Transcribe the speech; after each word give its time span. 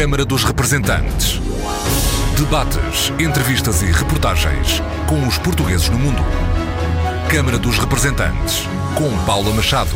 Câmara 0.00 0.24
dos 0.24 0.44
Representantes. 0.44 1.38
Debates, 2.34 3.10
entrevistas 3.20 3.82
e 3.82 3.92
reportagens 3.92 4.80
com 5.06 5.28
os 5.28 5.36
portugueses 5.36 5.90
no 5.90 5.98
mundo. 5.98 6.22
Câmara 7.30 7.58
dos 7.58 7.76
Representantes, 7.76 8.62
com 8.96 9.26
Paula 9.26 9.52
Machado. 9.52 9.94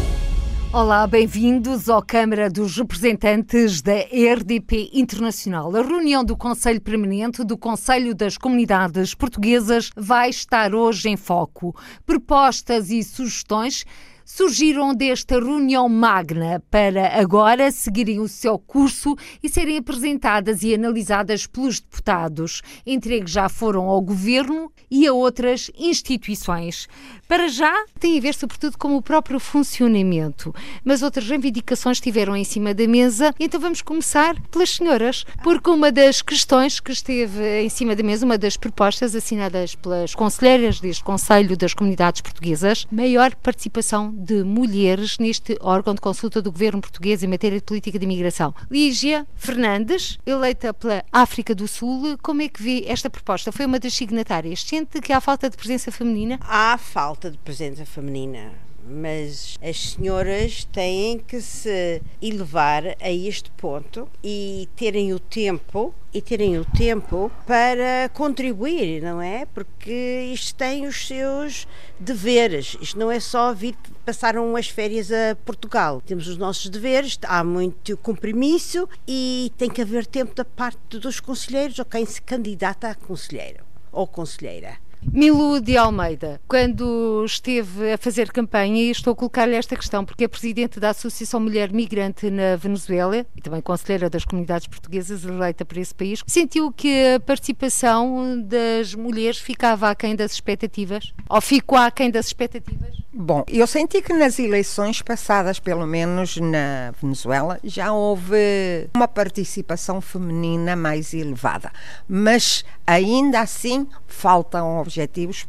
Olá, 0.70 1.06
bem-vindos 1.06 1.88
ao 1.88 2.02
Câmara 2.02 2.50
dos 2.50 2.76
Representantes 2.76 3.80
da 3.80 3.94
RDP 3.94 4.90
Internacional. 4.92 5.74
A 5.74 5.80
reunião 5.80 6.22
do 6.22 6.36
Conselho 6.36 6.82
Permanente 6.82 7.42
do 7.42 7.56
Conselho 7.56 8.14
das 8.14 8.36
Comunidades 8.36 9.14
Portuguesas 9.14 9.88
vai 9.96 10.28
estar 10.28 10.74
hoje 10.74 11.08
em 11.08 11.16
foco. 11.16 11.74
Propostas 12.04 12.90
e 12.90 13.02
sugestões 13.02 13.86
surgiram 14.24 14.94
desta 14.94 15.38
reunião 15.38 15.88
magna 15.88 16.62
para 16.70 17.20
agora 17.20 17.70
seguirem 17.70 18.20
o 18.20 18.28
seu 18.28 18.58
curso 18.58 19.16
e 19.42 19.48
serem 19.48 19.78
apresentadas 19.78 20.62
e 20.62 20.74
analisadas 20.74 21.46
pelos 21.46 21.80
deputados. 21.80 22.62
Entregues 22.86 23.32
já 23.32 23.48
foram 23.48 23.84
ao 23.84 24.00
governo 24.00 24.72
e 24.90 25.06
a 25.06 25.12
outras 25.12 25.70
instituições. 25.76 26.88
Para 27.28 27.48
já, 27.48 27.72
tem 27.98 28.18
a 28.18 28.20
ver 28.20 28.34
sobretudo 28.34 28.76
com 28.78 28.96
o 28.96 29.02
próprio 29.02 29.40
funcionamento, 29.40 30.54
mas 30.84 31.02
outras 31.02 31.28
reivindicações 31.28 31.96
estiveram 31.96 32.36
em 32.36 32.44
cima 32.44 32.74
da 32.74 32.86
mesa. 32.86 33.34
Então 33.40 33.60
vamos 33.60 33.82
começar 33.82 34.40
pelas 34.50 34.70
senhoras, 34.70 35.24
porque 35.42 35.70
uma 35.70 35.90
das 35.90 36.22
questões 36.22 36.80
que 36.80 36.92
esteve 36.92 37.62
em 37.62 37.68
cima 37.68 37.96
da 37.96 38.02
mesa, 38.02 38.26
uma 38.26 38.38
das 38.38 38.56
propostas 38.56 39.14
assinadas 39.14 39.74
pelas 39.74 40.14
conselheiras 40.14 40.80
deste 40.80 41.02
Conselho 41.02 41.56
das 41.56 41.74
Comunidades 41.74 42.20
Portuguesas, 42.20 42.86
maior 42.90 43.34
participação 43.36 44.13
de 44.14 44.44
mulheres 44.44 45.18
neste 45.18 45.58
órgão 45.60 45.94
de 45.94 46.00
consulta 46.00 46.40
do 46.40 46.52
governo 46.52 46.80
português 46.80 47.22
em 47.22 47.26
matéria 47.26 47.58
de 47.58 47.64
política 47.64 47.98
de 47.98 48.04
imigração. 48.04 48.54
Lígia 48.70 49.26
Fernandes, 49.34 50.18
eleita 50.24 50.72
pela 50.72 51.04
África 51.12 51.54
do 51.54 51.66
Sul, 51.66 52.16
como 52.22 52.42
é 52.42 52.48
que 52.48 52.62
vê 52.62 52.84
esta 52.86 53.10
proposta? 53.10 53.50
Foi 53.50 53.66
uma 53.66 53.78
das 53.78 53.94
signatárias. 53.94 54.62
Sente 54.62 55.00
que 55.00 55.12
há 55.12 55.20
falta 55.20 55.50
de 55.50 55.56
presença 55.56 55.90
feminina? 55.90 56.38
Há 56.42 56.78
falta 56.78 57.30
de 57.30 57.38
presença 57.38 57.84
feminina, 57.84 58.52
mas 58.86 59.56
as 59.62 59.92
senhoras 59.92 60.64
têm 60.66 61.18
que 61.18 61.40
se 61.40 62.02
elevar 62.20 62.84
a 63.00 63.10
este 63.10 63.50
ponto 63.52 64.08
e 64.22 64.68
terem 64.76 65.12
o 65.12 65.18
tempo 65.18 65.94
e 66.12 66.22
terem 66.22 66.58
o 66.58 66.64
tempo 66.64 67.30
para 67.44 68.08
contribuir, 68.14 69.02
não 69.02 69.20
é? 69.20 69.46
Porque 69.46 70.30
isto 70.32 70.54
tem 70.54 70.86
os 70.86 71.08
seus 71.08 71.66
deveres. 71.98 72.76
Isto 72.80 72.98
não 72.98 73.10
é 73.10 73.18
só 73.18 73.52
vir 73.52 73.74
passar 74.04 74.36
umas 74.36 74.68
férias 74.68 75.10
a 75.10 75.34
Portugal. 75.44 76.00
Temos 76.00 76.28
os 76.28 76.36
nossos 76.36 76.68
deveres, 76.68 77.18
há 77.24 77.42
muito 77.42 77.96
compromisso 77.96 78.88
e 79.08 79.50
tem 79.58 79.68
que 79.68 79.82
haver 79.82 80.06
tempo 80.06 80.34
da 80.34 80.44
parte 80.44 80.98
dos 80.98 81.18
conselheiros 81.18 81.78
ou 81.78 81.84
quem 81.84 82.06
se 82.06 82.22
candidata 82.22 82.90
a 82.90 82.94
conselheiro 82.94 83.64
ou 83.90 84.06
conselheira. 84.06 84.83
Milu 85.12 85.60
de 85.60 85.76
Almeida, 85.76 86.40
quando 86.48 87.24
esteve 87.24 87.92
a 87.92 87.98
fazer 87.98 88.32
campanha, 88.32 88.82
e 88.82 88.90
estou 88.90 89.12
a 89.12 89.16
colocar-lhe 89.16 89.54
esta 89.54 89.76
questão, 89.76 90.04
porque 90.04 90.24
é 90.24 90.28
presidente 90.28 90.80
da 90.80 90.90
Associação 90.90 91.40
Mulher 91.40 91.72
Migrante 91.72 92.30
na 92.30 92.56
Venezuela 92.56 93.26
e 93.36 93.40
também 93.40 93.60
conselheira 93.60 94.08
das 94.08 94.24
comunidades 94.24 94.66
portuguesas 94.66 95.24
eleita 95.24 95.64
para 95.64 95.80
esse 95.80 95.94
país, 95.94 96.22
sentiu 96.26 96.72
que 96.72 97.14
a 97.14 97.20
participação 97.20 98.40
das 98.40 98.94
mulheres 98.94 99.38
ficava 99.38 99.90
aquém 99.90 100.16
das 100.16 100.32
expectativas? 100.32 101.12
Ou 101.28 101.40
ficou 101.40 101.78
aquém 101.78 102.10
das 102.10 102.26
expectativas? 102.26 103.04
Bom, 103.12 103.44
eu 103.46 103.66
senti 103.66 104.02
que 104.02 104.12
nas 104.12 104.40
eleições 104.40 105.00
passadas, 105.00 105.60
pelo 105.60 105.86
menos 105.86 106.36
na 106.36 106.92
Venezuela, 107.00 107.60
já 107.62 107.92
houve 107.92 108.88
uma 108.96 109.06
participação 109.06 110.00
feminina 110.00 110.74
mais 110.74 111.14
elevada, 111.14 111.70
mas 112.08 112.64
ainda 112.84 113.40
assim 113.40 113.86
faltam 114.06 114.80
objetivos 114.80 114.93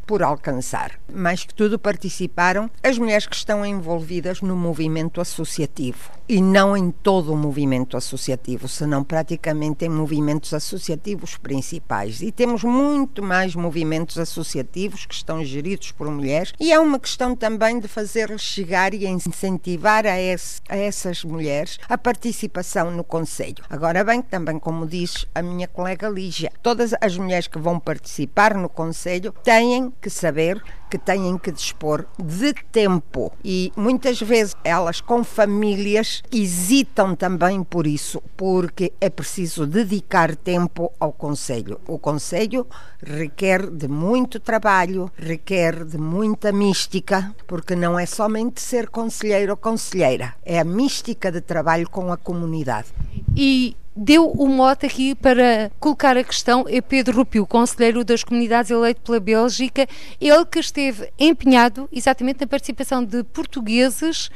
por 0.05 0.23
alcançar. 0.23 0.99
Mais 1.13 1.43
que 1.43 1.53
tudo 1.53 1.77
participaram 1.77 2.69
as 2.83 2.97
mulheres 2.97 3.27
que 3.27 3.35
estão 3.35 3.65
envolvidas 3.65 4.41
no 4.41 4.55
movimento 4.55 5.21
associativo 5.21 6.15
e 6.27 6.41
não 6.41 6.75
em 6.75 6.89
todo 6.89 7.31
o 7.31 7.37
movimento 7.37 7.95
associativo, 7.95 8.67
senão 8.67 9.03
praticamente 9.03 9.85
em 9.85 9.89
movimentos 9.89 10.53
associativos 10.53 11.37
principais. 11.37 12.21
E 12.21 12.31
temos 12.31 12.63
muito 12.63 13.21
mais 13.21 13.55
movimentos 13.55 14.17
associativos 14.17 15.05
que 15.05 15.13
estão 15.13 15.43
geridos 15.43 15.91
por 15.91 16.09
mulheres 16.09 16.53
e 16.59 16.73
é 16.73 16.79
uma 16.79 16.99
questão 16.99 17.35
também 17.35 17.79
de 17.79 17.87
fazer 17.87 18.37
chegar 18.39 18.93
e 18.93 19.05
incentivar 19.05 20.05
a, 20.05 20.19
esse, 20.19 20.61
a 20.67 20.75
essas 20.75 21.23
mulheres 21.23 21.77
a 21.87 21.97
participação 21.97 22.89
no 22.89 23.03
Conselho. 23.03 23.63
Agora 23.69 24.03
bem, 24.03 24.21
também 24.21 24.57
como 24.57 24.87
diz 24.87 25.25
a 25.35 25.41
minha 25.41 25.67
colega 25.67 26.09
Lígia, 26.09 26.51
todas 26.63 26.93
as 26.99 27.17
mulheres 27.17 27.47
que 27.47 27.59
vão 27.59 27.79
participar 27.79 28.55
no 28.55 28.69
Conselho 28.69 29.34
têm 29.43 29.91
que 30.01 30.09
saber 30.09 30.61
que 30.89 30.97
têm 30.97 31.37
que 31.37 31.51
dispor 31.51 32.05
de 32.17 32.53
tempo 32.71 33.31
e 33.43 33.71
muitas 33.75 34.21
vezes 34.21 34.55
elas 34.63 35.01
com 35.01 35.23
famílias 35.23 36.23
hesitam 36.31 37.15
também 37.15 37.63
por 37.63 37.87
isso, 37.87 38.21
porque 38.37 38.93
é 39.01 39.09
preciso 39.09 39.65
dedicar 39.65 40.35
tempo 40.35 40.91
ao 40.99 41.11
conselho. 41.11 41.79
O 41.87 41.97
conselho 41.97 42.67
requer 43.01 43.69
de 43.69 43.87
muito 43.87 44.39
trabalho, 44.39 45.11
requer 45.17 45.83
de 45.83 45.97
muita 45.97 46.51
mística, 46.51 47.35
porque 47.47 47.75
não 47.75 47.99
é 47.99 48.05
somente 48.05 48.61
ser 48.61 48.89
conselheiro 48.89 49.51
ou 49.51 49.57
conselheira, 49.57 50.35
é 50.45 50.59
a 50.59 50.63
mística 50.63 51.31
de 51.31 51.41
trabalho 51.41 51.89
com 51.89 52.11
a 52.11 52.17
comunidade. 52.17 52.87
E 53.35 53.75
deu 53.95 54.29
o 54.29 54.47
mote 54.47 54.85
aqui 54.85 55.15
para 55.15 55.71
colocar 55.79 56.17
a 56.17 56.23
questão 56.23 56.65
é 56.67 56.81
Pedro 56.81 57.17
Rupio, 57.17 57.47
conselheiro 57.47 58.03
das 58.03 58.23
comunidades 58.23 58.69
eleito 58.69 59.01
pela 59.01 59.19
Bélgica, 59.19 59.87
ele 60.19 60.45
que 60.45 60.59
esteve 60.59 61.09
empenhado 61.17 61.87
exatamente 61.91 62.41
na 62.41 62.47
participação 62.47 63.03
de 63.05 63.23
portugueses 63.23 64.29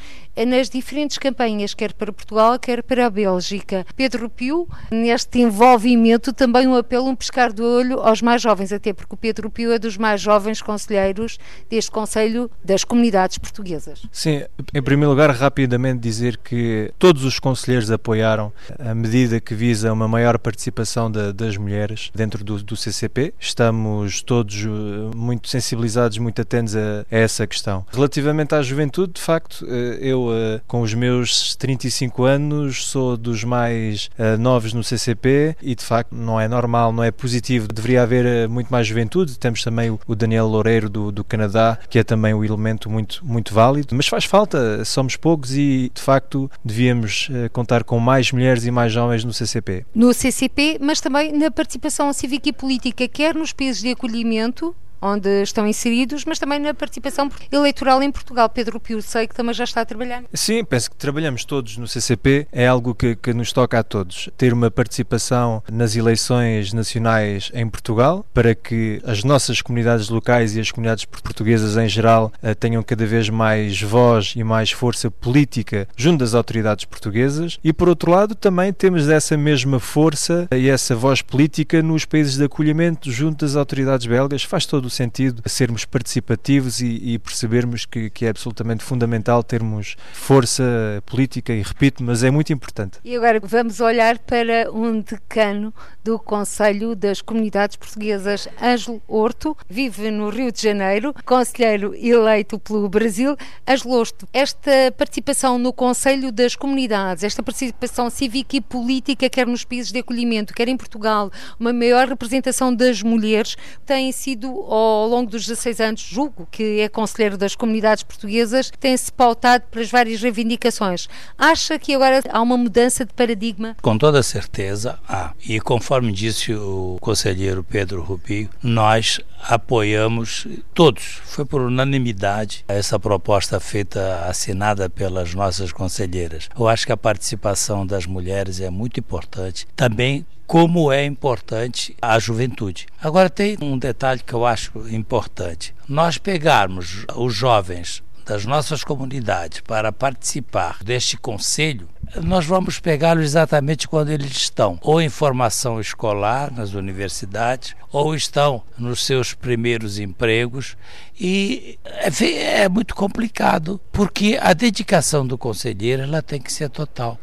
nas 0.45 0.69
diferentes 0.69 1.17
campanhas, 1.17 1.73
quer 1.73 1.93
para 1.93 2.11
Portugal, 2.11 2.57
quer 2.59 2.83
para 2.83 3.05
a 3.05 3.09
Bélgica. 3.09 3.85
Pedro 3.95 4.29
Pio, 4.29 4.67
neste 4.91 5.39
envolvimento, 5.39 6.33
também 6.33 6.67
um 6.67 6.75
apelo, 6.75 7.07
um 7.07 7.15
pescar 7.15 7.51
do 7.51 7.63
olho 7.63 7.99
aos 7.99 8.21
mais 8.21 8.41
jovens, 8.41 8.71
até 8.71 8.93
porque 8.93 9.13
o 9.13 9.17
Pedro 9.17 9.49
Pio 9.49 9.71
é 9.71 9.79
dos 9.79 9.97
mais 9.97 10.21
jovens 10.21 10.61
conselheiros 10.61 11.37
deste 11.69 11.91
Conselho 11.91 12.49
das 12.63 12.83
Comunidades 12.83 13.37
Portuguesas. 13.37 14.01
Sim, 14.11 14.43
em 14.73 14.81
primeiro 14.81 15.11
lugar, 15.11 15.29
rapidamente 15.31 15.99
dizer 15.99 16.37
que 16.37 16.91
todos 16.97 17.23
os 17.23 17.39
conselheiros 17.39 17.91
apoiaram 17.91 18.51
a 18.77 18.93
medida 18.93 19.39
que 19.39 19.53
visa 19.53 19.91
uma 19.91 20.07
maior 20.07 20.37
participação 20.37 21.11
da, 21.11 21.31
das 21.31 21.57
mulheres 21.57 22.11
dentro 22.13 22.43
do, 22.43 22.61
do, 22.63 22.75
CCP. 22.75 23.33
Estamos 23.39 24.21
todos 24.21 24.65
eh, 24.65 25.15
muito 25.15 25.49
sensibilizados, 25.49 26.17
muito 26.17 26.41
atentos 26.41 26.75
a, 26.75 27.05
a 27.11 27.17
essa 27.17 27.45
questão. 27.45 27.85
Relativamente 27.91 28.55
à 28.55 28.61
juventude, 28.61 29.13
de 29.13 29.21
facto, 29.21 29.65
eh, 29.67 29.97
eu 30.01 30.28
uh, 30.29 30.61
com 30.67 30.81
os 30.81 30.93
meus 30.93 31.55
35 31.55 32.23
anos, 32.23 32.85
sou 32.85 33.17
dos 33.17 33.43
mais 33.43 34.09
uh, 34.17 34.37
novos 34.39 34.73
no 34.73 34.83
CCP 34.83 35.55
e 35.61 35.75
de 35.75 35.83
facto 35.83 36.13
não 36.15 36.39
é 36.39 36.47
normal, 36.47 36.91
não 36.91 37.03
é 37.03 37.11
positivo. 37.11 37.67
Deveria 37.67 38.03
haver 38.03 38.47
uh, 38.47 38.49
muito 38.49 38.69
mais 38.69 38.87
juventude. 38.87 39.37
Temos 39.37 39.63
também 39.63 39.89
o, 39.89 40.15
Daniel 40.15 40.47
Loureiro 40.47 40.89
do, 40.89 41.11
do, 41.11 41.23
Canadá, 41.23 41.77
que 41.89 41.99
é 41.99 42.03
também 42.03 42.33
um 42.33 42.43
elemento 42.43 42.89
muito, 42.89 43.25
muito 43.25 43.53
válido, 43.53 43.95
mas 43.95 44.07
faz 44.07 44.25
falta, 44.25 44.83
somos 44.83 45.15
poucos 45.15 45.55
e 45.55 45.91
de 45.93 46.01
facto 46.01 46.51
devíamos 46.63 47.29
contar 47.53 47.83
com 47.83 47.99
mais 47.99 48.31
mulheres 48.31 48.65
e 48.65 48.71
mais 48.71 48.95
homens 48.95 49.23
no 49.23 49.31
CCP. 49.33 49.85
No 49.95 50.13
CCP, 50.13 50.77
mas 50.81 50.99
também 50.99 51.31
na 51.31 51.49
participação 51.49 52.11
cívica 52.11 52.49
e 52.49 52.53
política, 52.53 53.07
quer 53.07 53.35
nos 53.35 53.53
países 53.53 53.81
de 53.81 53.91
acolhimento, 53.91 54.75
onde 55.01 55.41
estão 55.41 55.67
inseridos, 55.67 56.25
mas 56.25 56.39
também 56.39 56.59
na 56.59 56.73
participação 56.73 57.29
eleitoral 57.51 58.01
em 58.03 58.11
Portugal. 58.11 58.49
Pedro 58.49 58.79
Pio, 58.79 59.01
sei 59.01 59.27
que 59.27 59.35
também 59.35 59.53
já 59.53 59.63
está 59.63 59.81
a 59.81 59.85
trabalhar. 59.85 60.23
Sim, 60.33 60.63
penso 60.63 60.89
que 60.89 60.97
trabalhamos 60.97 61.45
todos 61.45 61.77
no 61.77 61.87
CCP, 61.87 62.47
é 62.51 62.67
algo 62.67 62.93
que, 62.93 63.15
que 63.15 63.33
nos 63.33 63.51
toca 63.51 63.79
a 63.79 63.83
todos. 63.83 64.29
Ter 64.37 64.53
uma 64.53 64.69
participação 64.71 65.63
nas 65.71 65.95
eleições 65.95 66.73
nacionais 66.73 67.51
em 67.53 67.67
Portugal, 67.67 68.25
para 68.33 68.53
que 68.55 69.01
as 69.05 69.23
nossas 69.23 69.61
comunidades 69.61 70.09
locais 70.09 70.55
e 70.55 70.59
as 70.59 70.71
comunidades 70.71 71.05
portuguesas 71.05 71.77
em 71.77 71.87
geral 71.87 72.31
eh, 72.41 72.53
tenham 72.53 72.83
cada 72.83 73.05
vez 73.05 73.29
mais 73.29 73.81
voz 73.81 74.33
e 74.35 74.43
mais 74.43 74.71
força 74.71 75.09
política 75.09 75.87
junto 75.95 76.19
das 76.19 76.33
autoridades 76.33 76.85
portuguesas. 76.85 77.59
E 77.63 77.71
por 77.71 77.89
outro 77.89 78.11
lado, 78.11 78.35
também 78.35 78.73
temos 78.73 79.07
essa 79.07 79.37
mesma 79.37 79.79
força 79.79 80.47
e 80.51 80.69
essa 80.69 80.95
voz 80.95 81.21
política 81.21 81.81
nos 81.81 82.05
países 82.05 82.37
de 82.37 82.43
acolhimento 82.43 83.11
junto 83.11 83.45
das 83.45 83.55
autoridades 83.55 84.05
belgas. 84.05 84.43
Faz 84.43 84.65
todo 84.65 84.88
o 84.89 84.91
sentido 84.91 85.41
sermos 85.45 85.85
participativos 85.85 86.81
e, 86.81 87.13
e 87.13 87.19
percebermos 87.19 87.85
que, 87.85 88.09
que, 88.09 88.25
é 88.25 88.29
absolutamente 88.29 88.83
fundamental 88.83 89.43
termos 89.43 89.95
força 90.13 90.63
política 91.05 91.53
e 91.53 91.61
repito, 91.61 92.03
mas 92.03 92.23
é 92.23 92.31
muito 92.31 92.51
importante. 92.51 92.99
E 93.03 93.15
agora 93.15 93.39
vamos 93.41 93.79
olhar 93.79 94.17
para 94.19 94.71
um 94.71 94.99
decano 94.99 95.73
do 96.03 96.17
Conselho 96.17 96.95
das 96.95 97.21
Comunidades 97.21 97.75
Portuguesas, 97.75 98.47
Ângelo 98.61 99.01
Horto, 99.07 99.55
vive 99.69 100.09
no 100.11 100.29
Rio 100.29 100.51
de 100.51 100.61
Janeiro, 100.61 101.13
conselheiro 101.23 101.93
eleito 101.95 102.59
pelo 102.59 102.89
Brasil. 102.89 103.37
Ângelo 103.67 103.93
Horto, 103.93 104.27
esta 104.33 104.91
participação 104.97 105.59
no 105.59 105.71
Conselho 105.71 106.31
das 106.31 106.55
Comunidades, 106.55 107.23
esta 107.23 107.43
participação 107.43 108.09
cívica 108.09 108.57
e 108.57 108.61
política, 108.61 109.29
quer 109.29 109.45
nos 109.45 109.63
países 109.63 109.91
de 109.91 109.99
acolhimento, 109.99 110.53
quer 110.53 110.67
em 110.67 110.77
Portugal, 110.77 111.31
uma 111.59 111.71
maior 111.71 112.07
representação 112.07 112.73
das 112.73 113.03
mulheres, 113.03 113.55
tem 113.85 114.11
sido 114.11 114.49
ao 114.79 115.07
longo 115.07 115.29
dos 115.29 115.45
16 115.45 115.79
anos, 115.79 116.01
julgo 116.01 116.47
que 116.51 116.79
é 116.79 116.89
conselheiro 116.89 117.37
das 117.37 117.55
comunidades 117.55 118.03
portuguesas, 118.03 118.71
tem-se 118.79 119.11
pautado 119.11 119.65
para 119.69 119.81
as 119.81 119.89
várias 119.89 120.21
reivindicações. 120.21 121.07
Acha 121.37 121.77
que 121.77 121.93
agora 121.93 122.21
há 122.29 122.41
uma 122.41 122.57
mudança 122.57 123.05
de 123.05 123.13
paradigma? 123.13 123.75
Com 123.81 123.97
toda 123.97 124.23
certeza 124.23 124.99
há. 125.07 125.33
E 125.47 125.59
conforme 125.59 126.11
disse 126.11 126.53
o 126.53 126.97
conselheiro 127.01 127.63
Pedro 127.63 128.01
Rubio, 128.01 128.49
nós 128.63 129.19
apoiamos 129.47 130.47
todos, 130.73 131.19
foi 131.23 131.45
por 131.45 131.61
unanimidade 131.61 132.63
essa 132.67 132.99
proposta 132.99 133.59
feita, 133.59 134.25
assinada 134.25 134.89
pelas 134.89 135.33
nossas 135.33 135.71
conselheiras. 135.71 136.49
Eu 136.57 136.67
acho 136.67 136.85
que 136.85 136.91
a 136.91 136.97
participação 136.97 137.85
das 137.85 138.05
mulheres 138.05 138.59
é 138.59 138.69
muito 138.69 138.99
importante. 138.99 139.67
Também 139.75 140.25
como 140.49 140.91
é 140.91 141.05
importante 141.05 141.95
a 142.01 142.17
juventude. 142.17 142.87
Agora 142.99 143.29
tem 143.29 143.55
um 143.61 143.77
detalhe 143.77 144.23
que 144.25 144.33
eu 144.33 144.47
acho 144.47 144.71
importante. 144.89 145.75
Nós 145.87 146.17
pegarmos 146.17 147.05
os 147.15 147.35
jovens 147.35 148.01
das 148.25 148.47
nossas 148.47 148.83
comunidades 148.83 149.61
para 149.61 149.91
participar 149.91 150.79
deste 150.83 151.17
conselho, 151.17 151.87
nós 152.23 152.45
vamos 152.45 152.79
pegá-los 152.79 153.23
exatamente 153.23 153.87
quando 153.87 154.09
eles 154.09 154.31
estão 154.31 154.79
ou 154.81 155.01
em 155.01 155.09
formação 155.09 155.79
escolar 155.79 156.51
nas 156.51 156.73
universidades 156.73 157.75
ou 157.91 158.15
estão 158.15 158.63
nos 158.77 159.05
seus 159.05 159.33
primeiros 159.33 159.99
empregos. 159.99 160.75
E 161.19 161.77
é, 161.85 162.61
é 162.63 162.69
muito 162.69 162.95
complicado 162.95 163.79
porque 163.91 164.37
a 164.41 164.53
dedicação 164.53 165.25
do 165.25 165.37
conselheiro 165.37 166.03
ela 166.03 166.21
tem 166.21 166.41
que 166.41 166.51
ser 166.51 166.69
total. 166.69 167.19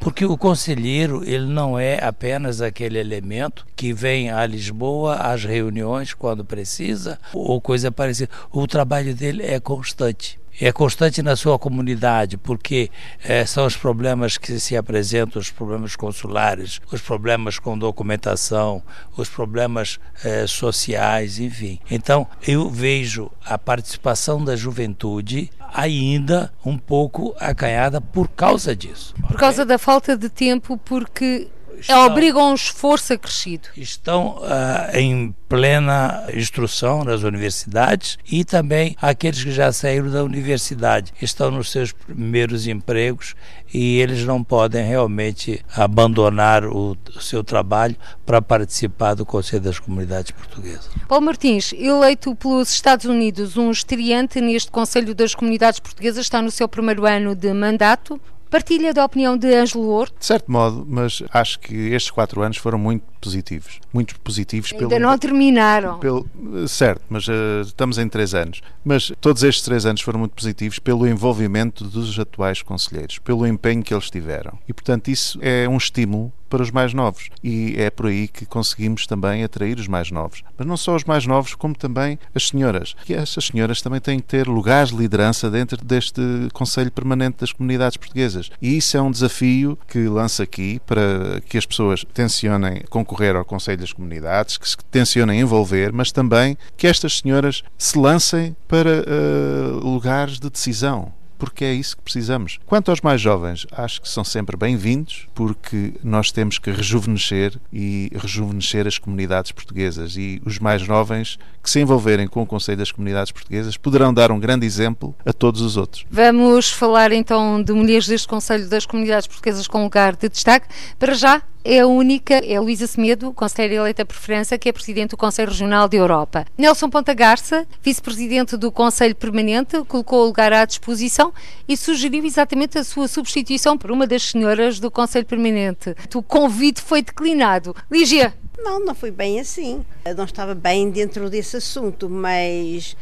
Porque 0.00 0.24
o 0.24 0.36
conselheiro 0.36 1.22
ele 1.24 1.46
não 1.46 1.78
é 1.78 2.02
apenas 2.02 2.60
aquele 2.60 2.98
elemento 2.98 3.66
que 3.76 3.92
vem 3.92 4.30
a 4.30 4.44
Lisboa 4.44 5.16
às 5.16 5.44
reuniões 5.44 6.12
quando 6.12 6.44
precisa 6.44 7.18
ou 7.32 7.60
coisa 7.60 7.92
parecida. 7.92 8.30
O 8.50 8.66
trabalho 8.66 9.14
dele 9.14 9.44
é 9.44 9.60
constante 9.60 10.40
é 10.60 10.72
constante 10.72 11.22
na 11.22 11.34
sua 11.36 11.58
comunidade, 11.58 12.36
porque 12.36 12.90
é, 13.24 13.44
são 13.46 13.66
os 13.66 13.76
problemas 13.76 14.36
que 14.36 14.60
se 14.60 14.76
apresentam, 14.76 15.40
os 15.40 15.50
problemas 15.50 15.96
consulares, 15.96 16.80
os 16.92 17.00
problemas 17.00 17.58
com 17.58 17.78
documentação, 17.78 18.82
os 19.16 19.28
problemas 19.28 19.98
é, 20.22 20.46
sociais, 20.46 21.38
enfim. 21.38 21.80
Então, 21.90 22.26
eu 22.46 22.68
vejo 22.68 23.30
a 23.44 23.56
participação 23.56 24.44
da 24.44 24.54
juventude 24.54 25.50
ainda 25.72 26.52
um 26.64 26.76
pouco 26.76 27.34
acanhada 27.38 28.00
por 28.00 28.28
causa 28.28 28.74
disso. 28.74 29.14
Por 29.26 29.36
causa 29.36 29.64
da 29.64 29.78
falta 29.78 30.16
de 30.16 30.28
tempo, 30.28 30.76
porque 30.76 31.48
estão, 31.80 32.06
obrigam 32.06 32.50
um 32.50 32.54
esforço 32.54 33.12
acrescido. 33.12 33.68
Estão 33.76 34.38
uh, 34.38 34.96
em 34.96 35.34
plena 35.48 36.26
instrução 36.32 37.02
nas 37.02 37.22
universidades 37.22 38.16
e 38.30 38.44
também 38.44 38.96
aqueles 39.02 39.42
que 39.42 39.50
já 39.50 39.72
saíram 39.72 40.08
da 40.08 40.22
universidade 40.22 41.12
estão 41.20 41.50
nos 41.50 41.70
seus 41.70 41.90
primeiros 41.90 42.68
empregos 42.68 43.34
e 43.72 43.98
eles 43.98 44.24
não 44.24 44.42
podem 44.42 44.84
realmente 44.86 45.64
abandonar 45.76 46.64
o, 46.64 46.96
o 47.16 47.20
seu 47.20 47.42
trabalho 47.42 47.96
para 48.24 48.40
participar 48.40 49.14
do 49.14 49.26
Conselho 49.26 49.62
das 49.62 49.78
Comunidades 49.78 50.30
Portuguesas. 50.30 50.88
Paulo 51.08 51.24
Martins, 51.24 51.72
eleito 51.72 52.34
pelos 52.34 52.70
Estados 52.70 53.06
Unidos, 53.06 53.56
um 53.56 53.70
estreante 53.70 54.40
neste 54.40 54.70
Conselho 54.70 55.14
das 55.14 55.34
Comunidades 55.34 55.80
Portuguesas, 55.80 56.26
está 56.26 56.40
no 56.40 56.50
seu 56.50 56.68
primeiro 56.68 57.06
ano 57.06 57.34
de 57.34 57.52
mandato. 57.52 58.20
Partilha 58.50 58.92
da 58.92 59.04
opinião 59.04 59.36
de 59.36 59.54
Ângelo 59.54 59.88
Horto? 59.88 60.18
De 60.18 60.26
certo 60.26 60.50
modo, 60.50 60.84
mas 60.88 61.22
acho 61.32 61.60
que 61.60 61.74
estes 61.92 62.10
quatro 62.10 62.42
anos 62.42 62.56
foram 62.56 62.78
muito 62.78 63.04
positivos. 63.20 63.78
Muito 63.92 64.18
positivos. 64.20 64.72
Ainda 64.72 64.88
pelo, 64.88 65.00
não 65.00 65.16
terminaram. 65.16 65.98
Pelo, 66.00 66.26
certo, 66.66 67.02
mas 67.08 67.28
uh, 67.28 67.60
estamos 67.64 67.96
em 67.96 68.08
três 68.08 68.34
anos. 68.34 68.60
Mas 68.84 69.12
todos 69.20 69.44
estes 69.44 69.64
três 69.64 69.86
anos 69.86 70.00
foram 70.00 70.18
muito 70.18 70.32
positivos 70.32 70.80
pelo 70.80 71.06
envolvimento 71.06 71.84
dos 71.84 72.18
atuais 72.18 72.60
conselheiros, 72.60 73.18
pelo 73.18 73.46
empenho 73.46 73.84
que 73.84 73.94
eles 73.94 74.10
tiveram. 74.10 74.58
E, 74.68 74.72
portanto, 74.72 75.08
isso 75.08 75.38
é 75.40 75.68
um 75.68 75.76
estímulo 75.76 76.32
para 76.50 76.62
os 76.62 76.70
mais 76.70 76.92
novos. 76.92 77.30
E 77.42 77.74
é 77.78 77.88
por 77.88 78.06
aí 78.06 78.28
que 78.28 78.44
conseguimos 78.44 79.06
também 79.06 79.42
atrair 79.42 79.78
os 79.78 79.88
mais 79.88 80.10
novos. 80.10 80.42
Mas 80.58 80.66
não 80.66 80.76
só 80.76 80.94
os 80.96 81.04
mais 81.04 81.24
novos, 81.26 81.54
como 81.54 81.74
também 81.74 82.18
as 82.34 82.48
senhoras. 82.48 82.94
E 83.08 83.14
essas 83.14 83.46
senhoras 83.46 83.80
também 83.80 84.00
têm 84.00 84.18
que 84.18 84.26
ter 84.26 84.46
lugares 84.46 84.90
de 84.90 84.96
liderança 84.96 85.48
dentro 85.50 85.82
deste 85.82 86.20
Conselho 86.52 86.90
Permanente 86.90 87.38
das 87.40 87.52
Comunidades 87.52 87.96
Portuguesas. 87.96 88.50
E 88.60 88.76
isso 88.76 88.96
é 88.96 89.00
um 89.00 89.10
desafio 89.10 89.78
que 89.88 90.08
lanço 90.08 90.42
aqui 90.42 90.80
para 90.84 91.40
que 91.48 91.56
as 91.56 91.64
pessoas 91.64 92.04
tencionem 92.12 92.82
concorrer 92.90 93.36
ao 93.36 93.44
Conselho 93.44 93.78
das 93.78 93.92
Comunidades, 93.92 94.58
que 94.58 94.68
se 94.68 94.76
tencionem 94.90 95.40
envolver, 95.40 95.92
mas 95.92 96.10
também 96.10 96.58
que 96.76 96.86
estas 96.86 97.18
senhoras 97.18 97.62
se 97.78 97.96
lancem 97.96 98.56
para 98.66 99.00
uh, 99.00 99.78
lugares 99.78 100.38
de 100.40 100.50
decisão 100.50 101.12
porque 101.40 101.64
é 101.64 101.72
isso 101.72 101.96
que 101.96 102.02
precisamos. 102.02 102.60
Quanto 102.66 102.90
aos 102.90 103.00
mais 103.00 103.20
jovens, 103.20 103.66
acho 103.72 104.02
que 104.02 104.08
são 104.08 104.22
sempre 104.22 104.56
bem-vindos, 104.56 105.26
porque 105.34 105.94
nós 106.04 106.30
temos 106.30 106.58
que 106.58 106.70
rejuvenescer 106.70 107.58
e 107.72 108.12
rejuvenescer 108.14 108.86
as 108.86 108.98
comunidades 108.98 109.50
portuguesas 109.50 110.16
e 110.16 110.40
os 110.44 110.58
mais 110.58 110.82
jovens 110.82 111.38
que 111.62 111.70
se 111.70 111.80
envolverem 111.80 112.28
com 112.28 112.42
o 112.42 112.46
Conselho 112.46 112.78
das 112.78 112.92
Comunidades 112.92 113.32
Portuguesas 113.32 113.76
poderão 113.76 114.12
dar 114.12 114.30
um 114.30 114.38
grande 114.38 114.66
exemplo 114.66 115.14
a 115.24 115.32
todos 115.32 115.62
os 115.62 115.76
outros. 115.76 116.04
Vamos 116.10 116.70
falar 116.70 117.10
então 117.10 117.62
de 117.62 117.72
mulheres 117.72 118.06
deste 118.06 118.28
Conselho 118.28 118.68
das 118.68 118.84
Comunidades 118.84 119.26
Portuguesas 119.26 119.66
com 119.66 119.82
lugar 119.82 120.16
de 120.16 120.28
destaque. 120.28 120.68
Para 120.98 121.14
já, 121.14 121.42
é 121.64 121.80
a 121.80 121.86
única, 121.86 122.34
é 122.34 122.56
a 122.56 122.60
Luísa 122.60 122.86
Semedo, 122.86 123.32
conselheira 123.32 123.74
eleita 123.76 124.04
por 124.04 124.16
França, 124.16 124.56
que 124.56 124.68
é 124.68 124.72
presidente 124.72 125.10
do 125.10 125.16
Conselho 125.16 125.50
Regional 125.50 125.88
da 125.88 125.96
Europa. 125.96 126.46
Nelson 126.56 126.88
Ponta 126.88 127.12
Garça, 127.12 127.66
vice-presidente 127.82 128.56
do 128.56 128.72
Conselho 128.72 129.14
Permanente, 129.14 129.82
colocou 129.84 130.22
o 130.22 130.26
lugar 130.26 130.52
à 130.52 130.64
disposição 130.64 131.32
e 131.68 131.76
sugeriu 131.76 132.24
exatamente 132.24 132.78
a 132.78 132.84
sua 132.84 133.08
substituição 133.08 133.76
por 133.76 133.90
uma 133.90 134.06
das 134.06 134.22
senhoras 134.22 134.80
do 134.80 134.90
Conselho 134.90 135.26
Permanente. 135.26 135.94
O 136.14 136.22
convite 136.22 136.80
foi 136.80 137.02
declinado. 137.02 137.74
Lígia. 137.90 138.34
Não, 138.58 138.80
não 138.80 138.94
foi 138.94 139.10
bem 139.10 139.40
assim. 139.40 139.84
Eu 140.04 140.14
não 140.14 140.24
estava 140.24 140.54
bem 140.54 140.90
dentro 140.90 141.30
desse 141.30 141.56
assunto, 141.56 142.08
mas 142.08 142.96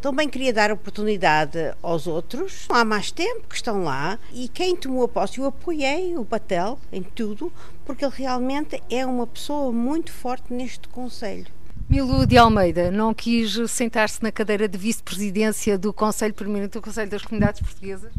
também 0.00 0.28
queria 0.28 0.52
dar 0.52 0.72
oportunidade 0.72 1.58
aos 1.82 2.06
outros. 2.06 2.66
Há 2.68 2.84
mais 2.84 3.10
tempo 3.10 3.48
que 3.48 3.54
estão 3.54 3.84
lá 3.84 4.18
e 4.32 4.48
quem 4.48 4.74
tomou 4.74 5.04
a 5.04 5.08
posse, 5.08 5.38
eu 5.38 5.46
apoiei 5.46 6.16
o 6.16 6.24
Batel 6.24 6.78
em 6.92 7.02
tudo, 7.02 7.52
porque 7.84 8.04
ele 8.04 8.14
realmente 8.16 8.82
é 8.90 9.04
uma 9.04 9.26
pessoa 9.26 9.70
muito 9.72 10.12
forte 10.12 10.52
neste 10.52 10.88
Conselho. 10.88 11.46
Milu 11.88 12.24
de 12.24 12.38
Almeida 12.38 12.90
não 12.90 13.12
quis 13.12 13.58
sentar-se 13.68 14.22
na 14.22 14.30
cadeira 14.30 14.68
de 14.68 14.78
vice-presidência 14.78 15.76
do 15.76 15.92
Conselho 15.92 16.32
Permanente 16.32 16.74
do 16.74 16.82
Conselho 16.82 17.10
das 17.10 17.22
Comunidades 17.22 17.60
Portuguesas? 17.60 18.12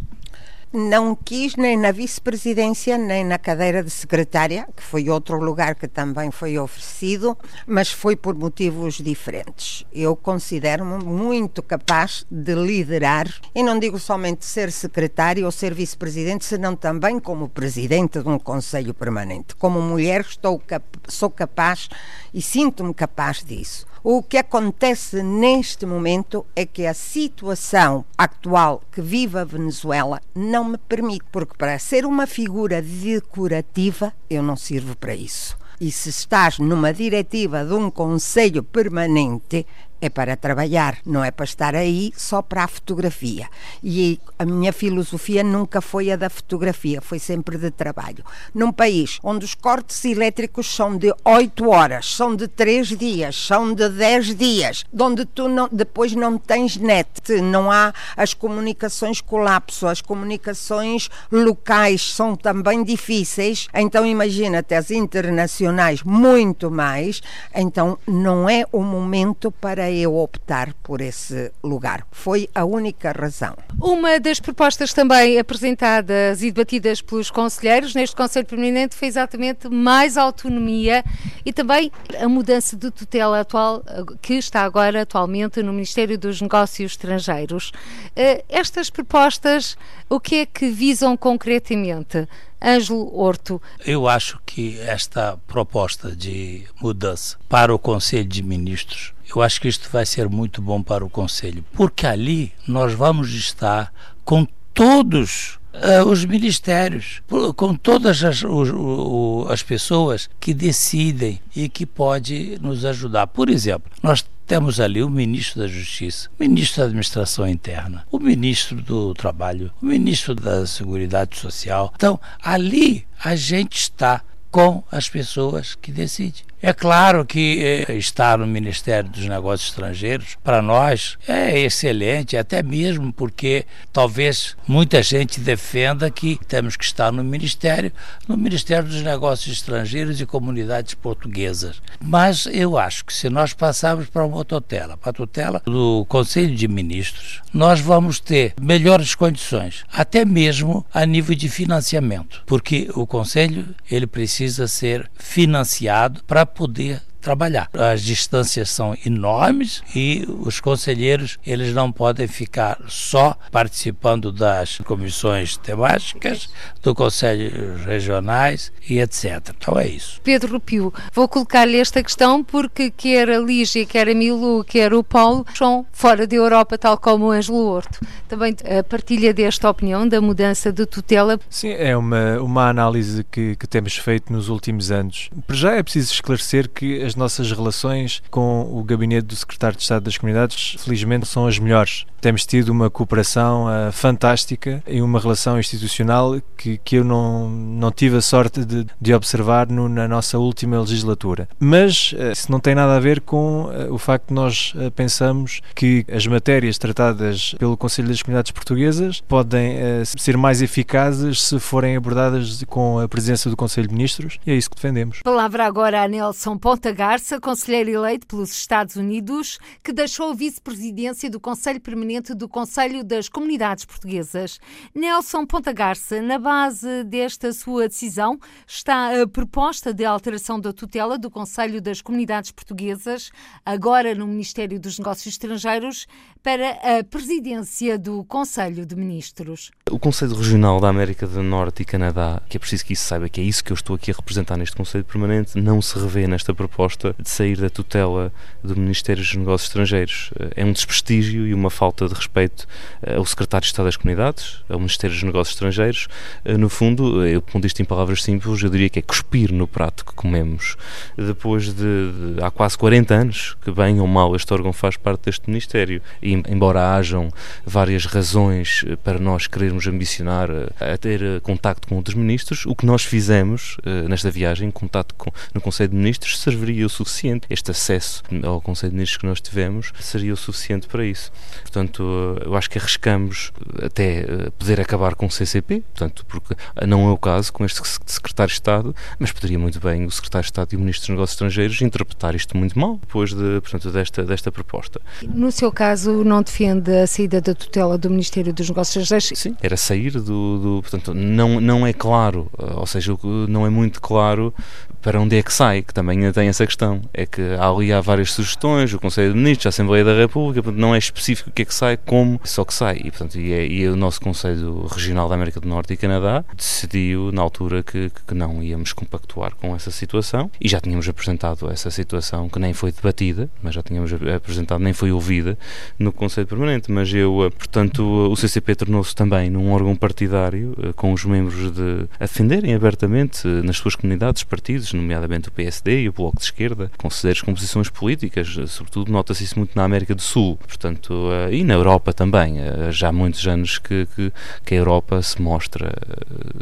Não 0.74 1.16
quis 1.16 1.56
nem 1.56 1.78
na 1.78 1.92
vice-presidência, 1.92 2.98
nem 2.98 3.26
na 3.26 3.38
cadeira 3.38 3.84
de 3.84 3.90
secretária, 3.90 4.68
que 4.76 4.82
foi 4.82 5.10
outro 5.10 5.38
lugar 5.38 5.76
que 5.76 5.88
também 5.88 6.32
foi 6.32 6.58
oferecido, 6.58 7.38
mas 7.68 7.92
foi 7.92 8.16
por 8.16 8.36
motivos 8.36 8.96
diferentes. 8.96 9.86
Eu 9.92 10.16
considero-me 10.16 11.04
muito 11.04 11.62
capaz 11.62 12.26
de 12.32 12.56
liderar, 12.56 13.28
e 13.54 13.62
não 13.62 13.78
digo 13.78 14.00
somente 14.00 14.46
ser 14.46 14.72
secretária 14.72 15.46
ou 15.46 15.52
ser 15.52 15.74
vice-presidente, 15.74 16.46
senão 16.46 16.76
também 16.76 17.20
como 17.20 17.50
presidente 17.50 18.22
de 18.22 18.30
um 18.30 18.40
conselho 18.40 18.94
permanente. 18.94 19.56
Como 19.56 19.82
mulher, 19.82 20.22
estou 20.22 20.58
cap 20.60 20.86
sou 21.08 21.30
capaz 21.30 21.90
e 22.34 22.42
sinto-me 22.42 22.94
capaz 22.94 23.44
disso. 23.44 23.91
O 24.04 24.24
que 24.24 24.38
acontece 24.38 25.22
neste 25.22 25.86
momento 25.86 26.44
é 26.56 26.66
que 26.66 26.88
a 26.88 26.94
situação 26.94 28.04
atual 28.18 28.82
que 28.92 29.00
vive 29.00 29.38
a 29.38 29.44
Venezuela 29.44 30.20
não 30.34 30.64
me 30.64 30.80
permite, 30.80 31.26
porque 31.32 31.56
para 31.56 31.78
ser 31.78 32.04
uma 32.04 32.26
figura 32.26 32.82
decorativa 32.82 34.12
eu 34.28 34.42
não 34.42 34.56
sirvo 34.56 34.96
para 34.96 35.14
isso. 35.14 35.56
E 35.80 35.92
se 35.92 36.10
estás 36.10 36.58
numa 36.58 36.92
diretiva 36.92 37.64
de 37.64 37.74
um 37.74 37.92
conselho 37.92 38.64
permanente, 38.64 39.68
é 40.02 40.10
para 40.10 40.36
trabalhar, 40.36 40.98
não 41.06 41.24
é 41.24 41.30
para 41.30 41.46
estar 41.46 41.76
aí 41.76 42.12
só 42.18 42.42
para 42.42 42.64
a 42.64 42.68
fotografia. 42.68 43.48
E 43.84 44.20
a 44.38 44.44
minha 44.46 44.74
filosofia 44.74 45.44
nunca 45.44 45.80
foi 45.80 46.12
a 46.12 46.16
da 46.16 46.30
fotografia, 46.30 47.00
foi 47.00 47.20
sempre 47.20 47.58
de 47.58 47.70
trabalho. 47.70 48.26
Num 48.54 48.72
país 48.72 49.20
onde 49.24 49.46
os 49.46 49.54
cortes 49.54 50.04
elétricos 50.04 50.74
são 50.74 50.98
de 50.98 51.14
8 51.24 51.70
horas, 51.70 52.16
são 52.16 52.36
de 52.36 52.48
3 52.48 52.98
dias, 52.98 53.36
são 53.36 53.74
de 53.76 53.88
10 53.88 54.36
dias, 54.36 54.84
onde 55.00 55.24
tu 55.26 55.48
não, 55.48 55.70
depois 55.72 56.14
não 56.14 56.38
tens 56.38 56.78
net, 56.78 57.40
não 57.42 57.72
há 57.72 57.94
as 58.18 58.34
comunicações 58.34 59.22
colapso, 59.22 59.88
as 59.88 60.02
comunicações 60.02 61.10
locais 61.32 62.14
são 62.14 62.36
também 62.36 62.84
difíceis, 62.84 63.68
então 63.76 64.04
imagina-te 64.06 64.74
as 64.74 64.90
internacionais 64.90 66.02
muito 66.02 66.72
mais, 66.72 67.22
então 67.54 68.00
não 68.08 68.50
é 68.50 68.66
o 68.72 68.82
momento 68.82 69.52
para 69.52 69.91
eu 69.92 70.16
optar 70.16 70.74
por 70.84 71.02
esse 71.02 71.52
lugar. 71.64 72.06
Foi 72.12 72.50
a 72.54 72.66
única 72.66 73.12
razão. 73.12 73.56
Uma 73.80 74.20
das 74.20 74.40
propostas 74.40 74.94
também 74.94 75.40
apresentadas 75.40 76.42
e 76.42 76.52
debatidas 76.52 77.02
pelos 77.02 77.30
conselheiros 77.30 77.94
neste 77.94 78.16
Conselho 78.16 78.46
Permanente 78.46 78.96
foi 78.96 79.08
exatamente 79.08 79.70
mais 79.70 80.18
autonomia 80.18 81.04
e 81.46 81.52
também 81.52 81.92
a 82.20 82.28
mudança 82.28 82.76
de 82.76 82.92
tutela 82.92 83.40
atual 83.40 83.84
que 84.22 84.36
está 84.36 84.64
agora 84.64 85.02
atualmente 85.02 85.62
no 85.62 85.74
Ministério 85.74 86.18
dos 86.18 86.42
Negócios 86.42 86.94
Estrangeiros. 86.94 87.72
Eh, 88.16 88.44
estas 88.50 88.90
propostas, 88.90 89.78
o 90.10 90.20
que 90.20 90.36
é 90.36 90.46
que 90.46 90.70
visam 90.70 91.16
concretamente? 91.18 92.28
Ângelo 92.62 93.18
Horto. 93.18 93.62
Eu 93.86 94.08
acho 94.08 94.40
que 94.46 94.80
esta 94.80 95.38
proposta 95.48 96.16
de 96.16 96.64
mudança 96.80 97.38
para 97.50 97.74
o 97.74 97.80
Conselho 97.80 98.28
de 98.28 98.44
Ministros, 98.44 99.14
eu 99.34 99.42
acho 99.42 99.60
que 99.60 99.68
isto 99.68 99.90
vai 99.92 100.06
ser 100.06 100.30
muito 100.30 100.62
bom 100.62 100.84
para 100.84 101.04
o 101.04 101.10
Conselho, 101.10 101.66
porque 101.74 102.06
ali 102.06 102.54
nós 102.68 102.94
vamos 102.94 103.34
estar 103.34 103.92
com 104.24 104.46
todos 104.74 105.60
uh, 105.74 106.08
os 106.08 106.26
ministérios, 106.26 107.22
com 107.56 107.76
todas 107.76 108.24
as, 108.24 108.44
o, 108.44 109.44
o, 109.44 109.48
as 109.50 109.64
pessoas 109.64 110.30
que 110.40 110.54
decidem 110.54 111.42
e 111.56 111.68
que 111.68 111.86
podem 111.86 112.58
nos 112.60 112.86
ajudar. 112.86 113.28
Por 113.28 113.50
exemplo, 113.50 113.92
nós 114.02 114.26
temos 114.52 114.82
ali 114.82 115.02
o 115.02 115.10
ministro 115.10 115.62
da 115.62 115.68
Justiça, 115.70 116.28
o 116.38 116.44
ministro 116.44 116.82
da 116.82 116.88
Administração 116.88 117.48
Interna, 117.48 118.06
o 118.12 118.20
ministro 118.20 118.82
do 118.82 119.14
Trabalho, 119.14 119.72
o 119.82 119.86
ministro 119.86 120.36
da 120.36 120.68
Seguridade 120.68 121.38
Social. 121.38 121.94
Então, 121.96 122.20
ali 122.44 123.08
a 123.24 123.34
gente 123.34 123.78
está 123.78 124.22
com 124.52 124.84
as 124.92 125.08
pessoas 125.08 125.74
que 125.74 125.90
decidem. 125.90 126.44
É 126.64 126.74
claro 126.74 127.26
que 127.26 127.60
eh, 127.60 127.98
estar 127.98 128.38
no 128.38 128.46
Ministério 128.46 129.10
dos 129.10 129.26
Negócios 129.26 129.72
Estrangeiros, 129.72 130.38
para 130.44 130.62
nós, 130.62 131.18
é 131.28 131.60
excelente, 131.60 132.38
até 132.38 132.62
mesmo 132.62 133.12
porque 133.12 133.66
talvez 133.92 134.56
muita 134.68 135.02
gente 135.02 135.40
defenda 135.40 136.12
que 136.12 136.40
temos 136.48 136.76
que 136.76 136.84
estar 136.84 137.12
no 137.12 137.24
Ministério, 137.24 137.92
no 138.28 138.38
Ministério 138.38 138.88
dos 138.88 139.02
Negócios 139.02 139.56
Estrangeiros 139.56 140.22
e 140.22 140.26
Comunidades 140.28 140.94
Portuguesas. 140.94 141.82
Mas 142.00 142.46
eu 142.46 142.78
acho 142.78 143.06
que 143.06 143.14
se 143.14 143.28
nós 143.28 143.54
passarmos 143.54 144.08
para 144.08 144.24
uma 144.24 144.46
tutela, 144.46 144.96
para 144.96 145.10
a 145.10 145.14
tutela 145.14 145.64
do 145.66 146.06
Conselho 146.08 146.56
de 146.56 146.68
Ministros, 146.68 147.42
nós 147.52 147.80
vamos 147.80 148.20
ter 148.20 148.54
melhores 148.62 149.16
condições, 149.16 149.84
até 149.92 150.24
mesmo 150.24 150.86
a 150.94 151.08
nível 151.08 151.36
de 151.36 151.50
financiamento, 151.50 152.44
porque 152.46 152.88
o 152.94 153.08
Conselho 153.08 153.74
ele 153.90 154.06
precisa 154.06 154.68
ser 154.68 155.10
financiado 155.18 156.24
para 156.26 156.51
poder 156.54 157.02
trabalhar. 157.22 157.70
As 157.74 158.02
distâncias 158.02 158.70
são 158.70 158.98
enormes 159.06 159.84
e 159.96 160.28
os 160.28 160.60
conselheiros 160.60 161.38
eles 161.46 161.74
não 161.74 161.92
podem 161.92 162.28
ficar 162.28 162.78
só 162.88 163.38
participando 163.52 164.32
das 164.32 164.80
comissões 164.80 165.58
temáticas, 165.58 166.50
do 166.82 166.94
conselho 166.96 167.78
regionais 167.86 168.72
e 168.90 169.00
etc. 169.00 169.54
Então 169.58 169.80
é 169.80 169.88
isso. 169.88 170.20
Pedro 170.24 170.54
Rupio, 170.54 170.94
vou 171.14 171.28
colocar-lhe 171.28 171.80
esta 171.80 172.04
questão 172.04 172.44
porque 172.44 172.90
quer 172.90 173.30
a 173.30 173.40
Lígia, 173.40 173.86
quer 173.86 174.10
a 174.10 174.14
Milu, 174.14 174.64
quer 174.64 174.94
o 174.94 175.04
Paulo 175.04 175.46
são 175.54 175.86
fora 175.92 176.26
da 176.26 176.36
Europa, 176.36 176.78
tal 176.78 176.98
como 176.98 177.26
o 177.26 177.32
Ângelo 177.32 177.66
Horto. 177.66 178.00
Também 178.28 178.56
a 178.64 178.76
eh, 178.76 178.84
partilha 178.84 179.34
desta 179.34 179.70
opinião 179.70 180.08
da 180.08 180.20
mudança 180.22 180.72
de 180.72 180.86
tutela? 180.86 181.40
Sim, 181.50 181.72
é 181.72 181.96
uma, 181.96 182.40
uma 182.40 182.70
análise 182.70 183.24
que, 183.26 183.56
que 183.56 183.68
temos 183.68 183.98
feito 183.98 184.32
nos 184.32 184.50
últimos 184.50 184.92
anos. 184.92 185.30
Para 185.46 185.56
já 185.56 185.72
é 185.74 185.84
preciso 185.84 186.14
esclarecer 186.14 186.70
que 186.70 187.02
as 187.12 187.16
nossas 187.16 187.52
relações 187.52 188.24
com 188.32 188.62
o 188.72 188.84
gabinete 188.84 189.26
do 189.26 189.36
secretário 189.36 189.76
de 189.76 189.84
Estado 189.84 190.04
das 190.04 190.18
Comunidades, 190.18 190.76
felizmente, 190.80 191.28
são 191.28 191.46
as 191.46 191.60
melhores. 191.60 192.06
Temos 192.22 192.46
tido 192.46 192.70
uma 192.70 192.90
cooperação 192.90 193.66
uh, 193.66 193.92
fantástica 193.92 194.84
e 194.88 195.02
uma 195.02 195.20
relação 195.20 195.60
institucional 195.60 196.40
que, 196.56 196.78
que 196.78 196.98
eu 196.98 197.04
não, 197.04 197.50
não 197.50 197.92
tive 197.92 198.18
a 198.18 198.22
sorte 198.22 198.64
de, 198.64 198.86
de 199.00 199.14
observar 199.14 199.68
no, 199.68 199.90
na 199.90 200.08
nossa 200.08 200.38
última 200.38 200.80
legislatura. 200.80 201.50
Mas 201.60 202.14
uh, 202.14 202.32
isso 202.32 202.52
não 202.52 202.60
tem 202.60 202.76
nada 202.76 202.96
a 202.96 203.00
ver 203.00 203.22
com 203.22 203.64
uh, 203.64 203.92
o 203.92 203.98
facto 203.98 204.28
de 204.28 204.34
nós 204.36 204.74
pensamos 204.96 205.62
que 205.76 206.06
as 206.12 206.26
matérias 206.28 206.78
tratadas 206.78 207.56
pelo 207.58 207.76
Conselho 207.76 208.08
das 208.08 208.22
Comunidades 208.22 208.52
Portuguesas 208.52 209.22
podem 209.28 209.78
ser 210.06 210.38
mais 210.38 210.62
eficazes 210.62 211.42
se 211.42 211.60
forem 211.60 211.96
abordadas 211.96 212.64
com 212.68 213.00
a 213.00 213.08
presença 213.08 213.50
do 213.50 213.58
Conselho 213.58 213.88
de 213.88 213.94
Ministros 213.94 214.38
e 214.46 214.52
é 214.52 214.56
isso 214.56 214.70
que 214.70 214.76
defendemos. 214.76 215.22
Palavra 215.24 215.66
agora 215.66 216.04
a 216.04 216.08
Nelson 216.08 216.58
Ponta 216.58 216.92
Garça, 217.02 217.42
conselheiro 217.42 217.90
eleito 217.90 218.28
pelos 218.28 218.52
Estados 218.52 218.96
Unidos, 218.96 219.58
que 219.84 219.92
deixou 219.92 220.30
a 220.30 220.36
vice-presidência 220.36 221.32
do 221.32 221.40
Conselho 221.40 221.82
Permanente 221.82 222.36
do 222.36 222.48
Conselho 222.48 223.04
das 223.04 223.28
Comunidades 223.28 223.86
Portuguesas. 223.86 224.60
Nelson 224.94 225.44
Ponta 225.48 225.74
Garça, 225.74 226.22
na 226.22 226.38
base 226.38 227.04
desta 227.06 227.52
sua 227.54 227.88
decisão 227.88 228.38
está 228.68 229.20
a 229.20 229.28
proposta 229.28 229.92
de 229.92 230.06
alteração 230.06 230.60
da 230.60 230.72
tutela 230.72 231.18
do 231.18 231.32
Conselho 231.32 231.82
das 231.82 232.02
Comunidades 232.02 232.52
Portuguesas, 232.52 233.32
agora 233.66 234.14
no 234.14 234.28
Ministério 234.28 234.80
dos 234.80 235.00
Negócios 235.00 235.34
Estrangeiros, 235.34 236.06
para 236.44 237.00
a 237.00 237.04
presidência 237.04 237.98
do 237.98 238.24
Conselho 238.26 238.86
de 238.86 238.96
Ministros. 238.96 239.72
O 239.90 239.98
Conselho 239.98 240.36
Regional 240.36 240.80
da 240.80 240.90
América 240.90 241.26
do 241.26 241.42
Norte 241.42 241.82
e 241.82 241.86
Canadá, 241.86 242.44
que 242.48 242.58
é 242.58 242.60
preciso 242.60 242.86
que 242.86 242.94
isso 242.94 243.06
saiba 243.06 243.28
que 243.28 243.42
é 243.42 243.44
isso 243.44 243.64
que 243.64 243.72
eu 243.72 243.76
estou 243.76 243.96
aqui 243.96 244.12
a 244.12 244.14
representar 244.14 244.56
neste 244.56 244.76
Conselho 244.76 245.04
Permanente, 245.04 245.60
não 245.60 245.82
se 245.82 245.98
revê 245.98 246.28
nesta 246.28 246.54
proposta 246.54 246.91
de 246.98 247.30
sair 247.30 247.58
da 247.58 247.70
tutela 247.70 248.32
do 248.64 248.76
Ministério 248.76 249.24
dos 249.24 249.36
Negócios 249.36 249.70
Estrangeiros. 249.70 250.32
É 250.56 250.64
um 250.64 250.72
desprestígio 250.72 251.48
e 251.48 251.54
uma 251.54 251.70
falta 251.70 252.08
de 252.08 252.14
respeito 252.14 252.68
eh, 253.02 253.16
ao 253.16 253.26
Secretário 253.26 253.64
de 253.64 253.68
Estado 253.68 253.86
das 253.86 253.98
Comunidades, 253.98 254.64
ao 254.70 254.78
Ministério 254.78 255.16
dos 255.16 255.24
Negócios 255.24 255.56
Estrangeiros. 255.56 256.08
Eh, 256.46 256.58
no 256.58 256.70
fundo, 256.70 257.26
eu 257.26 257.42
pondo 257.42 257.66
isto 257.66 257.82
em 257.82 257.86
palavras 257.86 258.24
simples, 258.24 258.62
eu 258.62 258.70
diria 258.70 258.90
que 258.90 259.00
é 259.00 259.02
cuspir 259.02 259.52
no 259.52 259.68
prato 259.68 260.06
que 260.06 260.14
comemos. 260.14 260.76
Depois 261.18 261.74
de, 261.74 261.74
de 261.74 262.44
há 262.44 262.52
quase 262.52 262.78
40 262.78 263.14
anos 263.14 263.58
que, 263.64 263.72
bem 263.72 264.00
ou 264.00 264.08
mal, 264.08 264.36
este 264.36 264.54
órgão 264.54 264.74
faz 264.74 264.98
parte 264.98 265.26
deste 265.26 265.50
Ministério. 265.50 266.02
E, 266.22 266.34
embora 266.34 266.96
hajam 266.96 267.32
várias 267.66 268.06
razões 268.06 268.84
eh, 268.88 268.96
para 268.96 269.20
nós 269.20 269.48
querermos 269.48 269.88
ambicionar 269.88 270.50
a 270.80 270.98
ter 270.98 271.42
contacto 271.42 271.88
com 271.88 271.96
outros 271.96 272.16
ministros, 272.16 272.66
o 272.66 272.76
que 272.76 272.86
nós 272.86 273.04
fizemos 273.04 273.78
nesta 274.08 274.30
viagem, 274.30 274.70
contato 274.72 275.14
com, 275.16 275.32
no 275.54 275.62
Conselho 275.62 275.90
de 275.90 275.96
Ministros, 275.96 276.40
serviria 276.40 276.81
o 276.86 276.90
suficiente. 276.90 277.48
Este 277.50 277.72
acesso 277.72 278.24
ao 278.44 278.62
Conselho 278.62 278.92
de 278.92 278.96
Ministros 278.96 279.18
que 279.18 279.26
nós 279.26 279.42
tivemos 279.42 279.92
seria 280.00 280.34
o 280.34 280.38
suficiente 280.38 280.88
para 280.88 281.06
isso. 281.06 281.32
Portanto, 281.62 282.04
eu 282.44 282.56
acho 282.56 282.70
que 282.70 282.78
arriscamos 282.78 283.52
até 283.82 284.20
eh, 284.20 284.50
poder 284.58 284.80
acabar 284.80 285.16
com 285.16 285.26
o 285.26 285.32
CCP, 285.32 285.82
portanto, 285.82 286.26
porque 286.28 286.56
não 286.88 287.08
é 287.08 287.12
o 287.12 287.18
caso 287.18 287.52
com 287.54 287.66
este 287.66 287.82
secretário 288.06 288.50
de 288.50 288.56
Estado, 288.56 288.96
mas 289.20 289.32
poderia 289.32 289.60
muito 289.60 289.80
bem 289.80 290.06
o 290.06 290.12
secretário 290.12 290.44
de 290.44 290.52
Estado 290.52 290.74
e 290.74 290.76
o 290.76 290.80
ministro 290.80 291.04
dos 291.04 291.10
Negócios 291.10 291.34
Estrangeiros 291.34 291.82
interpretar 291.82 292.36
isto 292.36 292.56
muito 292.58 292.78
mal 292.78 292.98
depois 292.98 293.34
de, 293.34 293.62
portanto, 293.62 293.92
desta, 293.92 294.24
desta 294.24 294.52
proposta. 294.52 295.02
No 295.24 295.52
seu 295.52 295.72
caso, 295.72 296.24
não 296.24 296.42
defende 296.42 296.92
a 296.92 297.08
saída 297.08 297.42
da 297.42 297.54
tutela 297.54 297.98
do 297.98 298.10
Ministério 298.10 298.54
dos 298.54 298.68
Negócios 298.70 299.04
Estrangeiros? 299.04 299.40
Sim, 299.40 299.56
era 299.62 299.78
sair 299.78 300.12
do, 300.12 300.60
do 300.60 300.80
portanto, 300.82 301.14
não, 301.14 301.62
não 301.62 301.86
é 301.86 301.94
claro, 301.94 302.50
ou 302.58 302.86
seja, 302.86 303.18
não 303.48 303.66
é 303.66 303.70
muito 303.70 304.02
claro 304.02 304.54
para 305.02 305.20
onde 305.20 305.36
é 305.36 305.42
que 305.42 305.52
sai, 305.52 305.82
que 305.82 305.94
também 305.94 306.32
tem 306.32 306.48
essa 306.48 306.66
questão. 306.66 306.71
É 307.14 307.26
que 307.26 307.42
ali 307.60 307.92
há 307.92 308.02
várias 308.02 308.32
sugestões, 308.32 308.94
o 308.94 309.00
Conselho 309.00 309.34
de 309.34 309.38
Ministros, 309.38 309.66
a 309.68 309.70
Assembleia 309.70 310.04
da 310.04 310.14
República, 310.14 310.72
não 310.72 310.96
é 310.96 310.98
específico 310.98 311.50
o 311.50 311.54
que 311.54 311.64
é 311.64 311.66
que 311.66 311.74
sai, 311.74 311.98
como 311.98 312.40
só 312.44 312.64
que 312.64 312.74
sai. 312.74 312.98
E, 313.04 313.12
portanto, 313.12 313.40
e, 313.40 313.54
é, 313.54 313.66
e 313.66 313.88
o 313.88 313.96
nosso 313.96 314.22
Conselho 314.22 314.88
Regional 314.88 315.28
da 315.30 315.36
América 315.36 315.60
do 315.60 315.68
Norte 315.68 315.94
e 315.94 315.98
Canadá 315.98 316.44
decidiu, 316.56 317.32
na 317.32 317.42
altura, 317.42 317.84
que, 317.84 318.12
que 318.28 318.34
não 318.34 318.62
íamos 318.62 318.94
compactuar 318.94 319.56
com 319.56 319.76
essa 319.76 319.92
situação 319.92 320.50
e 320.60 320.68
já 320.68 320.80
tínhamos 320.80 321.08
apresentado 321.08 321.70
essa 321.70 321.92
situação, 321.92 322.50
que 322.50 322.60
nem 322.60 322.74
foi 322.74 322.92
debatida, 322.92 323.50
mas 323.62 323.76
já 323.76 323.84
tínhamos 323.84 324.12
apresentado, 324.14 324.82
nem 324.82 324.94
foi 324.94 325.12
ouvida 325.12 325.58
no 325.98 326.12
Conselho 326.12 326.48
Permanente. 326.48 326.92
Mas 326.92 327.14
eu, 327.14 327.52
portanto, 327.58 328.04
o 328.04 328.36
CCP 328.36 328.76
tornou-se 328.76 329.16
também 329.16 329.50
num 329.50 329.72
órgão 329.72 329.96
partidário, 329.96 330.76
eh, 330.82 330.94
com 330.94 331.14
os 331.14 331.26
membros 331.26 331.72
de 331.72 332.08
a 332.20 332.26
defenderem 332.26 332.74
abertamente 332.74 333.48
nas 333.48 333.78
suas 333.78 333.96
comunidades, 333.96 334.44
partidos, 334.44 334.94
nomeadamente 334.94 335.50
o 335.50 335.52
PSD 335.52 336.04
e 336.04 336.10
o 336.10 336.14
Bloco 336.14 336.38
de 336.38 336.44
Esquerda, 336.52 336.92
com 336.98 337.54
posições 337.54 337.90
políticas, 337.90 338.58
sobretudo 338.68 339.12
nota-se 339.12 339.44
isso 339.44 339.58
muito 339.58 339.72
na 339.76 339.84
América 339.84 340.14
do 340.14 340.22
Sul, 340.22 340.58
portanto, 340.58 341.12
uh, 341.12 341.52
e 341.52 341.64
na 341.64 341.74
Europa 341.74 342.14
também. 342.14 342.60
Uh, 342.60 342.92
já 342.92 343.08
há 343.08 343.12
muitos 343.12 343.48
anos 343.48 343.80
que, 343.80 344.06
que, 344.16 344.32
que 344.66 344.76
a 344.76 344.78
Europa 344.78 345.22
se 345.22 345.42
mostra, 345.42 345.94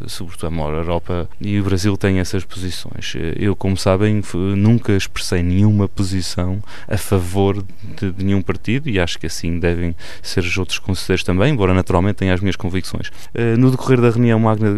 sobretudo 0.07 0.47
a 0.47 0.69
Europa 0.69 1.29
e 1.41 1.59
o 1.59 1.63
Brasil 1.63 1.97
têm 1.97 2.19
essas 2.19 2.45
posições. 2.45 3.13
Eu, 3.35 3.55
como 3.55 3.75
sabem, 3.75 4.21
nunca 4.55 4.93
expressei 4.93 5.41
nenhuma 5.41 5.87
posição 5.87 6.61
a 6.87 6.97
favor 6.97 7.63
de, 7.99 8.11
de 8.11 8.23
nenhum 8.23 8.41
partido 8.41 8.89
e 8.89 8.99
acho 8.99 9.17
que 9.17 9.25
assim 9.25 9.59
devem 9.59 9.95
ser 10.21 10.41
os 10.41 10.57
outros 10.57 10.77
conselheiros 10.79 11.23
também, 11.23 11.51
embora 11.53 11.73
naturalmente 11.73 12.17
tenha 12.17 12.33
as 12.33 12.41
minhas 12.41 12.55
convicções. 12.55 13.11
No 13.57 13.71
decorrer 13.71 13.99
da 13.99 14.09
reunião 14.09 14.39
Magna, 14.39 14.69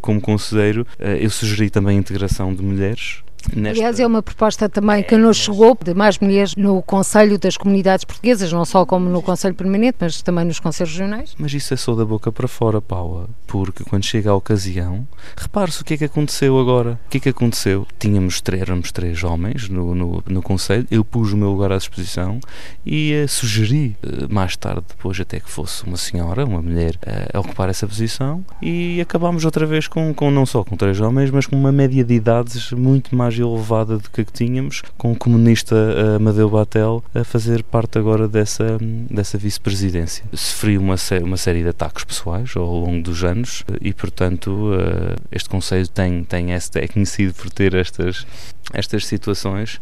como 0.00 0.20
conselheiro, 0.20 0.86
eu 0.98 1.30
sugeri 1.30 1.70
também 1.70 1.96
a 1.96 2.00
integração 2.00 2.54
de 2.54 2.62
mulheres 2.62 3.22
Nesta... 3.54 3.80
Aliás, 3.80 4.00
é 4.00 4.06
uma 4.06 4.22
proposta 4.22 4.68
também 4.68 5.02
que 5.02 5.16
nos 5.16 5.36
chegou 5.36 5.76
de 5.82 5.94
mais 5.94 6.18
mulheres 6.18 6.54
no 6.56 6.82
Conselho 6.82 7.38
das 7.38 7.56
Comunidades 7.56 8.04
Portuguesas, 8.04 8.52
não 8.52 8.64
só 8.64 8.84
como 8.84 9.08
no 9.08 9.22
Conselho 9.22 9.54
Permanente, 9.54 9.96
mas 10.00 10.22
também 10.22 10.44
nos 10.44 10.60
Conselhos 10.60 10.92
Regionais. 10.92 11.34
Mas 11.38 11.52
isso 11.54 11.72
é 11.74 11.76
só 11.76 11.94
da 11.94 12.04
boca 12.04 12.30
para 12.30 12.46
fora, 12.46 12.80
Paula, 12.80 13.28
porque 13.46 13.84
quando 13.84 14.04
chega 14.04 14.30
a 14.30 14.34
ocasião, 14.34 15.06
repare-se 15.36 15.82
o 15.82 15.84
que 15.84 15.94
é 15.94 15.96
que 15.96 16.04
aconteceu 16.04 16.58
agora. 16.58 16.98
O 17.06 17.10
que 17.10 17.18
é 17.18 17.20
que 17.20 17.28
aconteceu? 17.28 17.86
Tínhamos, 17.98 18.42
éramos 18.52 18.92
três 18.92 19.22
homens 19.24 19.68
no, 19.68 19.94
no, 19.94 20.22
no 20.26 20.42
Conselho, 20.42 20.86
eu 20.90 21.04
pus 21.04 21.32
o 21.32 21.36
meu 21.36 21.50
lugar 21.50 21.72
à 21.72 21.76
disposição 21.76 22.40
e 22.84 23.22
uh, 23.24 23.28
sugeri, 23.28 23.96
uh, 24.04 24.32
mais 24.32 24.56
tarde, 24.56 24.82
depois 24.88 25.18
até 25.20 25.40
que 25.40 25.50
fosse 25.50 25.84
uma 25.84 25.96
senhora, 25.96 26.44
uma 26.44 26.62
mulher, 26.62 26.94
uh, 26.96 27.38
a 27.38 27.40
ocupar 27.40 27.68
essa 27.68 27.86
posição 27.86 28.44
e 28.60 29.00
acabámos 29.00 29.44
outra 29.44 29.66
vez 29.66 29.86
com, 29.88 30.12
com 30.14 30.30
não 30.30 30.44
só 30.44 30.64
com 30.64 30.76
três 30.76 31.00
homens, 31.00 31.30
mas 31.30 31.46
com 31.46 31.56
uma 31.56 31.72
média 31.72 32.04
de 32.04 32.14
idades 32.14 32.72
muito 32.72 33.14
mais 33.14 33.29
mais 33.30 33.38
elevada 33.38 33.98
do 33.98 34.10
que 34.10 34.20
a 34.20 34.24
que 34.24 34.32
tínhamos, 34.32 34.82
com 34.98 35.12
o 35.12 35.16
comunista 35.16 35.74
uh, 35.74 36.16
Amadeu 36.16 36.50
Batel 36.50 37.02
a 37.14 37.22
fazer 37.22 37.62
parte 37.62 37.98
agora 37.98 38.26
dessa, 38.26 38.78
dessa 39.08 39.38
vice-presidência. 39.38 40.24
Sofri 40.32 40.76
uma, 40.76 40.96
uma 41.22 41.36
série 41.36 41.62
de 41.62 41.68
ataques 41.68 42.04
pessoais 42.04 42.52
ao 42.56 42.66
longo 42.66 43.02
dos 43.02 43.22
anos 43.22 43.64
e, 43.80 43.92
portanto, 43.92 44.48
uh, 44.50 45.16
este 45.30 45.48
Conselho 45.48 45.86
tem, 45.86 46.24
tem 46.24 46.52
este, 46.52 46.78
é 46.80 46.88
conhecido 46.88 47.32
por 47.34 47.50
ter 47.50 47.74
estas 47.74 48.26
estas 48.72 49.04
situações 49.04 49.80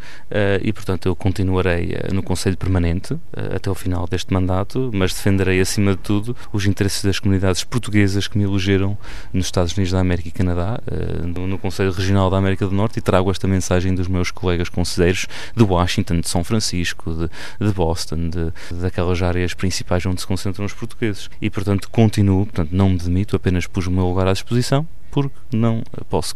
e, 0.62 0.72
portanto, 0.72 1.06
eu 1.06 1.14
continuarei 1.14 1.94
no 2.10 2.22
Conselho 2.22 2.56
Permanente 2.56 3.14
até 3.54 3.70
o 3.70 3.74
final 3.74 4.06
deste 4.06 4.32
mandato, 4.32 4.90
mas 4.94 5.12
defenderei, 5.12 5.60
acima 5.60 5.90
de 5.90 5.98
tudo, 5.98 6.34
os 6.54 6.64
interesses 6.64 7.04
das 7.04 7.18
comunidades 7.18 7.62
portuguesas 7.64 8.26
que 8.26 8.38
me 8.38 8.44
elegeram 8.44 8.96
nos 9.30 9.44
Estados 9.44 9.76
Unidos 9.76 9.92
da 9.92 10.00
América 10.00 10.28
e 10.28 10.32
Canadá, 10.32 10.80
no, 11.22 11.58
Conselho 11.58 11.92
Regional 11.92 12.30
da 12.30 12.38
América 12.38 12.66
do 12.66 12.74
Norte, 12.74 12.98
e 12.98 13.02
trago 13.02 13.30
esta 13.38 13.48
mensagem 13.48 13.94
dos 13.94 14.08
meus 14.08 14.30
colegas 14.30 14.68
conselheiros 14.68 15.26
de 15.56 15.62
Washington, 15.62 16.20
de 16.20 16.28
São 16.28 16.42
Francisco, 16.42 17.14
de, 17.14 17.30
de 17.64 17.72
Boston, 17.72 18.28
de, 18.28 18.52
daquelas 18.80 19.22
áreas 19.22 19.54
principais 19.54 20.04
onde 20.04 20.20
se 20.20 20.26
concentram 20.26 20.64
os 20.64 20.72
portugueses. 20.72 21.30
E, 21.40 21.48
portanto, 21.48 21.88
continuo, 21.88 22.46
portanto, 22.46 22.70
não 22.72 22.90
me 22.90 22.98
demito, 22.98 23.36
apenas 23.36 23.66
pus 23.66 23.86
o 23.86 23.90
meu 23.90 24.06
lugar 24.06 24.26
à 24.26 24.32
disposição 24.32 24.86
porque 25.24 25.56
não 25.56 25.82
posso 26.08 26.34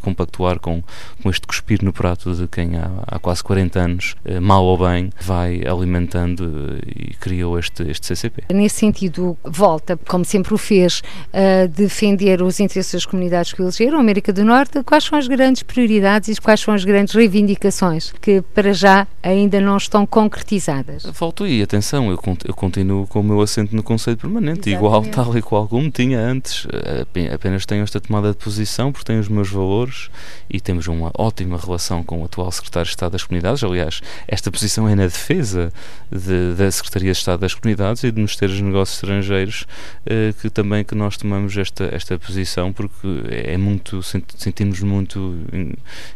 compactuar 0.00 0.58
com, 0.60 0.82
com 1.22 1.30
este 1.30 1.46
cuspir 1.46 1.82
no 1.82 1.92
prato 1.92 2.34
de 2.34 2.46
quem 2.46 2.76
há, 2.76 2.90
há 3.06 3.18
quase 3.18 3.42
40 3.42 3.80
anos, 3.80 4.14
eh, 4.24 4.38
mal 4.38 4.64
ou 4.64 4.78
bem, 4.78 5.10
vai 5.20 5.62
alimentando 5.66 6.78
eh, 6.84 7.10
e 7.10 7.14
criou 7.14 7.58
este, 7.58 7.82
este 7.84 8.06
CCP. 8.06 8.44
Nesse 8.52 8.76
sentido, 8.76 9.36
volta, 9.44 9.96
como 9.96 10.24
sempre 10.24 10.54
o 10.54 10.58
fez, 10.58 11.02
a 11.32 11.66
defender 11.66 12.42
os 12.42 12.60
interesses 12.60 12.92
das 12.92 13.06
comunidades 13.06 13.52
que 13.52 13.62
elegeram, 13.62 13.98
América 13.98 14.32
do 14.32 14.44
Norte, 14.44 14.82
quais 14.84 15.04
são 15.04 15.18
as 15.18 15.26
grandes 15.26 15.62
prioridades 15.62 16.28
e 16.28 16.40
quais 16.40 16.60
são 16.60 16.74
as 16.74 16.84
grandes 16.84 17.14
reivindicações 17.14 18.12
que 18.20 18.42
para 18.54 18.72
já 18.72 19.06
ainda 19.22 19.60
não 19.60 19.76
estão 19.76 20.06
concretizadas? 20.06 21.04
Volto 21.04 21.44
aí, 21.44 21.62
atenção, 21.62 22.10
eu, 22.10 22.20
eu 22.44 22.54
continuo 22.54 23.06
com 23.06 23.20
o 23.20 23.24
meu 23.24 23.40
assento 23.40 23.74
no 23.74 23.82
Conselho 23.82 24.16
Permanente, 24.16 24.68
Exatamente. 24.68 24.76
igual 24.76 25.04
tal 25.06 25.36
e 25.36 25.42
qual 25.42 25.68
como 25.68 25.90
tinha 25.90 26.20
antes, 26.20 26.66
eh, 26.72 27.32
apenas 27.34 27.66
tenho 27.66 27.82
esta 27.82 28.00
tomada 28.12 28.30
de 28.30 28.36
posição 28.36 28.92
porque 28.92 29.06
tem 29.06 29.18
os 29.18 29.28
meus 29.28 29.48
valores 29.48 30.10
e 30.50 30.60
temos 30.60 30.86
uma 30.86 31.10
ótima 31.16 31.56
relação 31.56 32.04
com 32.04 32.20
o 32.20 32.24
atual 32.26 32.52
Secretário 32.52 32.84
de 32.84 32.90
Estado 32.90 33.12
das 33.12 33.24
Comunidades. 33.24 33.64
Aliás, 33.64 34.02
esta 34.28 34.50
posição 34.50 34.86
é 34.86 34.94
na 34.94 35.04
defesa 35.04 35.72
de, 36.10 36.54
da 36.54 36.70
Secretaria 36.70 37.12
de 37.12 37.18
Estado 37.18 37.40
das 37.40 37.54
Comunidades 37.54 38.04
e 38.04 38.10
do 38.10 38.16
Ministério 38.16 38.54
dos 38.54 38.62
Negócios 38.62 38.98
Estrangeiros 38.98 39.66
eh, 40.04 40.34
que 40.42 40.50
também 40.50 40.84
que 40.84 40.94
nós 40.94 41.16
tomamos 41.16 41.56
esta, 41.56 41.84
esta 41.84 42.18
posição 42.18 42.70
porque 42.70 43.06
é 43.30 43.56
muito 43.56 44.02
sentimos 44.02 44.80
muito 44.80 45.34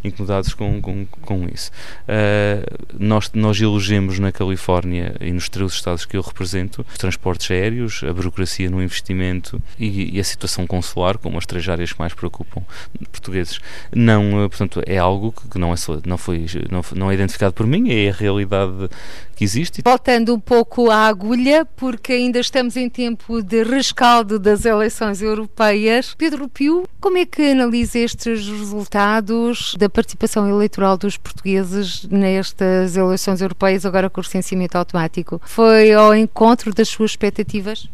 incomodados 0.04 0.52
com, 0.52 0.82
com, 0.82 1.06
com 1.06 1.48
isso. 1.48 1.70
Uh, 2.02 2.96
nós, 2.98 3.30
nós 3.32 3.58
elegemos 3.58 4.18
na 4.18 4.30
Califórnia 4.30 5.14
e 5.20 5.32
nos 5.32 5.48
três 5.48 5.72
estados 5.72 6.04
que 6.04 6.16
eu 6.16 6.20
represento 6.20 6.84
os 6.90 6.98
transportes 6.98 7.50
aéreos, 7.50 8.02
a 8.06 8.12
burocracia 8.12 8.68
no 8.68 8.82
investimento 8.82 9.62
e, 9.78 10.16
e 10.16 10.20
a 10.20 10.24
situação 10.24 10.66
consular, 10.66 11.16
como 11.16 11.38
as 11.38 11.46
três 11.46 11.66
áreas 11.68 11.75
que 11.92 11.98
mais 11.98 12.14
preocupam 12.14 12.62
portugueses. 13.10 13.60
Não, 13.94 14.44
eh, 14.44 14.48
portanto, 14.48 14.82
é 14.86 14.98
algo 14.98 15.32
que 15.32 15.58
não, 15.58 15.72
é, 15.72 15.76
não, 16.04 16.18
foi, 16.18 16.46
não, 16.70 16.82
não 16.94 17.10
é 17.10 17.14
identificado 17.14 17.54
por 17.54 17.66
mim, 17.66 17.90
é 17.90 18.10
a 18.10 18.12
realidade 18.12 18.88
que 19.34 19.44
existe. 19.44 19.82
Voltando 19.84 20.34
um 20.34 20.40
pouco 20.40 20.90
à 20.90 21.06
agulha, 21.06 21.66
porque 21.76 22.14
ainda 22.14 22.40
estamos 22.40 22.76
em 22.76 22.88
tempo 22.88 23.42
de 23.42 23.62
rescaldo 23.62 24.38
das 24.38 24.64
eleições 24.64 25.20
europeias. 25.20 26.14
Pedro 26.16 26.48
Pio, 26.48 26.84
como 27.00 27.18
é 27.18 27.26
que 27.26 27.50
analisa 27.50 27.98
estes 27.98 28.48
resultados 28.48 29.74
da 29.78 29.88
participação 29.88 30.48
eleitoral 30.48 30.96
dos 30.96 31.16
portugueses 31.16 32.04
nestas 32.04 32.96
eleições 32.96 33.40
europeias, 33.40 33.84
agora 33.84 34.08
com 34.08 34.20
o 34.20 34.24
recenseamento 34.24 34.78
automático? 34.78 35.40
Foi 35.44 35.92
ao 35.92 36.14
encontro 36.14 36.72
das 36.72 36.88
suas 36.88 37.10
expectativas? 37.10 37.88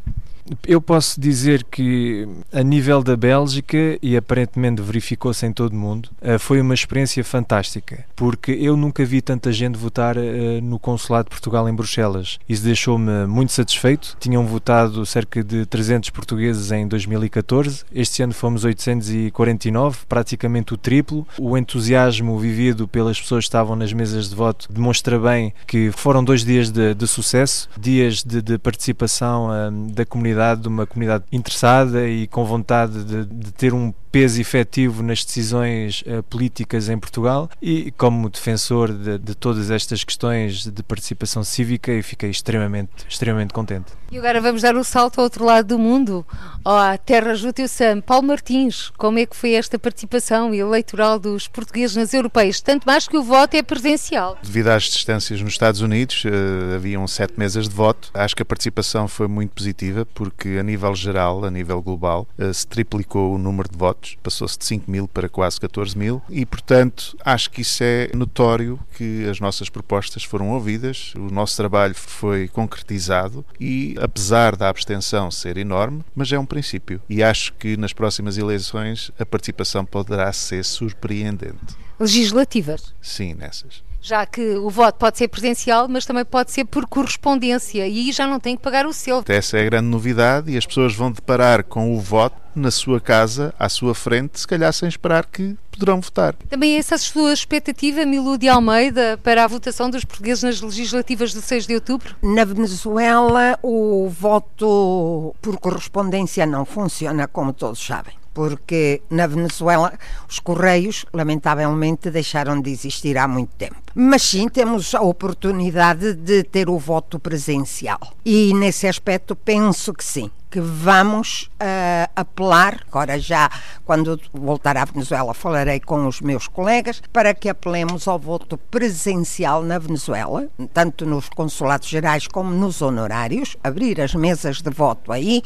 Eu 0.67 0.81
posso 0.81 1.21
dizer 1.21 1.65
que, 1.65 2.27
a 2.53 2.63
nível 2.63 3.03
da 3.03 3.17
Bélgica, 3.17 3.99
e 4.03 4.17
aparentemente 4.17 4.83
verificou-se 4.83 5.47
em 5.47 5.53
todo 5.53 5.73
o 5.73 5.77
mundo, 5.77 6.11
eh, 6.21 6.39
foi 6.39 6.61
uma 6.61 6.75
experiência 6.75 7.23
fantástica, 7.23 8.05
porque 8.17 8.53
eu 8.53 8.77
nunca 8.77 9.05
vi 9.05 9.23
tanta 9.23 9.53
gente 9.53 9.79
votar 9.79 10.17
eh, 10.17 10.61
no 10.61 10.79
Consulado 10.79 11.27
de 11.27 11.31
Portugal 11.31 11.69
em 11.69 11.75
Bruxelas. 11.75 12.39
Isso 12.49 12.65
deixou-me 12.65 13.27
muito 13.27 13.53
satisfeito. 13.53 14.17
Tinham 14.19 14.45
votado 14.47 15.05
cerca 15.07 15.43
de 15.43 15.65
300 15.67 16.11
portugueses 16.11 16.73
em 16.73 16.89
2014, 16.89 17.85
este 17.95 18.23
ano 18.23 18.33
fomos 18.33 18.65
849, 18.65 19.99
praticamente 20.09 20.75
o 20.75 20.77
triplo. 20.77 21.27
O 21.39 21.57
entusiasmo 21.57 22.39
vivido 22.39 22.89
pelas 22.89 23.21
pessoas 23.21 23.45
que 23.45 23.49
estavam 23.49 23.77
nas 23.77 23.93
mesas 23.93 24.29
de 24.29 24.35
voto 24.35 24.67
demonstra 24.71 25.19
bem 25.19 25.53
que 25.67 25.91
foram 25.93 26.25
dois 26.25 26.45
dias 26.45 26.71
de, 26.71 26.95
de 26.95 27.07
sucesso, 27.07 27.69
dias 27.79 28.25
de, 28.25 28.43
de 28.43 28.59
participação 28.59 29.51
um, 29.51 29.87
da 29.89 30.05
comunidade 30.05 30.32
comunidade, 30.33 30.63
de 30.63 30.69
uma 30.69 30.87
comunidade 30.87 31.25
interessada 31.31 32.09
e 32.09 32.27
com 32.27 32.45
vontade 32.45 33.05
de, 33.05 33.25
de 33.25 33.53
ter 33.53 33.75
um 33.75 33.93
peso 34.13 34.39
efetivo 34.39 35.03
nas 35.03 35.25
decisões 35.25 36.03
uh, 36.03 36.23
políticas 36.25 36.91
em 36.91 36.99
Portugal 36.99 37.49
e 37.63 37.91
como 37.93 38.29
defensor 38.29 38.93
de, 38.93 39.17
de, 39.17 39.35
todas 39.35 39.71
estas 39.71 40.05
questões 40.05 40.67
de 40.67 40.83
participação 40.83 41.43
cívica 41.43 41.91
eu 41.91 42.05
fiquei 42.05 42.29
extremamente, 42.29 42.91
extremamente 43.09 43.55
contente. 43.55 43.87
E 44.11 44.19
agora 44.19 44.43
vamos 44.43 44.61
dar 44.61 44.77
o 44.77 44.85
salto 44.85 45.19
ao 45.19 45.25
outro 45.25 45.47
lado 45.47 45.69
do 45.69 45.79
mundo, 45.79 46.27
à 46.63 46.99
terra 46.99 47.33
Sam. 47.67 48.03
Paulo 48.03 48.29
Martins, 48.29 48.93
como 48.99 49.19
é 49.19 49.25
que 49.25 49.35
foi 49.35 49.55
esta 49.55 49.79
participação 49.79 50.53
eleitoral 50.53 51.19
dos 51.19 51.49
portugueses 51.49 51.97
nas 51.97 52.13
europeias? 52.13 52.61
Tanto 52.61 52.85
mais 52.85 53.09
que 53.09 53.17
o 53.17 53.23
voto 53.23 53.55
é 53.55 53.63
presencial. 53.63 54.37
Devido 54.43 54.69
às 54.69 54.83
distâncias 54.83 55.41
nos 55.41 55.55
Estados 55.55 55.81
Unidos, 55.81 56.25
uh, 56.27 56.75
haviam 56.77 57.09
sete 57.09 57.33
mesas 57.39 57.67
de 57.67 57.75
voto. 57.75 58.11
Acho 58.13 58.37
que 58.37 58.43
a 58.43 58.45
participação 58.45 59.09
foi 59.09 59.27
muito 59.27 59.53
positiva 59.53 60.05
porque 60.23 60.59
a 60.61 60.63
nível 60.63 60.95
geral, 60.95 61.45
a 61.45 61.51
nível 61.51 61.81
global, 61.83 62.29
uh, 62.39 62.53
se 62.53 62.67
triplicou 62.67 63.35
o 63.35 63.39
número 63.39 63.69
de 63.69 63.77
votos 63.77 63.93
votos, 63.93 64.17
passou-se 64.23 64.57
de 64.57 64.65
5 64.65 64.91
mil 64.91 65.09
para 65.09 65.29
quase 65.29 65.61
14 65.61 65.99
mil 65.99 66.23
e, 66.31 66.47
portanto, 66.47 67.17
acho 67.25 67.51
que 67.51 67.63
isso 67.63 67.83
é 67.83 68.09
notório 68.15 68.79
que 68.97 69.29
as 69.29 69.41
nossas 69.41 69.69
propostas 69.69 70.25
foram 70.25 70.51
ouvidas, 70.51 71.13
o 71.17 71.33
nosso 71.33 71.57
trabalho 71.57 71.95
foi 71.95 72.49
concretizado 72.49 73.45
e, 73.61 73.97
apesar 74.01 74.57
da 74.57 74.69
abstenção 74.69 75.31
ser 75.31 75.57
enorme, 75.57 76.05
mas 76.15 76.33
é 76.33 76.39
um 76.39 76.47
princípio. 76.47 77.01
E 77.09 77.23
acho 77.23 77.53
que 77.55 77.77
nas 77.77 77.93
próximas 77.93 78.39
eleições 78.39 79.11
a 79.19 79.27
participação 79.27 79.85
poderá 79.85 80.33
ser 80.33 80.65
surpreendente. 80.65 81.77
Legislativas? 81.99 82.95
Sim, 83.01 83.35
nessas 83.35 83.83
já 84.03 84.27
que 84.27 84.57
o 84.57 84.69
voto 84.69 84.97
pode 84.99 85.17
ser 85.17 85.29
presencial, 85.29 85.87
mas 85.89 86.05
também 86.05 86.25
pode 86.25 86.51
ser 86.51 86.65
por 86.65 86.87
correspondência 86.87 87.87
e 87.87 88.01
aí 88.01 88.13
já 88.13 88.27
não 88.27 88.41
tem 88.41 88.57
que 88.57 88.63
pagar 88.63 88.85
o 88.85 88.93
selo. 88.93 89.25
Essa 89.29 89.59
é 89.59 89.63
a 89.63 89.65
grande 89.65 89.89
novidade 89.89 90.51
e 90.51 90.59
as 90.59 90.67
pessoas 90.67 90.95
vão 90.95 91.13
deparar 91.13 91.63
com 91.63 91.97
o 91.97 92.01
voto 92.01 92.43
na 92.55 92.71
sua 92.71 93.01
casa, 93.01 93.55
à 93.59 93.69
sua 93.69 93.95
frente, 93.95 94.41
se 94.41 94.47
calhar 94.47 94.73
sem 94.73 94.89
esperar 94.89 95.25
que 95.27 95.57
poderão 95.71 96.01
votar. 96.01 96.35
Também 96.51 96.75
é 96.75 96.79
essa 96.79 96.97
a 96.97 96.99
sua 96.99 97.33
expectativa, 97.33 98.05
Milu 98.05 98.37
de 98.37 98.49
Almeida, 98.49 99.19
para 99.23 99.45
a 99.45 99.47
votação 99.47 99.89
dos 99.89 100.05
portugueses 100.05 100.43
nas 100.43 100.61
legislativas 100.61 101.33
de 101.33 101.41
6 101.41 101.67
de 101.67 101.75
outubro? 101.77 102.17
Na 102.23 102.45
Venezuela, 102.45 103.59
o 103.63 104.09
voto 104.09 105.35
por 105.41 105.59
correspondência 105.59 106.45
não 106.45 106.67
funciona, 106.67 107.27
como 107.27 107.53
todos 107.53 107.83
sabem. 107.83 108.22
Porque 108.35 109.03
na 109.11 109.27
Venezuela 109.27 109.93
os 110.29 110.39
correios, 110.39 111.05
lamentavelmente, 111.13 112.11
deixaram 112.11 112.61
de 112.61 112.71
existir 112.71 113.17
há 113.19 113.29
muito 113.29 113.55
tempo. 113.57 113.77
Mas 113.95 114.23
sim, 114.23 114.49
temos 114.49 114.95
a 114.95 115.01
oportunidade 115.01 116.15
de 116.15 116.43
ter 116.43 116.69
o 116.69 116.79
voto 116.79 117.19
presencial. 117.19 118.01
E 118.25 118.53
nesse 118.55 118.87
aspecto 118.87 119.37
penso 119.37 119.93
que 119.93 120.05
sim, 120.05 120.31
que 120.53 120.61
vamos 120.61 121.51
uh, 121.55 122.13
apelar, 122.15 122.85
agora 122.87 123.19
já 123.19 123.51
quando 123.87 124.21
voltar 124.35 124.77
à 124.77 124.85
Venezuela 124.85 125.33
falarei 125.33 125.81
com 125.81 126.07
os 126.07 126.21
meus 126.21 126.47
colegas, 126.47 127.03
para 127.11 127.33
que 127.33 127.49
apelemos 127.49 128.07
ao 128.07 128.19
voto 128.19 128.59
presencial 128.59 129.63
na 129.63 129.79
Venezuela, 129.79 130.47
tanto 130.75 131.07
nos 131.07 131.31
consulados 131.31 131.89
gerais 131.89 132.29
como 132.29 132.51
nos 132.51 132.83
honorários, 132.83 133.57
abrir 133.65 133.99
as 133.99 134.15
mesas 134.15 134.61
de 134.61 134.69
voto 134.69 135.11
aí 135.11 135.43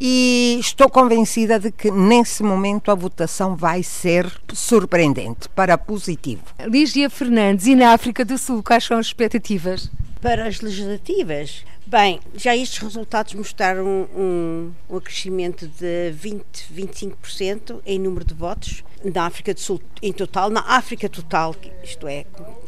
e 0.00 0.58
estou 0.58 0.90
convencida 0.90 1.60
de 1.60 1.70
que 1.70 1.92
nesse 1.92 2.42
momento 2.42 2.90
a 2.90 2.94
votação 2.96 3.54
vai 3.54 3.84
ser 3.84 4.26
surpreendente 4.52 5.48
para 5.48 5.78
positivo. 5.78 6.42
Lígia 6.66 7.08
Fernandes, 7.08 7.66
e 7.66 7.76
na 7.76 7.92
África 7.92 8.24
do 8.24 8.36
Sul, 8.36 8.64
quais 8.64 8.82
são 8.82 8.98
as 8.98 9.06
expectativas? 9.06 9.88
Para 10.20 10.48
as 10.48 10.60
legislativas, 10.60 11.64
Bem, 11.86 12.18
já 12.34 12.56
estes 12.56 12.78
resultados 12.78 13.34
mostraram 13.34 14.08
um, 14.16 14.72
um 14.88 15.00
crescimento 15.00 15.68
de 15.68 16.10
20, 16.12 16.42
25% 16.74 17.82
em 17.84 17.98
número 17.98 18.24
de 18.24 18.32
votos 18.32 18.82
na 19.04 19.26
África 19.26 19.52
do 19.52 19.60
Sul 19.60 19.82
em 20.00 20.10
total, 20.10 20.48
na 20.48 20.62
África 20.62 21.10
total, 21.10 21.54
isto 21.82 22.08
é, 22.08 22.24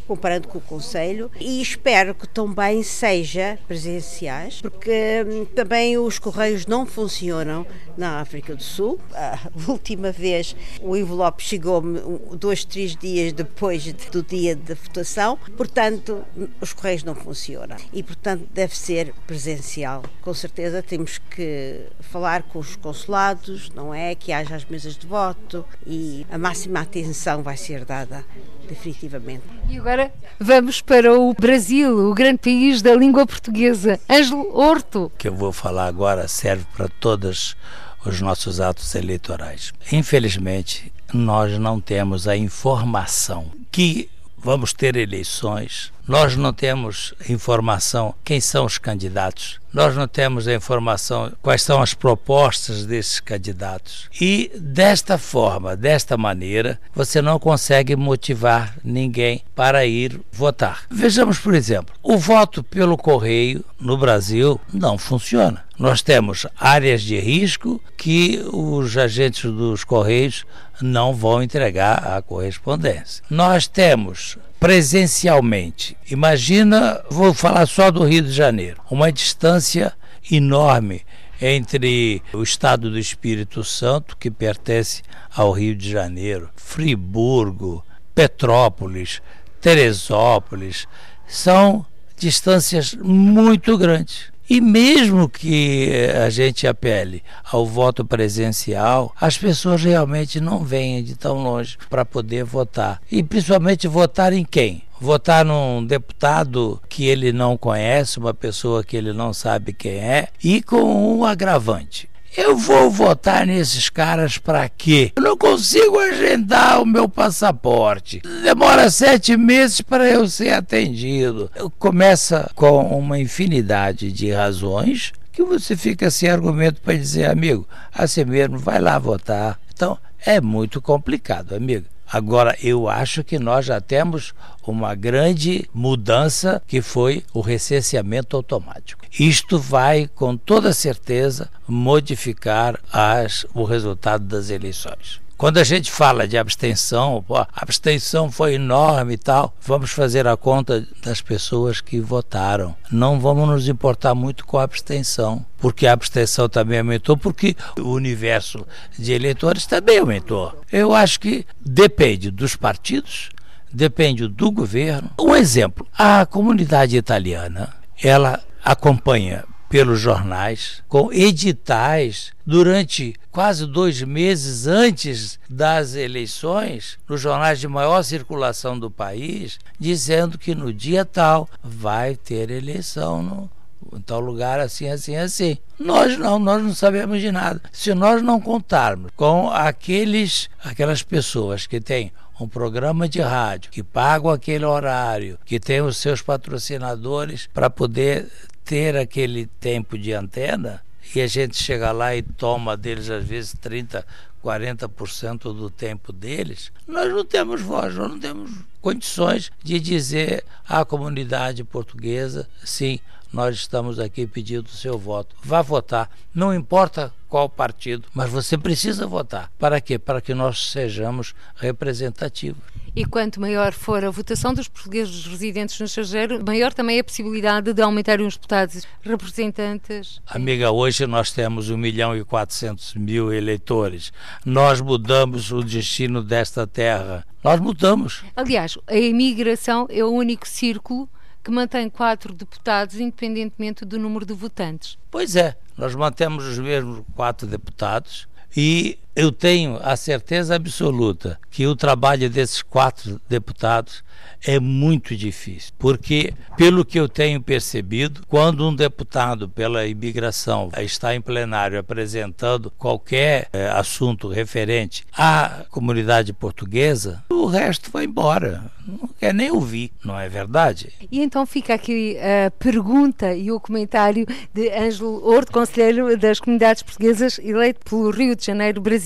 comparando 0.07 0.49
com 0.49 0.59
o 0.59 0.61
Conselho, 0.61 1.31
e 1.41 1.61
espero 1.61 2.15
que 2.15 2.29
também 2.29 2.83
seja 2.83 3.59
presenciais, 3.67 4.61
porque 4.61 5.25
hum, 5.27 5.45
também 5.45 5.99
os 5.99 6.19
correios 6.19 6.67
não 6.67 6.87
funcionam 6.87 7.67
na 7.97 8.21
África 8.21 8.55
do 8.55 8.63
Sul. 8.63 9.01
A 9.13 9.39
última 9.69 10.13
vez 10.13 10.55
o 10.81 10.97
envelope 10.97 11.43
chegou-me 11.43 12.01
dois, 12.39 12.65
três 12.65 12.95
dias 12.97 13.33
depois 13.33 13.93
do 13.93 14.23
dia 14.23 14.55
da 14.55 14.75
votação, 14.75 15.39
portanto, 15.57 16.25
os 16.61 16.73
correios 16.73 17.05
não 17.05 17.15
funcionam 17.15 17.77
e, 17.93 18.03
portanto, 18.03 18.47
deve 18.53 18.77
ser 18.77 19.15
presencial. 19.27 20.03
Com 20.23 20.35
certeza 20.35 20.83
temos 20.83 21.19
que 21.19 21.87
falar 22.01 22.43
com 22.45 22.59
os 22.59 22.77
consulados, 22.77 23.71
não 23.71 23.93
é? 23.93 24.15
Que 24.15 24.33
haja 24.33 24.55
as 24.55 24.65
mesas 24.65 24.97
de 24.97 25.07
voto 25.07 25.65
e 25.87 26.27
a 26.31 26.39
máxima 26.39 26.81
atenção 26.81 27.43
vai 27.43 27.57
ser 27.57 27.85
dada 27.85 28.25
definitivamente. 28.67 29.43
E 29.69 29.79
agora 29.79 30.13
vamos 30.39 30.81
para 30.81 31.19
o 31.19 31.33
Brasil, 31.35 32.11
o 32.11 32.15
grande 32.15 32.39
país 32.39 32.83
da 32.83 32.95
língua 32.95 33.27
portuguesa. 33.27 33.99
Ângelo 34.09 34.57
Horto. 34.57 35.05
O 35.05 35.11
que 35.11 35.29
eu 35.29 35.35
vou 35.35 35.53
falar 35.53 35.87
agora 35.87 36.29
serve 36.29 36.65
para 36.77 36.89
todos 36.89 37.57
os 38.05 38.21
nossos 38.21 38.61
atos 38.61 38.95
eleitorais. 38.95 39.73
Infelizmente, 39.91 40.93
nós 41.13 41.59
não 41.59 41.81
temos 41.81 42.29
a 42.29 42.37
informação 42.37 43.51
que 43.71 44.09
vamos 44.37 44.73
ter 44.73 44.97
eleições. 44.97 45.93
Nós 46.07 46.37
não 46.37 46.53
temos 46.53 47.15
informação 47.29 48.15
quem 48.25 48.41
são 48.41 48.65
os 48.65 48.79
candidatos 48.79 49.61
nós 49.77 49.95
não 49.95 50.09
temos 50.09 50.49
a 50.49 50.55
informação 50.55 51.31
quais 51.43 51.61
são 51.61 51.83
as 51.83 51.93
propostas 51.93 52.87
desses 52.87 53.21
candidatos. 53.21 54.09
E 54.19 54.51
desta 54.59 55.19
forma, 55.19 55.77
desta 55.77 56.17
maneira, 56.17 56.81
você 56.95 57.21
não 57.21 57.39
consegue 57.39 57.95
motivar 57.95 58.75
ninguém 58.83 59.45
para 59.55 59.85
ir 59.85 60.19
votar. 60.33 60.85
Vejamos, 60.91 61.39
por 61.39 61.55
exemplo, 61.55 61.95
o 62.03 62.17
voto 62.17 62.65
pelo 62.65 62.97
correio 62.97 63.63
no 63.79 63.99
Brasil 63.99 64.59
não 64.73 64.97
funciona. 64.97 65.63
Nós 65.79 66.01
temos 66.01 66.47
áreas 66.59 67.03
de 67.03 67.19
risco 67.21 67.79
que 67.99 68.43
os 68.51 68.97
agentes 68.97 69.45
dos 69.51 69.85
correios 69.85 70.47
não 70.81 71.13
vão 71.13 71.43
entregar 71.43 72.17
a 72.17 72.23
correspondência. 72.23 73.23
Nós 73.29 73.69
temos 73.69 74.39
presencialmente. 74.67 75.97
Imagina, 76.11 77.01
vou 77.09 77.33
falar 77.33 77.67
só 77.67 77.89
do 77.89 78.03
Rio 78.03 78.23
de 78.23 78.33
Janeiro, 78.33 78.83
uma 78.91 79.13
distância 79.13 79.93
enorme 80.29 81.07
entre 81.41 82.21
o 82.33 82.43
estado 82.43 82.91
do 82.91 82.99
Espírito 82.99 83.63
Santo, 83.63 84.17
que 84.17 84.29
pertence 84.29 85.05
ao 85.33 85.53
Rio 85.53 85.73
de 85.77 85.89
Janeiro, 85.89 86.51
Friburgo, 86.57 87.85
Petrópolis, 88.13 89.23
Teresópolis, 89.61 90.89
são 91.29 91.87
distâncias 92.17 92.93
muito 92.93 93.79
grandes. 93.79 94.33
E 94.49 94.61
mesmo 94.61 95.29
que 95.29 95.91
a 96.25 96.31
gente 96.31 96.67
apele 96.67 97.23
ao 97.45 97.67
voto 97.67 98.05
presencial, 98.05 99.13
as 99.21 99.37
pessoas 99.37 99.83
realmente 99.83 100.41
não 100.41 100.65
vêm 100.65 101.03
de 101.03 101.17
tão 101.17 101.43
longe 101.43 101.77
para 101.91 102.05
poder 102.05 102.45
votar. 102.45 103.01
E 103.11 103.23
principalmente 103.23 103.89
votar 103.89 104.33
em 104.33 104.45
quem? 104.45 104.83
Votar 105.01 105.45
num 105.45 105.85
deputado 105.85 106.81
que 106.89 107.05
ele 107.07 107.33
não 107.33 107.57
conhece, 107.57 108.19
uma 108.19 108.33
pessoa 108.33 108.85
que 108.85 108.97
ele 108.97 109.13
não 109.13 109.33
sabe 109.33 109.73
quem 109.73 109.97
é, 109.97 110.29
e 110.43 110.63
com 110.63 111.19
um 111.19 111.25
agravante. 111.25 112.09
Eu 112.37 112.55
vou 112.55 112.91
votar 112.91 113.47
nesses 113.47 113.89
caras 113.89 114.37
para 114.37 114.69
quê? 114.69 115.11
Eu 115.17 115.23
não 115.23 115.39
consigo 115.39 115.99
agendar 115.99 116.83
o 116.83 116.85
meu 116.85 117.09
passaporte. 117.09 118.21
Demora 118.43 118.91
sete 118.91 119.37
meses 119.39 119.81
para 119.81 120.07
eu 120.07 120.29
ser 120.29 120.53
atendido. 120.53 121.51
Começa 121.79 122.51
com 122.55 122.83
uma 122.99 123.19
infinidade 123.19 124.13
de 124.13 124.31
razões 124.31 125.13
que 125.33 125.43
você 125.43 125.75
fica 125.75 126.11
sem 126.11 126.29
argumento 126.29 126.81
para 126.83 126.95
dizer, 126.95 127.25
amigo, 127.31 127.67
assim 127.93 128.25
mesmo, 128.27 128.59
vai 128.59 128.81
lá 128.81 128.99
votar. 128.99 129.59
Então, 129.73 129.99
é 130.25 130.39
muito 130.39 130.83
complicado, 130.83 131.55
amigo. 131.55 131.87
Agora, 132.11 132.57
eu 132.63 132.89
acho 132.89 133.25
que 133.25 133.39
nós 133.39 133.67
já 133.67 133.81
temos 133.81 134.33
uma 134.67 134.95
grande 134.95 135.69
mudança 135.75 136.63
que 136.67 136.81
foi 136.81 137.25
o 137.35 137.41
recenseamento 137.41 138.37
automático. 138.37 139.05
Isto 139.19 139.59
vai, 139.59 140.09
com 140.15 140.37
toda 140.37 140.73
certeza, 140.73 141.51
modificar 141.67 142.79
as, 142.93 143.47
o 143.55 143.65
resultado 143.65 144.25
das 144.25 144.51
eleições. 144.51 145.21
Quando 145.37 145.59
a 145.59 145.65
gente 145.65 145.91
fala 145.91 146.27
de 146.27 146.39
abstenção, 146.39 147.23
pô, 147.27 147.37
a 147.37 147.47
abstenção 147.55 148.31
foi 148.31 148.55
enorme 148.55 149.15
e 149.15 149.19
tal, 149.19 149.55
vamos 149.61 149.91
fazer 149.91 150.27
a 150.27 150.35
conta 150.35 150.89
das 151.05 151.21
pessoas 151.21 151.83
que 151.83 152.01
votaram. 152.01 152.75
Não 152.91 153.21
vamos 153.21 153.47
nos 153.47 153.69
importar 153.69 154.15
muito 154.15 154.47
com 154.47 154.59
a 154.59 154.63
abstenção, 154.63 155.45
porque 155.59 155.87
a 155.87 155.93
abstenção 155.93 156.49
também 156.49 156.79
aumentou, 156.79 157.19
porque 157.19 157.55
o 157.79 157.91
universo 157.91 158.67
de 158.99 159.13
eleitores 159.13 159.67
também 159.67 159.99
aumentou. 159.99 160.59
Eu 160.73 160.95
acho 160.95 161.21
que 161.21 161.45
depende 161.61 162.31
dos 162.31 162.57
partidos, 162.57 163.29
depende 163.71 164.27
do 164.27 164.51
governo. 164.51 165.11
Um 165.21 165.37
exemplo, 165.37 165.87
a 165.97 166.25
comunidade 166.25 166.97
italiana, 166.97 167.75
ela 168.03 168.41
acompanha 168.65 169.45
pelos 169.77 170.01
jornais, 170.01 170.83
com 170.89 171.13
editais 171.13 172.33
durante 172.47 173.15
quase 173.31 173.67
dois 173.67 174.01
meses 174.01 174.67
antes 174.67 175.39
das 175.51 175.95
eleições, 175.95 176.99
nos 177.07 177.21
jornais 177.21 177.61
de 177.61 177.69
maior 177.69 178.03
circulação 178.03 178.79
do 178.79 178.91
país, 178.91 179.59
dizendo 179.79 180.39
que 180.39 180.55
no 180.55 180.73
dia 180.73 181.05
tal 181.05 181.47
vai 181.63 182.17
ter 182.17 182.51
eleição 182.51 183.23
no, 183.23 183.51
em 183.95 184.01
tal 184.01 184.19
lugar 184.19 184.59
assim, 184.61 184.89
assim, 184.89 185.15
assim. 185.15 185.59
Nós 185.79 186.17
não, 186.17 186.39
nós 186.39 186.63
não 186.63 186.75
sabemos 186.75 187.21
de 187.21 187.31
nada. 187.31 187.61
Se 187.71 187.93
nós 187.93 188.23
não 188.23 188.41
contarmos 188.41 189.11
com 189.15 189.51
aqueles, 189.51 190.49
aquelas 190.65 191.03
pessoas 191.03 191.67
que 191.67 191.83
têm 191.83 192.11
um 192.41 192.49
programa 192.49 193.07
de 193.07 193.21
rádio, 193.21 193.71
que 193.71 193.83
pagam 193.83 194.31
aquele 194.31 194.65
horário, 194.65 195.39
que 195.45 195.61
tem 195.61 195.83
os 195.83 195.99
seus 195.99 196.23
patrocinadores 196.23 197.47
para 197.53 197.69
poder 197.69 198.27
ter 198.67 198.97
aquele 198.97 199.47
tempo 199.47 199.97
de 199.97 200.13
antena 200.13 200.83
e 201.15 201.21
a 201.21 201.27
gente 201.29 201.57
chega 201.57 201.93
lá 201.93 202.17
e 202.17 202.21
toma 202.21 202.77
deles 202.77 203.09
às 203.09 203.25
vezes 203.25 203.55
30, 203.61 204.05
40% 204.45 205.39
do 205.55 205.71
tempo 205.71 206.13
deles, 206.13 206.73
nós 206.87 207.11
não 207.13 207.25
temos 207.25 207.63
voz, 207.63 207.95
nós 207.95 208.11
não 208.11 208.19
temos 208.19 208.51
condições 208.81 209.53
de 209.63 209.79
dizer 209.79 210.45
à 210.69 210.85
comunidade 210.85 211.63
portuguesa, 211.63 212.49
sim, 212.65 212.99
nós 213.33 213.57
estamos 213.57 213.99
aqui 213.99 214.27
pedindo 214.27 214.67
o 214.67 214.77
seu 214.77 214.99
voto. 214.99 215.37
Vá 215.43 215.63
votar, 215.63 216.11
não 216.35 216.55
importa 216.55 217.13
qual 217.29 217.49
partido, 217.49 218.09
mas 218.15 218.31
você 218.31 218.59
precisa 218.59 219.07
votar. 219.07 219.51
Para 219.59 219.81
quê? 219.81 219.99
Para 219.99 220.21
que 220.21 220.35
nós 220.35 220.71
sejamos 220.71 221.35
representativos. 221.57 222.63
E 222.97 223.05
quanto 223.05 223.39
maior 223.39 223.75
for 223.75 224.03
a 224.03 224.11
votação 224.11 224.55
dos 224.55 224.69
portugueses 224.69 225.27
residentes 225.27 225.79
no 225.79 225.85
estrangeiro, 225.85 226.43
maior 226.43 226.73
também 226.73 226.97
é 226.97 227.01
a 227.01 227.05
possibilidade 227.05 227.75
de 227.75 227.83
aumentarem 227.83 228.27
os 228.27 228.37
deputados 228.37 228.87
representantes. 229.03 230.19
Amiga, 230.27 230.71
hoje 230.71 231.07
nós 231.07 231.31
temos 231.31 231.69
1 231.69 231.77
milhão 231.77 232.17
e 232.17 232.25
400 232.25 232.95
mil 232.95 233.31
eleitores. 233.31 234.15
Nós 234.47 234.81
mudamos 234.81 235.53
o 235.53 235.63
destino 235.63 236.23
desta 236.23 236.67
terra. 236.67 237.23
Nós 237.45 237.61
mudamos. 237.61 238.25
Aliás, 238.35 238.79
a 238.87 238.97
imigração 238.97 239.87
é 239.91 240.03
o 240.03 240.09
único 240.09 240.49
círculo 240.49 241.07
que 241.45 241.51
mantém 241.51 241.91
quatro 241.91 242.33
deputados 242.33 242.99
independentemente 242.99 243.85
do 243.85 243.99
número 243.99 244.25
de 244.25 244.33
votantes. 244.33 244.97
Pois 245.11 245.37
é, 245.37 245.55
nós 245.77 245.95
mantemos 245.95 246.47
os 246.47 246.59
mesmos 246.59 247.05
quatro 247.15 247.47
deputados 247.47 248.27
e 248.57 248.99
eu 249.17 249.33
tenho 249.33 249.81
a 249.83 249.97
certeza 249.97 250.55
absoluta 250.55 251.41
que 251.51 251.67
o 251.67 251.75
trabalho 251.75 252.29
desses 252.29 252.61
quatro 252.61 253.19
deputados 253.27 254.05
é 254.45 254.61
muito 254.61 255.17
difícil, 255.17 255.73
porque, 255.79 256.35
pelo 256.57 256.85
que 256.85 257.01
eu 257.01 257.09
tenho 257.09 257.41
percebido, 257.41 258.21
quando 258.29 258.69
um 258.69 258.75
deputado 258.75 259.49
pela 259.49 259.87
imigração 259.87 260.71
está 260.77 261.15
em 261.15 261.21
plenário 261.21 261.79
apresentando 261.79 262.71
qualquer 262.71 263.49
é, 263.53 263.69
assunto 263.69 264.29
referente 264.29 265.05
à 265.17 265.65
comunidade 265.71 266.35
portuguesa, 266.35 267.25
o 267.31 267.47
resto 267.47 267.91
vai 267.91 268.05
embora. 268.05 268.71
Não 268.87 269.09
quer 269.19 269.35
nem 269.35 269.51
ouvir, 269.51 269.91
não 270.05 270.19
é 270.19 270.29
verdade? 270.29 270.93
E 271.11 271.21
então 271.21 271.45
fica 271.45 271.75
aqui 271.75 272.17
a 272.19 272.51
pergunta 272.51 273.35
e 273.35 273.51
o 273.51 273.59
comentário 273.59 274.27
de 274.53 274.71
Ângelo 274.71 275.27
Horto, 275.27 275.51
conselheiro 275.51 276.17
das 276.17 276.39
comunidades 276.39 276.83
portuguesas, 276.83 277.39
eleito 277.39 277.81
pelo 277.89 278.11
Rio 278.11 278.37
de 278.37 278.45
Janeiro, 278.45 278.81
Brasil. 278.81 279.06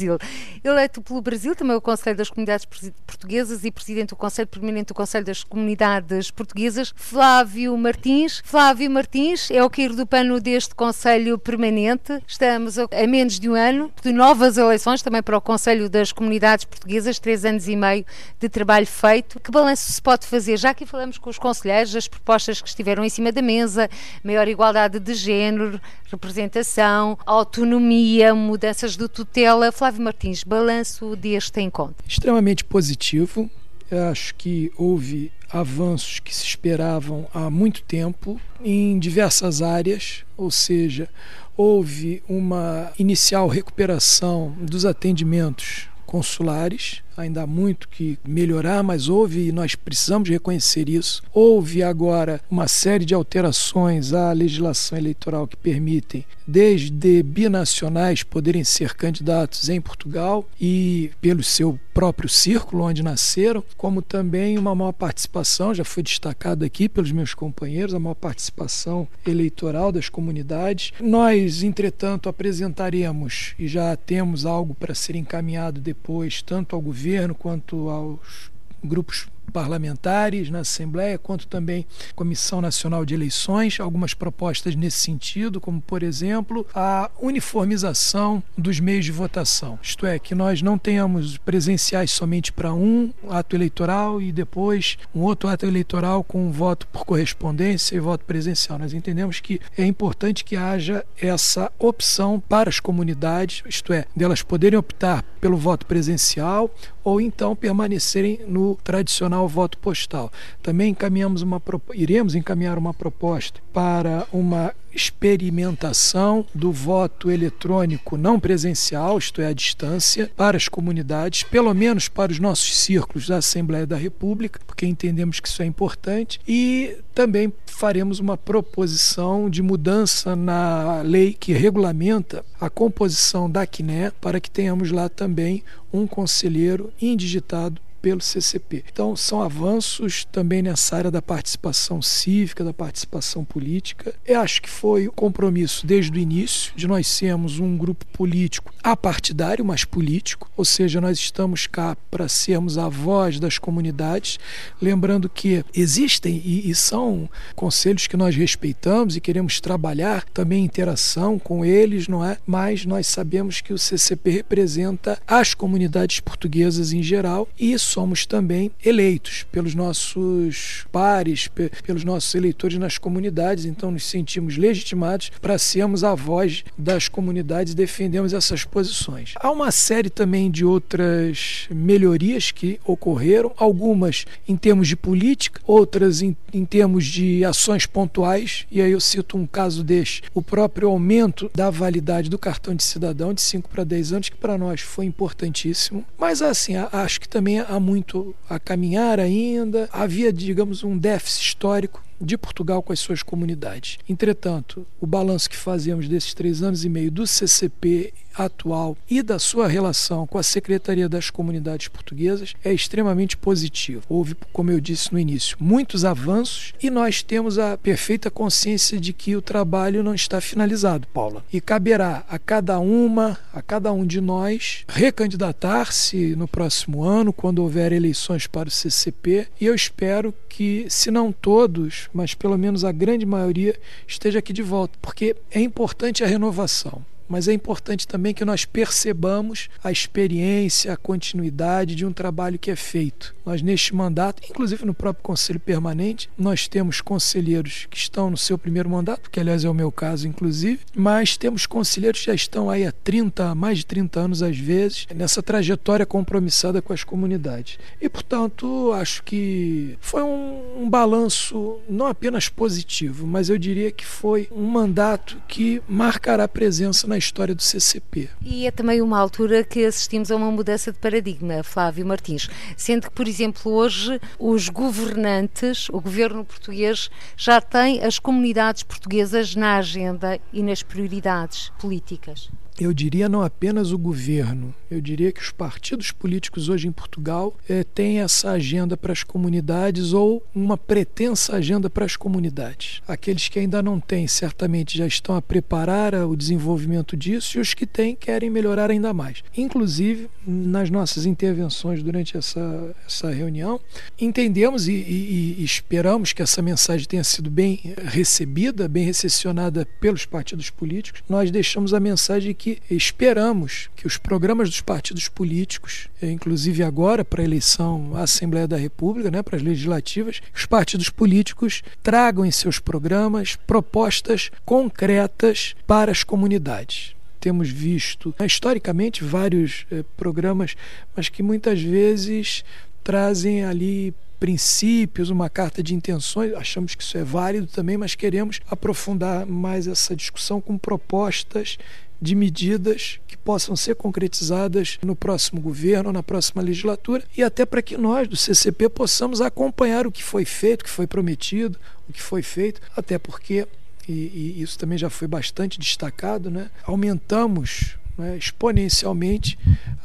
Eleito 0.62 1.02
pelo 1.02 1.20
Brasil, 1.20 1.54
também 1.54 1.76
o 1.76 1.80
Conselho 1.80 2.16
das 2.16 2.30
Comunidades 2.30 2.66
Portuguesas 3.06 3.64
e 3.64 3.70
presidente 3.70 4.10
do 4.10 4.16
Conselho 4.16 4.48
Permanente 4.48 4.88
do 4.88 4.94
Conselho 4.94 5.24
das 5.24 5.42
Comunidades 5.42 6.30
Portuguesas, 6.30 6.92
Flávio 6.94 7.76
Martins. 7.76 8.42
Flávio 8.44 8.90
Martins 8.90 9.50
é 9.50 9.62
o 9.62 9.70
cair 9.70 9.94
do 9.94 10.06
pano 10.06 10.40
deste 10.40 10.74
Conselho 10.74 11.38
Permanente. 11.38 12.22
Estamos 12.26 12.78
a 12.78 12.88
menos 13.08 13.38
de 13.38 13.48
um 13.48 13.54
ano 13.54 13.92
de 14.02 14.12
novas 14.12 14.56
eleições 14.56 15.02
também 15.02 15.22
para 15.22 15.36
o 15.36 15.40
Conselho 15.40 15.88
das 15.88 16.12
Comunidades 16.12 16.64
Portuguesas, 16.64 17.18
três 17.18 17.44
anos 17.44 17.68
e 17.68 17.74
meio 17.74 18.04
de 18.38 18.48
trabalho 18.48 18.86
feito. 18.86 19.40
Que 19.40 19.50
balanço 19.50 19.90
se 19.90 20.00
pode 20.00 20.26
fazer? 20.26 20.56
Já 20.56 20.72
que 20.72 20.86
falamos 20.86 21.18
com 21.18 21.28
os 21.28 21.38
conselheiros, 21.38 21.96
as 21.96 22.06
propostas 22.06 22.60
que 22.60 22.68
estiveram 22.68 23.04
em 23.04 23.08
cima 23.08 23.32
da 23.32 23.42
mesa, 23.42 23.88
maior 24.22 24.46
igualdade 24.46 25.00
de 25.00 25.14
género, 25.14 25.80
representação, 26.10 27.18
autonomia, 27.26 28.34
mudanças 28.34 28.96
de 28.96 29.08
tutela. 29.08 29.72
Flávio 29.72 29.89
Martins, 29.98 30.44
balanço 30.44 31.16
deste 31.16 31.60
encontro? 31.60 32.04
Extremamente 32.06 32.64
positivo. 32.64 33.50
Eu 33.90 34.04
acho 34.04 34.34
que 34.36 34.70
houve 34.76 35.32
avanços 35.50 36.20
que 36.20 36.34
se 36.34 36.44
esperavam 36.44 37.26
há 37.34 37.50
muito 37.50 37.82
tempo 37.82 38.40
em 38.62 38.98
diversas 38.98 39.62
áreas, 39.62 40.24
ou 40.36 40.50
seja, 40.50 41.08
houve 41.56 42.22
uma 42.28 42.92
inicial 42.98 43.48
recuperação 43.48 44.54
dos 44.60 44.84
atendimentos 44.84 45.88
consulares, 46.06 47.02
ainda 47.20 47.42
há 47.42 47.46
muito 47.46 47.88
que 47.88 48.18
melhorar, 48.26 48.82
mas 48.82 49.08
houve 49.08 49.48
e 49.48 49.52
nós 49.52 49.74
precisamos 49.74 50.28
reconhecer 50.28 50.88
isso. 50.88 51.22
Houve 51.32 51.82
agora 51.82 52.40
uma 52.50 52.68
série 52.68 53.04
de 53.04 53.14
alterações 53.14 54.12
à 54.12 54.32
legislação 54.32 54.98
eleitoral 54.98 55.46
que 55.46 55.56
permitem, 55.56 56.24
desde 56.46 57.22
binacionais 57.22 58.22
poderem 58.22 58.64
ser 58.64 58.94
candidatos 58.94 59.68
em 59.68 59.80
Portugal 59.80 60.48
e 60.60 61.10
pelo 61.20 61.42
seu 61.42 61.78
próprio 61.94 62.28
círculo 62.28 62.84
onde 62.84 63.02
nasceram, 63.02 63.62
como 63.76 64.00
também 64.00 64.58
uma 64.58 64.74
maior 64.74 64.92
participação, 64.92 65.74
já 65.74 65.84
foi 65.84 66.02
destacado 66.02 66.64
aqui 66.64 66.88
pelos 66.88 67.12
meus 67.12 67.34
companheiros, 67.34 67.94
a 67.94 67.98
maior 67.98 68.14
participação 68.14 69.06
eleitoral 69.26 69.92
das 69.92 70.08
comunidades. 70.08 70.92
Nós, 71.00 71.62
entretanto, 71.62 72.28
apresentaremos 72.28 73.54
e 73.58 73.68
já 73.68 73.94
temos 73.96 74.46
algo 74.46 74.74
para 74.74 74.94
ser 74.94 75.14
encaminhado 75.16 75.80
depois, 75.80 76.42
tanto 76.42 76.74
ao 76.74 76.82
governo 76.82 77.09
governo 77.10 77.34
quanto 77.34 77.88
aos 77.88 78.50
grupos 78.82 79.28
parlamentares 79.50 80.48
na 80.48 80.60
Assembleia, 80.60 81.18
quanto 81.18 81.46
também 81.46 81.84
Comissão 82.14 82.60
Nacional 82.60 83.04
de 83.04 83.14
Eleições, 83.14 83.78
algumas 83.80 84.14
propostas 84.14 84.74
nesse 84.74 84.98
sentido, 84.98 85.60
como, 85.60 85.80
por 85.80 86.02
exemplo, 86.02 86.66
a 86.74 87.10
uniformização 87.20 88.42
dos 88.56 88.80
meios 88.80 89.04
de 89.04 89.12
votação. 89.12 89.78
Isto 89.82 90.06
é, 90.06 90.18
que 90.18 90.34
nós 90.34 90.62
não 90.62 90.78
tenhamos 90.78 91.36
presenciais 91.36 92.10
somente 92.12 92.52
para 92.52 92.72
um 92.72 93.12
ato 93.28 93.56
eleitoral 93.56 94.22
e 94.22 94.32
depois 94.32 94.96
um 95.14 95.20
outro 95.22 95.48
ato 95.48 95.66
eleitoral 95.66 96.22
com 96.22 96.50
voto 96.52 96.86
por 96.86 97.04
correspondência 97.04 97.96
e 97.96 98.00
voto 98.00 98.24
presencial. 98.24 98.78
Nós 98.78 98.94
entendemos 98.94 99.40
que 99.40 99.60
é 99.76 99.84
importante 99.84 100.44
que 100.44 100.56
haja 100.56 101.04
essa 101.20 101.70
opção 101.78 102.40
para 102.40 102.70
as 102.70 102.78
comunidades, 102.78 103.62
isto 103.66 103.92
é, 103.92 104.06
delas 104.14 104.42
poderem 104.42 104.78
optar 104.78 105.24
pelo 105.40 105.56
voto 105.56 105.86
presencial 105.86 106.70
ou 107.02 107.20
então 107.20 107.56
permanecerem 107.56 108.40
no 108.46 108.76
tradicional 108.82 109.46
voto 109.48 109.78
postal. 109.78 110.32
Também 110.62 110.90
encaminhamos 110.90 111.42
uma 111.42 111.60
iremos 111.94 112.34
encaminhar 112.34 112.78
uma 112.78 112.94
proposta 112.94 113.60
para 113.72 114.26
uma 114.32 114.74
experimentação 114.92 116.44
do 116.54 116.72
voto 116.72 117.30
eletrônico 117.30 118.16
não 118.16 118.38
presencial, 118.38 119.18
isto 119.18 119.40
é, 119.40 119.46
à 119.46 119.52
distância, 119.52 120.30
para 120.36 120.56
as 120.56 120.68
comunidades, 120.68 121.42
pelo 121.42 121.72
menos 121.74 122.08
para 122.08 122.32
os 122.32 122.38
nossos 122.38 122.78
círculos 122.78 123.28
da 123.28 123.38
Assembleia 123.38 123.86
da 123.86 123.96
República, 123.96 124.60
porque 124.66 124.86
entendemos 124.86 125.40
que 125.40 125.48
isso 125.48 125.62
é 125.62 125.66
importante, 125.66 126.40
e 126.46 126.96
também 127.14 127.52
faremos 127.66 128.18
uma 128.18 128.36
proposição 128.36 129.48
de 129.48 129.62
mudança 129.62 130.34
na 130.36 131.02
lei 131.02 131.36
que 131.38 131.52
regulamenta 131.52 132.44
a 132.60 132.68
composição 132.68 133.50
da 133.50 133.66
CNE 133.66 134.12
para 134.20 134.40
que 134.40 134.50
tenhamos 134.50 134.90
lá 134.90 135.08
também 135.08 135.62
um 135.92 136.06
conselheiro 136.06 136.92
indigitado 137.00 137.80
pelo 138.00 138.20
CCP. 138.20 138.84
Então, 138.92 139.14
são 139.16 139.42
avanços 139.42 140.24
também 140.24 140.62
nessa 140.62 140.96
área 140.96 141.10
da 141.10 141.22
participação 141.22 142.00
cívica, 142.00 142.64
da 142.64 142.72
participação 142.72 143.44
política. 143.44 144.14
Eu 144.26 144.40
acho 144.40 144.62
que 144.62 144.70
foi 144.70 145.08
o 145.08 145.12
compromisso 145.12 145.86
desde 145.86 146.12
o 146.12 146.20
início 146.20 146.72
de 146.74 146.86
nós 146.86 147.06
sermos 147.06 147.58
um 147.58 147.76
grupo 147.76 148.06
político 148.06 148.72
apartidário, 148.82 149.64
mas 149.64 149.84
político, 149.84 150.50
ou 150.56 150.64
seja, 150.64 151.00
nós 151.00 151.18
estamos 151.18 151.66
cá 151.66 151.96
para 152.10 152.28
sermos 152.28 152.78
a 152.78 152.88
voz 152.88 153.38
das 153.38 153.58
comunidades, 153.58 154.38
lembrando 154.80 155.28
que 155.28 155.64
existem 155.74 156.40
e, 156.44 156.70
e 156.70 156.74
são 156.74 157.28
conselhos 157.54 158.06
que 158.06 158.16
nós 158.16 158.34
respeitamos 158.34 159.16
e 159.16 159.20
queremos 159.20 159.60
trabalhar 159.60 160.24
também 160.32 160.64
interação 160.64 161.38
com 161.38 161.64
eles, 161.64 162.08
não 162.08 162.24
é? 162.24 162.38
Mas 162.46 162.84
nós 162.84 163.06
sabemos 163.06 163.60
que 163.60 163.72
o 163.72 163.78
CCP 163.78 164.30
representa 164.30 165.20
as 165.26 165.54
comunidades 165.54 166.20
portuguesas 166.20 166.92
em 166.92 167.02
geral 167.02 167.48
e 167.58 167.72
isso 167.72 167.89
somos 167.90 168.24
também 168.24 168.70
eleitos 168.84 169.44
pelos 169.50 169.74
nossos 169.74 170.86
pares, 170.92 171.48
pelos 171.84 172.04
nossos 172.04 172.34
eleitores 172.34 172.78
nas 172.78 172.98
comunidades, 172.98 173.64
então 173.64 173.90
nos 173.90 174.04
sentimos 174.04 174.56
legitimados 174.56 175.30
para 175.40 175.58
sermos 175.58 176.04
a 176.04 176.14
voz 176.14 176.64
das 176.78 177.08
comunidades 177.08 177.72
e 177.72 177.76
defendemos 177.76 178.32
essas 178.32 178.64
posições. 178.64 179.34
Há 179.36 179.50
uma 179.50 179.70
série 179.70 180.10
também 180.10 180.50
de 180.50 180.64
outras 180.64 181.66
melhorias 181.70 182.50
que 182.50 182.78
ocorreram, 182.84 183.52
algumas 183.56 184.24
em 184.46 184.56
termos 184.56 184.88
de 184.88 184.96
política, 184.96 185.60
outras 185.66 186.22
em, 186.22 186.36
em 186.52 186.64
termos 186.64 187.04
de 187.06 187.44
ações 187.44 187.86
pontuais, 187.86 188.66
e 188.70 188.80
aí 188.80 188.92
eu 188.92 189.00
cito 189.00 189.36
um 189.36 189.46
caso 189.46 189.82
deste, 189.82 190.22
o 190.32 190.42
próprio 190.42 190.88
aumento 190.88 191.50
da 191.54 191.70
validade 191.70 192.30
do 192.30 192.38
cartão 192.38 192.74
de 192.74 192.84
cidadão 192.84 193.34
de 193.34 193.40
5 193.40 193.68
para 193.68 193.82
10 193.82 194.12
anos, 194.12 194.28
que 194.28 194.36
para 194.36 194.56
nós 194.56 194.80
foi 194.80 195.06
importantíssimo. 195.06 196.04
Mas 196.18 196.42
assim, 196.42 196.74
acho 196.76 197.20
que 197.20 197.28
também 197.28 197.60
há 197.60 197.79
muito 197.80 198.34
a 198.48 198.60
caminhar 198.60 199.18
ainda. 199.18 199.88
Havia, 199.92 200.32
digamos, 200.32 200.84
um 200.84 200.96
déficit 200.96 201.42
histórico 201.46 202.02
de 202.20 202.36
Portugal 202.36 202.82
com 202.82 202.92
as 202.92 203.00
suas 203.00 203.22
comunidades. 203.22 203.98
Entretanto, 204.08 204.86
o 205.00 205.06
balanço 205.06 205.48
que 205.48 205.56
fazemos 205.56 206.08
desses 206.08 206.34
três 206.34 206.62
anos 206.62 206.84
e 206.84 206.88
meio 206.88 207.10
do 207.10 207.26
CCP 207.26 208.12
atual 208.34 208.96
e 209.08 209.22
da 209.22 209.38
sua 209.38 209.66
relação 209.66 210.26
com 210.26 210.38
a 210.38 210.42
Secretaria 210.42 211.08
das 211.08 211.30
Comunidades 211.30 211.88
Portuguesas 211.88 212.54
é 212.64 212.72
extremamente 212.72 213.36
positivo. 213.36 214.02
Houve, 214.08 214.36
como 214.52 214.70
eu 214.70 214.80
disse 214.80 215.12
no 215.12 215.18
início, 215.18 215.56
muitos 215.60 216.04
avanços 216.04 216.72
e 216.82 216.90
nós 216.90 217.22
temos 217.22 217.58
a 217.58 217.76
perfeita 217.76 218.30
consciência 218.30 219.00
de 219.00 219.12
que 219.12 219.36
o 219.36 219.42
trabalho 219.42 220.02
não 220.02 220.14
está 220.14 220.40
finalizado, 220.40 221.06
Paula. 221.08 221.44
E 221.52 221.60
caberá 221.60 222.24
a 222.28 222.38
cada 222.38 222.78
uma, 222.78 223.38
a 223.52 223.62
cada 223.62 223.92
um 223.92 224.06
de 224.06 224.20
nós, 224.20 224.84
recandidatar-se 224.88 226.36
no 226.36 226.48
próximo 226.48 227.02
ano, 227.02 227.32
quando 227.32 227.60
houver 227.60 227.92
eleições 227.92 228.46
para 228.46 228.68
o 228.68 228.72
CCP, 228.72 229.48
e 229.60 229.66
eu 229.66 229.74
espero 229.74 230.34
que, 230.48 230.86
se 230.88 231.10
não 231.10 231.32
todos, 231.32 232.08
mas 232.12 232.34
pelo 232.34 232.58
menos 232.58 232.84
a 232.84 232.92
grande 232.92 233.24
maioria, 233.26 233.78
esteja 234.06 234.38
aqui 234.38 234.52
de 234.52 234.62
volta, 234.62 234.98
porque 235.00 235.36
é 235.50 235.60
importante 235.60 236.24
a 236.24 236.26
renovação 236.26 237.04
mas 237.30 237.46
é 237.46 237.52
importante 237.52 238.08
também 238.08 238.34
que 238.34 238.44
nós 238.44 238.64
percebamos 238.64 239.68
a 239.84 239.92
experiência, 239.92 240.92
a 240.92 240.96
continuidade 240.96 241.94
de 241.94 242.04
um 242.04 242.12
trabalho 242.12 242.58
que 242.58 242.72
é 242.72 242.74
feito. 242.74 243.32
Nós, 243.50 243.62
neste 243.62 243.92
mandato, 243.92 244.44
inclusive 244.48 244.84
no 244.84 244.94
próprio 244.94 245.24
Conselho 245.24 245.58
Permanente, 245.58 246.30
nós 246.38 246.68
temos 246.68 247.00
conselheiros 247.00 247.88
que 247.90 247.96
estão 247.96 248.30
no 248.30 248.36
seu 248.36 248.56
primeiro 248.56 248.88
mandato, 248.88 249.28
que 249.28 249.40
aliás 249.40 249.64
é 249.64 249.68
o 249.68 249.74
meu 249.74 249.90
caso, 249.90 250.28
inclusive, 250.28 250.78
mas 250.94 251.36
temos 251.36 251.66
conselheiros 251.66 252.20
que 252.20 252.26
já 252.26 252.34
estão 252.34 252.70
aí 252.70 252.86
há 252.86 252.92
30, 252.92 253.52
mais 253.56 253.78
de 253.78 253.86
30 253.86 254.20
anos, 254.20 254.40
às 254.40 254.56
vezes, 254.56 255.04
nessa 255.12 255.42
trajetória 255.42 256.06
compromissada 256.06 256.80
com 256.80 256.92
as 256.92 257.02
comunidades. 257.02 257.76
E, 258.00 258.08
portanto, 258.08 258.92
acho 258.92 259.24
que 259.24 259.98
foi 260.00 260.22
um, 260.22 260.84
um 260.84 260.88
balanço 260.88 261.80
não 261.88 262.06
apenas 262.06 262.48
positivo, 262.48 263.26
mas 263.26 263.50
eu 263.50 263.58
diria 263.58 263.90
que 263.90 264.06
foi 264.06 264.48
um 264.52 264.64
mandato 264.64 265.42
que 265.48 265.82
marcará 265.88 266.46
presença 266.46 267.04
na 267.08 267.18
história 267.18 267.52
do 267.52 267.62
CCP. 267.64 268.28
E 268.42 268.64
é 268.64 268.70
também 268.70 269.02
uma 269.02 269.18
altura 269.18 269.64
que 269.64 269.84
assistimos 269.84 270.30
a 270.30 270.36
uma 270.36 270.52
mudança 270.52 270.92
de 270.92 271.00
paradigma, 271.00 271.64
Flávio 271.64 272.06
Martins, 272.06 272.48
sendo 272.76 273.08
que, 273.08 273.10
por 273.10 273.26
exemplo, 273.26 273.39
hoje 273.64 274.20
os 274.38 274.68
governantes, 274.68 275.88
o 275.90 276.00
governo 276.00 276.44
português, 276.44 277.10
já 277.36 277.60
tem 277.60 278.02
as 278.02 278.18
comunidades 278.18 278.82
portuguesas 278.82 279.54
na 279.54 279.76
agenda 279.76 280.38
e 280.52 280.62
nas 280.62 280.82
prioridades 280.82 281.70
políticas 281.78 282.50
eu 282.80 282.94
diria 282.94 283.28
não 283.28 283.42
apenas 283.42 283.92
o 283.92 283.98
governo, 283.98 284.74
eu 284.90 285.00
diria 285.00 285.30
que 285.30 285.40
os 285.40 285.50
partidos 285.50 286.10
políticos 286.10 286.68
hoje 286.68 286.88
em 286.88 286.92
Portugal 286.92 287.54
é, 287.68 287.84
têm 287.84 288.20
essa 288.20 288.50
agenda 288.50 288.96
para 288.96 289.12
as 289.12 289.22
comunidades 289.22 290.12
ou 290.12 290.42
uma 290.54 290.76
pretensa 290.76 291.56
agenda 291.56 291.90
para 291.90 292.04
as 292.04 292.16
comunidades. 292.16 293.02
Aqueles 293.06 293.48
que 293.48 293.58
ainda 293.58 293.82
não 293.82 294.00
têm, 294.00 294.26
certamente 294.26 294.96
já 294.96 295.06
estão 295.06 295.36
a 295.36 295.42
preparar 295.42 296.14
o 296.14 296.34
desenvolvimento 296.34 297.16
disso 297.16 297.58
e 297.58 297.60
os 297.60 297.74
que 297.74 297.86
têm 297.86 298.16
querem 298.16 298.48
melhorar 298.48 298.90
ainda 298.90 299.12
mais. 299.12 299.44
Inclusive, 299.56 300.30
nas 300.46 300.88
nossas 300.90 301.26
intervenções 301.26 302.02
durante 302.02 302.36
essa, 302.36 302.94
essa 303.06 303.30
reunião, 303.30 303.78
entendemos 304.18 304.88
e, 304.88 304.92
e, 304.92 305.56
e 305.58 305.64
esperamos 305.64 306.32
que 306.32 306.42
essa 306.42 306.62
mensagem 306.62 307.06
tenha 307.06 307.24
sido 307.24 307.50
bem 307.50 307.80
recebida, 308.04 308.88
bem 308.88 309.04
recepcionada 309.04 309.86
pelos 310.00 310.24
partidos 310.24 310.70
políticos. 310.70 311.22
Nós 311.28 311.50
deixamos 311.50 311.92
a 311.92 312.00
mensagem 312.00 312.54
que 312.54 312.69
que 312.76 312.94
esperamos 312.94 313.88
que 313.96 314.06
os 314.06 314.16
programas 314.16 314.68
dos 314.68 314.80
partidos 314.80 315.28
políticos, 315.28 316.08
eh, 316.20 316.30
inclusive 316.30 316.82
agora 316.82 317.24
para 317.24 317.42
a 317.42 317.44
eleição 317.44 318.12
à 318.14 318.22
Assembleia 318.22 318.68
da 318.68 318.76
República, 318.76 319.30
né, 319.30 319.42
para 319.42 319.56
as 319.56 319.62
legislativas, 319.62 320.40
os 320.54 320.66
partidos 320.66 321.08
políticos 321.08 321.82
tragam 322.02 322.44
em 322.44 322.50
seus 322.50 322.78
programas 322.78 323.56
propostas 323.66 324.50
concretas 324.64 325.74
para 325.86 326.10
as 326.12 326.22
comunidades. 326.22 327.14
Temos 327.40 327.70
visto 327.70 328.34
né, 328.38 328.46
historicamente 328.46 329.24
vários 329.24 329.86
eh, 329.90 330.04
programas, 330.16 330.76
mas 331.16 331.28
que 331.28 331.42
muitas 331.42 331.80
vezes 331.80 332.64
trazem 333.02 333.64
ali 333.64 334.14
princípios, 334.40 335.28
uma 335.28 335.50
carta 335.50 335.82
de 335.82 335.94
intenções. 335.94 336.54
Achamos 336.54 336.94
que 336.94 337.02
isso 337.02 337.16
é 337.18 337.22
válido 337.22 337.66
também, 337.66 337.98
mas 337.98 338.14
queremos 338.14 338.58
aprofundar 338.68 339.46
mais 339.46 339.86
essa 339.86 340.16
discussão 340.16 340.60
com 340.60 340.78
propostas 340.78 341.76
de 342.20 342.34
medidas 342.34 343.18
que 343.26 343.36
possam 343.36 343.74
ser 343.76 343.94
concretizadas 343.94 344.98
no 345.02 345.14
próximo 345.14 345.60
governo, 345.60 346.12
na 346.12 346.22
próxima 346.22 346.62
legislatura, 346.62 347.24
e 347.36 347.42
até 347.42 347.64
para 347.64 347.80
que 347.80 347.96
nós 347.96 348.28
do 348.28 348.36
CCP 348.36 348.88
possamos 348.88 349.40
acompanhar 349.40 350.06
o 350.06 350.12
que 350.12 350.22
foi 350.22 350.44
feito, 350.44 350.82
o 350.82 350.84
que 350.84 350.90
foi 350.90 351.06
prometido, 351.06 351.78
o 352.08 352.12
que 352.12 352.20
foi 352.20 352.42
feito, 352.42 352.80
até 352.96 353.18
porque, 353.18 353.66
e, 354.06 354.12
e 354.12 354.62
isso 354.62 354.78
também 354.78 354.98
já 354.98 355.08
foi 355.08 355.28
bastante 355.28 355.78
destacado, 355.78 356.50
né? 356.50 356.70
aumentamos 356.84 357.96
né, 358.18 358.36
exponencialmente 358.36 359.58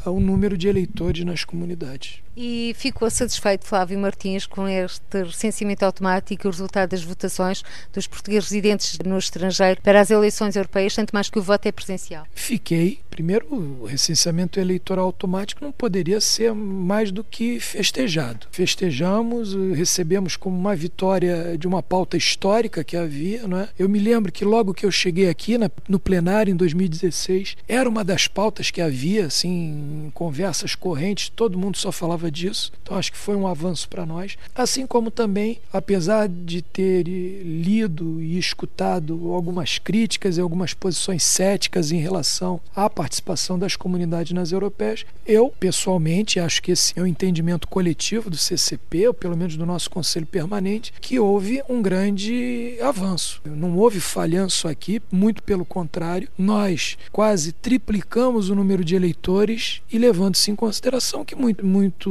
o 0.05 0.19
número 0.19 0.57
de 0.57 0.69
eleitores 0.69 1.25
nas 1.25 1.43
comunidades. 1.43 2.24
E 2.37 2.75
ficou 2.77 3.09
satisfeito, 3.09 3.65
Flávio 3.65 3.97
Martins, 3.97 4.45
com 4.45 4.67
este 4.67 5.23
recenseamento 5.23 5.85
automático 5.85 6.45
e 6.45 6.49
o 6.49 6.51
resultado 6.51 6.89
das 6.89 7.01
votações 7.01 7.63
dos 7.93 8.07
portugueses 8.07 8.49
residentes 8.49 8.99
no 9.05 9.17
estrangeiro 9.17 9.81
para 9.81 10.01
as 10.01 10.11
eleições 10.11 10.55
europeias, 10.55 10.93
tanto 10.93 11.11
mais 11.11 11.29
que 11.29 11.39
o 11.39 11.41
voto 11.41 11.65
é 11.67 11.71
presencial? 11.71 12.27
Fiquei. 12.33 12.99
Primeiro, 13.09 13.47
o 13.81 13.85
recenseamento 13.85 14.59
eleitoral 14.59 15.05
automático 15.05 15.63
não 15.63 15.71
poderia 15.71 16.19
ser 16.19 16.53
mais 16.53 17.11
do 17.11 17.23
que 17.23 17.61
festejado. 17.61 18.47
Festejamos, 18.51 19.53
recebemos 19.73 20.35
como 20.35 20.57
uma 20.57 20.75
vitória 20.75 21.57
de 21.57 21.65
uma 21.65 21.81
pauta 21.81 22.17
histórica 22.17 22.83
que 22.83 22.97
havia. 22.97 23.47
Não 23.47 23.59
é? 23.61 23.69
Eu 23.79 23.87
me 23.87 23.99
lembro 23.99 24.33
que 24.33 24.43
logo 24.43 24.73
que 24.73 24.85
eu 24.85 24.91
cheguei 24.91 25.29
aqui 25.29 25.57
na, 25.57 25.71
no 25.87 25.97
plenário 25.97 26.51
em 26.51 26.57
2016, 26.57 27.55
era 27.69 27.87
uma 27.87 28.03
das 28.03 28.27
pautas 28.27 28.69
que 28.69 28.81
havia, 28.81 29.27
assim, 29.27 30.11
conversas 30.13 30.75
correntes, 30.75 31.29
todo 31.29 31.57
mundo 31.57 31.77
só 31.77 31.93
falava 31.93 32.24
disso. 32.29 32.71
Então 32.81 32.97
acho 32.97 33.11
que 33.11 33.17
foi 33.17 33.35
um 33.35 33.47
avanço 33.47 33.87
para 33.89 34.05
nós. 34.05 34.37
Assim 34.53 34.85
como 34.85 35.11
também, 35.11 35.59
apesar 35.71 36.27
de 36.27 36.61
ter 36.61 37.03
lido 37.03 38.21
e 38.21 38.37
escutado 38.37 39.33
algumas 39.33 39.77
críticas 39.77 40.37
e 40.37 40.41
algumas 40.41 40.73
posições 40.73 41.23
céticas 41.23 41.91
em 41.91 41.97
relação 41.97 42.59
à 42.75 42.89
participação 42.89 43.57
das 43.57 43.75
comunidades 43.75 44.33
nas 44.33 44.51
europeias, 44.51 45.05
eu 45.25 45.53
pessoalmente 45.59 46.39
acho 46.39 46.61
que 46.61 46.71
esse 46.71 46.93
é 46.97 47.01
o 47.01 47.07
entendimento 47.07 47.67
coletivo 47.67 48.29
do 48.29 48.37
CCP, 48.37 49.07
ou 49.07 49.13
pelo 49.13 49.37
menos 49.37 49.55
do 49.57 49.65
nosso 49.65 49.89
Conselho 49.89 50.25
Permanente, 50.25 50.93
que 51.01 51.19
houve 51.19 51.61
um 51.69 51.81
grande 51.81 52.77
avanço. 52.81 53.41
Não 53.45 53.77
houve 53.77 53.99
falhanço 53.99 54.67
aqui, 54.67 55.01
muito 55.11 55.41
pelo 55.43 55.65
contrário, 55.65 56.27
nós 56.37 56.97
quase 57.11 57.51
triplicamos 57.51 58.49
o 58.49 58.55
número 58.55 58.83
de 58.83 58.95
eleitores 58.95 59.81
e 59.91 59.97
levando-se 59.97 60.51
em 60.51 60.55
consideração 60.55 61.25
que 61.25 61.35
muito, 61.35 61.65
muito 61.65 62.09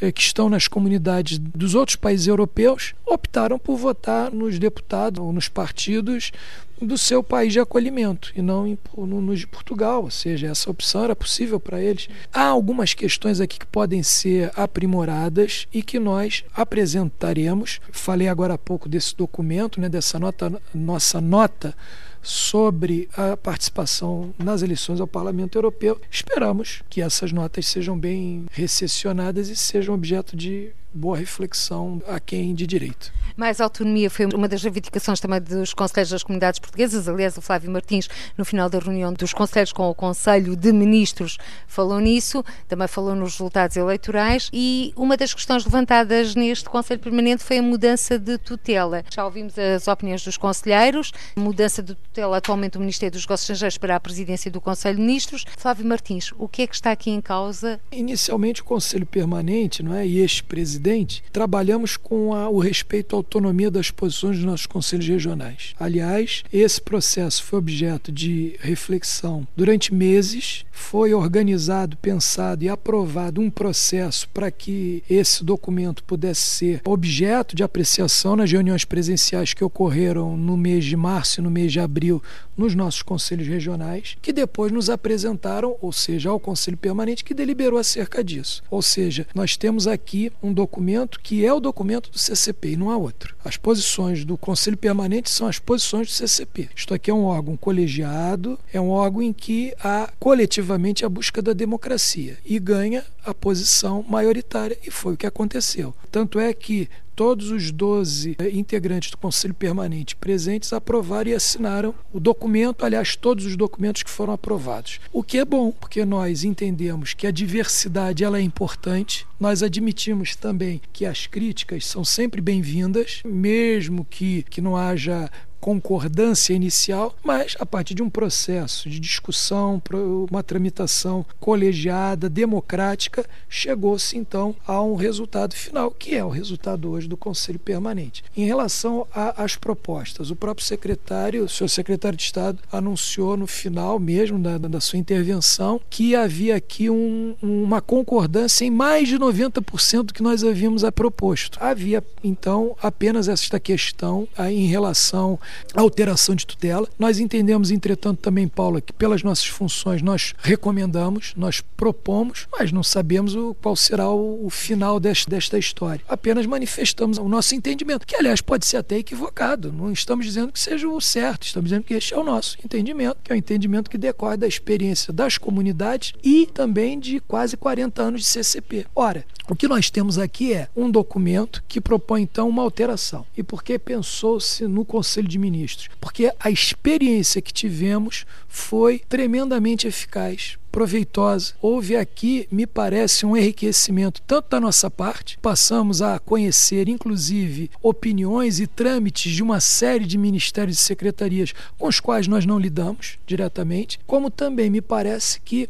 eh, 0.00 0.12
que 0.12 0.20
estão 0.20 0.48
nas 0.48 0.68
comunidades 0.68 1.38
dos 1.38 1.74
outros 1.74 1.96
países 1.96 2.26
europeus 2.26 2.94
optaram 3.06 3.58
por 3.58 3.76
votar 3.76 4.30
nos 4.32 4.58
deputados 4.58 5.20
ou 5.22 5.32
nos 5.32 5.48
partidos 5.48 6.32
do 6.80 6.98
seu 6.98 7.22
país 7.22 7.52
de 7.52 7.60
acolhimento 7.60 8.32
e 8.34 8.42
não 8.42 8.76
no, 8.96 9.20
no 9.20 9.36
de 9.36 9.46
Portugal, 9.46 10.02
ou 10.02 10.10
seja, 10.10 10.48
essa 10.48 10.70
opção 10.70 11.04
era 11.04 11.14
possível 11.14 11.60
para 11.60 11.80
eles. 11.80 12.08
Há 12.32 12.42
algumas 12.42 12.92
questões 12.92 13.40
aqui 13.40 13.58
que 13.58 13.66
podem 13.66 14.02
ser 14.02 14.50
aprimoradas 14.56 15.68
e 15.72 15.82
que 15.82 15.98
nós 15.98 16.44
apresentaremos. 16.54 17.80
Falei 17.92 18.28
agora 18.28 18.54
há 18.54 18.58
pouco 18.58 18.88
desse 18.88 19.16
documento, 19.16 19.80
né, 19.80 19.88
dessa 19.88 20.18
nota, 20.18 20.60
nossa 20.74 21.20
nota 21.20 21.74
sobre 22.22 23.08
a 23.16 23.36
participação 23.36 24.32
nas 24.38 24.62
eleições 24.62 25.00
ao 25.00 25.06
Parlamento 25.06 25.58
Europeu. 25.58 26.00
Esperamos 26.10 26.82
que 26.88 27.02
essas 27.02 27.32
notas 27.32 27.66
sejam 27.66 27.98
bem 27.98 28.46
recepcionadas 28.52 29.48
e 29.48 29.56
sejam 29.56 29.94
objeto 29.94 30.36
de 30.36 30.70
boa 30.94 31.16
reflexão 31.16 32.00
a 32.06 32.20
quem 32.20 32.54
de 32.54 32.66
direito. 32.66 33.12
Mais 33.36 33.60
autonomia 33.60 34.10
foi 34.10 34.26
uma 34.26 34.48
das 34.48 34.62
reivindicações 34.62 35.20
também 35.20 35.40
dos 35.40 35.74
conselheiros 35.74 36.10
das 36.10 36.22
comunidades 36.22 36.60
portuguesas. 36.60 37.08
Aliás, 37.08 37.36
o 37.36 37.42
Flávio 37.42 37.70
Martins, 37.70 38.08
no 38.36 38.44
final 38.44 38.68
da 38.68 38.78
reunião 38.78 39.12
dos 39.12 39.32
conselheiros 39.32 39.72
com 39.72 39.88
o 39.88 39.94
Conselho 39.94 40.56
de 40.56 40.72
Ministros, 40.72 41.38
falou 41.66 42.00
nisso, 42.00 42.44
também 42.68 42.88
falou 42.88 43.14
nos 43.14 43.32
resultados 43.32 43.76
eleitorais. 43.76 44.50
E 44.52 44.92
uma 44.96 45.16
das 45.16 45.34
questões 45.34 45.64
levantadas 45.64 46.34
neste 46.34 46.68
Conselho 46.68 47.00
Permanente 47.00 47.42
foi 47.42 47.58
a 47.58 47.62
mudança 47.62 48.18
de 48.18 48.38
tutela. 48.38 49.04
Já 49.12 49.24
ouvimos 49.24 49.58
as 49.58 49.88
opiniões 49.88 50.24
dos 50.24 50.36
conselheiros, 50.36 51.12
mudança 51.36 51.82
de 51.82 51.94
tutela 51.94 52.36
atualmente 52.36 52.72
do 52.72 52.80
Ministério 52.80 53.12
dos 53.12 53.22
Negócios 53.22 53.44
Estrangeiros 53.44 53.78
para 53.78 53.96
a 53.96 54.00
presidência 54.00 54.50
do 54.50 54.60
Conselho 54.60 54.96
de 54.96 55.02
Ministros. 55.02 55.44
Flávio 55.56 55.86
Martins, 55.86 56.32
o 56.38 56.48
que 56.48 56.62
é 56.62 56.66
que 56.66 56.74
está 56.74 56.90
aqui 56.90 57.10
em 57.10 57.20
causa? 57.20 57.80
Inicialmente, 57.90 58.60
o 58.62 58.64
Conselho 58.64 59.06
Permanente 59.06 59.82
não 59.82 59.94
é, 59.94 60.06
e 60.06 60.18
este 60.18 60.42
presidente 60.42 61.22
trabalhamos 61.32 61.96
com 61.96 62.34
a, 62.34 62.48
o 62.48 62.58
respeito 62.58 63.16
ao 63.16 63.21
autonomia 63.22 63.70
das 63.70 63.90
posições 63.90 64.36
dos 64.36 64.44
nossos 64.44 64.66
conselhos 64.66 65.06
regionais. 65.06 65.74
Aliás, 65.78 66.42
esse 66.52 66.80
processo 66.80 67.42
foi 67.44 67.58
objeto 67.58 68.12
de 68.12 68.56
reflexão 68.60 69.46
durante 69.56 69.94
meses, 69.94 70.64
foi 70.70 71.14
organizado, 71.14 71.96
pensado 71.96 72.64
e 72.64 72.68
aprovado 72.68 73.40
um 73.40 73.50
processo 73.50 74.28
para 74.28 74.50
que 74.50 75.02
esse 75.08 75.44
documento 75.44 76.02
pudesse 76.04 76.42
ser 76.42 76.80
objeto 76.84 77.54
de 77.54 77.62
apreciação 77.62 78.36
nas 78.36 78.50
reuniões 78.50 78.84
presenciais 78.84 79.54
que 79.54 79.64
ocorreram 79.64 80.36
no 80.36 80.56
mês 80.56 80.84
de 80.84 80.96
março 80.96 81.40
e 81.40 81.42
no 81.42 81.50
mês 81.50 81.72
de 81.72 81.80
abril 81.80 82.22
nos 82.56 82.74
nossos 82.74 83.02
conselhos 83.02 83.48
regionais, 83.48 84.16
que 84.20 84.32
depois 84.32 84.72
nos 84.72 84.90
apresentaram, 84.90 85.76
ou 85.80 85.92
seja, 85.92 86.30
ao 86.30 86.40
Conselho 86.40 86.76
Permanente, 86.76 87.24
que 87.24 87.34
deliberou 87.34 87.78
acerca 87.78 88.22
disso. 88.22 88.62
Ou 88.70 88.82
seja, 88.82 89.26
nós 89.34 89.56
temos 89.56 89.86
aqui 89.86 90.32
um 90.42 90.52
documento 90.52 91.20
que 91.20 91.44
é 91.44 91.52
o 91.52 91.60
documento 91.60 92.10
do 92.10 92.18
CCP 92.18 92.72
e 92.72 92.76
não 92.76 92.90
há 92.90 92.96
outro. 92.96 93.34
As 93.44 93.56
posições 93.56 94.24
do 94.24 94.36
Conselho 94.36 94.76
Permanente 94.76 95.30
são 95.30 95.46
as 95.46 95.58
posições 95.58 96.08
do 96.08 96.12
CCP. 96.12 96.68
Isto 96.74 96.94
aqui 96.94 97.10
é 97.10 97.14
um 97.14 97.24
órgão 97.24 97.56
colegiado, 97.56 98.58
é 98.72 98.80
um 98.80 98.90
órgão 98.90 99.22
em 99.22 99.32
que 99.32 99.74
há 99.82 100.12
coletivamente 100.18 101.04
a 101.04 101.08
busca 101.08 101.42
da 101.42 101.52
democracia 101.52 102.38
e 102.44 102.58
ganha 102.58 103.04
a 103.24 103.32
posição 103.32 104.04
maioritária, 104.08 104.76
e 104.84 104.90
foi 104.90 105.14
o 105.14 105.16
que 105.16 105.26
aconteceu. 105.26 105.94
Tanto 106.10 106.38
é 106.38 106.52
que 106.52 106.88
todos 107.14 107.50
os 107.50 107.70
12 107.70 108.36
eh, 108.38 108.50
integrantes 108.50 109.10
do 109.10 109.16
Conselho 109.16 109.54
Permanente 109.54 110.16
presentes 110.16 110.72
aprovaram 110.72 111.30
e 111.30 111.34
assinaram 111.34 111.94
o 112.12 112.20
documento, 112.20 112.84
aliás, 112.84 113.16
todos 113.16 113.46
os 113.46 113.56
documentos 113.56 114.02
que 114.02 114.10
foram 114.10 114.32
aprovados. 114.32 115.00
O 115.12 115.22
que 115.22 115.38
é 115.38 115.44
bom, 115.44 115.72
porque 115.72 116.04
nós 116.04 116.44
entendemos 116.44 117.14
que 117.14 117.26
a 117.26 117.30
diversidade 117.30 118.24
ela 118.24 118.38
é 118.38 118.42
importante. 118.42 119.26
Nós 119.38 119.62
admitimos 119.62 120.36
também 120.36 120.80
que 120.92 121.04
as 121.04 121.26
críticas 121.26 121.86
são 121.86 122.04
sempre 122.04 122.40
bem-vindas, 122.40 123.20
mesmo 123.24 124.06
que, 124.08 124.44
que 124.44 124.60
não 124.60 124.76
haja 124.76 125.30
concordância 125.62 126.52
inicial, 126.52 127.14
mas 127.22 127.54
a 127.60 127.64
partir 127.64 127.94
de 127.94 128.02
um 128.02 128.10
processo 128.10 128.90
de 128.90 128.98
discussão, 128.98 129.80
uma 130.28 130.42
tramitação 130.42 131.24
colegiada, 131.38 132.28
democrática, 132.28 133.24
chegou-se 133.48 134.18
então 134.18 134.56
a 134.66 134.82
um 134.82 134.96
resultado 134.96 135.54
final, 135.54 135.92
que 135.92 136.16
é 136.16 136.24
o 136.24 136.28
resultado 136.28 136.90
hoje 136.90 137.06
do 137.06 137.16
Conselho 137.16 137.60
Permanente. 137.60 138.24
Em 138.36 138.44
relação 138.44 139.06
às 139.14 139.54
propostas, 139.54 140.32
o 140.32 140.36
próprio 140.36 140.66
secretário, 140.66 141.44
o 141.44 141.48
senhor 141.48 141.68
secretário 141.68 142.18
de 142.18 142.24
Estado, 142.24 142.58
anunciou 142.72 143.36
no 143.36 143.46
final 143.46 144.00
mesmo 144.00 144.40
da, 144.40 144.58
da 144.58 144.80
sua 144.80 144.98
intervenção 144.98 145.80
que 145.88 146.16
havia 146.16 146.56
aqui 146.56 146.90
um, 146.90 147.36
uma 147.40 147.80
concordância 147.80 148.64
em 148.64 148.70
mais 148.70 149.06
de 149.06 149.16
90% 149.16 150.02
do 150.02 150.12
que 150.12 150.24
nós 150.24 150.42
havíamos 150.42 150.82
proposto. 150.90 151.58
Havia 151.60 152.02
então 152.24 152.76
apenas 152.82 153.28
esta 153.28 153.60
questão 153.60 154.26
em 154.50 154.66
relação 154.66 155.38
alteração 155.74 156.34
de 156.34 156.46
tutela. 156.46 156.88
Nós 156.98 157.18
entendemos, 157.18 157.70
entretanto, 157.70 158.20
também, 158.20 158.48
Paula, 158.48 158.80
que 158.80 158.92
pelas 158.92 159.22
nossas 159.22 159.46
funções 159.46 160.02
nós 160.02 160.34
recomendamos, 160.38 161.32
nós 161.36 161.60
propomos, 161.60 162.46
mas 162.52 162.72
não 162.72 162.82
sabemos 162.82 163.34
o, 163.34 163.54
qual 163.54 163.74
será 163.76 164.08
o, 164.08 164.46
o 164.46 164.50
final 164.50 165.00
desta, 165.00 165.30
desta 165.30 165.58
história. 165.58 166.02
Apenas 166.08 166.46
manifestamos 166.46 167.18
o 167.18 167.28
nosso 167.28 167.54
entendimento, 167.54 168.06
que 168.06 168.16
aliás 168.16 168.40
pode 168.40 168.66
ser 168.66 168.78
até 168.78 168.96
equivocado. 168.98 169.72
Não 169.72 169.92
estamos 169.92 170.26
dizendo 170.26 170.52
que 170.52 170.60
seja 170.60 170.88
o 170.88 171.00
certo, 171.00 171.46
estamos 171.46 171.70
dizendo 171.70 171.84
que 171.84 171.94
este 171.94 172.14
é 172.14 172.18
o 172.18 172.24
nosso 172.24 172.56
entendimento, 172.64 173.18
que 173.22 173.32
é 173.32 173.34
o 173.34 173.38
entendimento 173.38 173.90
que 173.90 173.98
decorre 173.98 174.36
da 174.36 174.46
experiência 174.46 175.12
das 175.12 175.38
comunidades 175.38 176.12
e 176.22 176.46
também 176.46 176.98
de 176.98 177.20
quase 177.20 177.56
40 177.56 178.02
anos 178.02 178.20
de 178.22 178.26
CCP. 178.26 178.86
Ora, 178.94 179.24
o 179.48 179.56
que 179.56 179.66
nós 179.66 179.90
temos 179.90 180.18
aqui 180.18 180.54
é 180.54 180.68
um 180.76 180.90
documento 180.90 181.62
que 181.66 181.80
propõe 181.80 182.22
então 182.22 182.48
uma 182.48 182.62
alteração. 182.62 183.26
E 183.36 183.42
por 183.42 183.62
que 183.62 183.78
pensou-se 183.78 184.66
no 184.66 184.84
Conselho 184.84 185.28
de 185.28 185.38
Ministros? 185.38 185.88
Porque 186.00 186.32
a 186.38 186.50
experiência 186.50 187.42
que 187.42 187.52
tivemos 187.52 188.24
foi 188.48 189.00
tremendamente 189.08 189.86
eficaz 189.86 190.56
proveitosa. 190.72 191.52
Houve 191.60 191.96
aqui, 191.96 192.48
me 192.50 192.66
parece, 192.66 193.26
um 193.26 193.36
enriquecimento 193.36 194.22
tanto 194.22 194.48
da 194.48 194.58
nossa 194.58 194.90
parte, 194.90 195.38
passamos 195.42 196.00
a 196.00 196.18
conhecer, 196.18 196.88
inclusive, 196.88 197.70
opiniões 197.82 198.58
e 198.58 198.66
trâmites 198.66 199.32
de 199.32 199.42
uma 199.42 199.60
série 199.60 200.06
de 200.06 200.16
ministérios 200.16 200.78
e 200.78 200.82
secretarias 200.82 201.52
com 201.78 201.86
os 201.86 202.00
quais 202.00 202.26
nós 202.26 202.46
não 202.46 202.58
lidamos 202.58 203.18
diretamente, 203.26 204.00
como 204.06 204.30
também 204.30 204.70
me 204.70 204.80
parece 204.80 205.40
que 205.42 205.68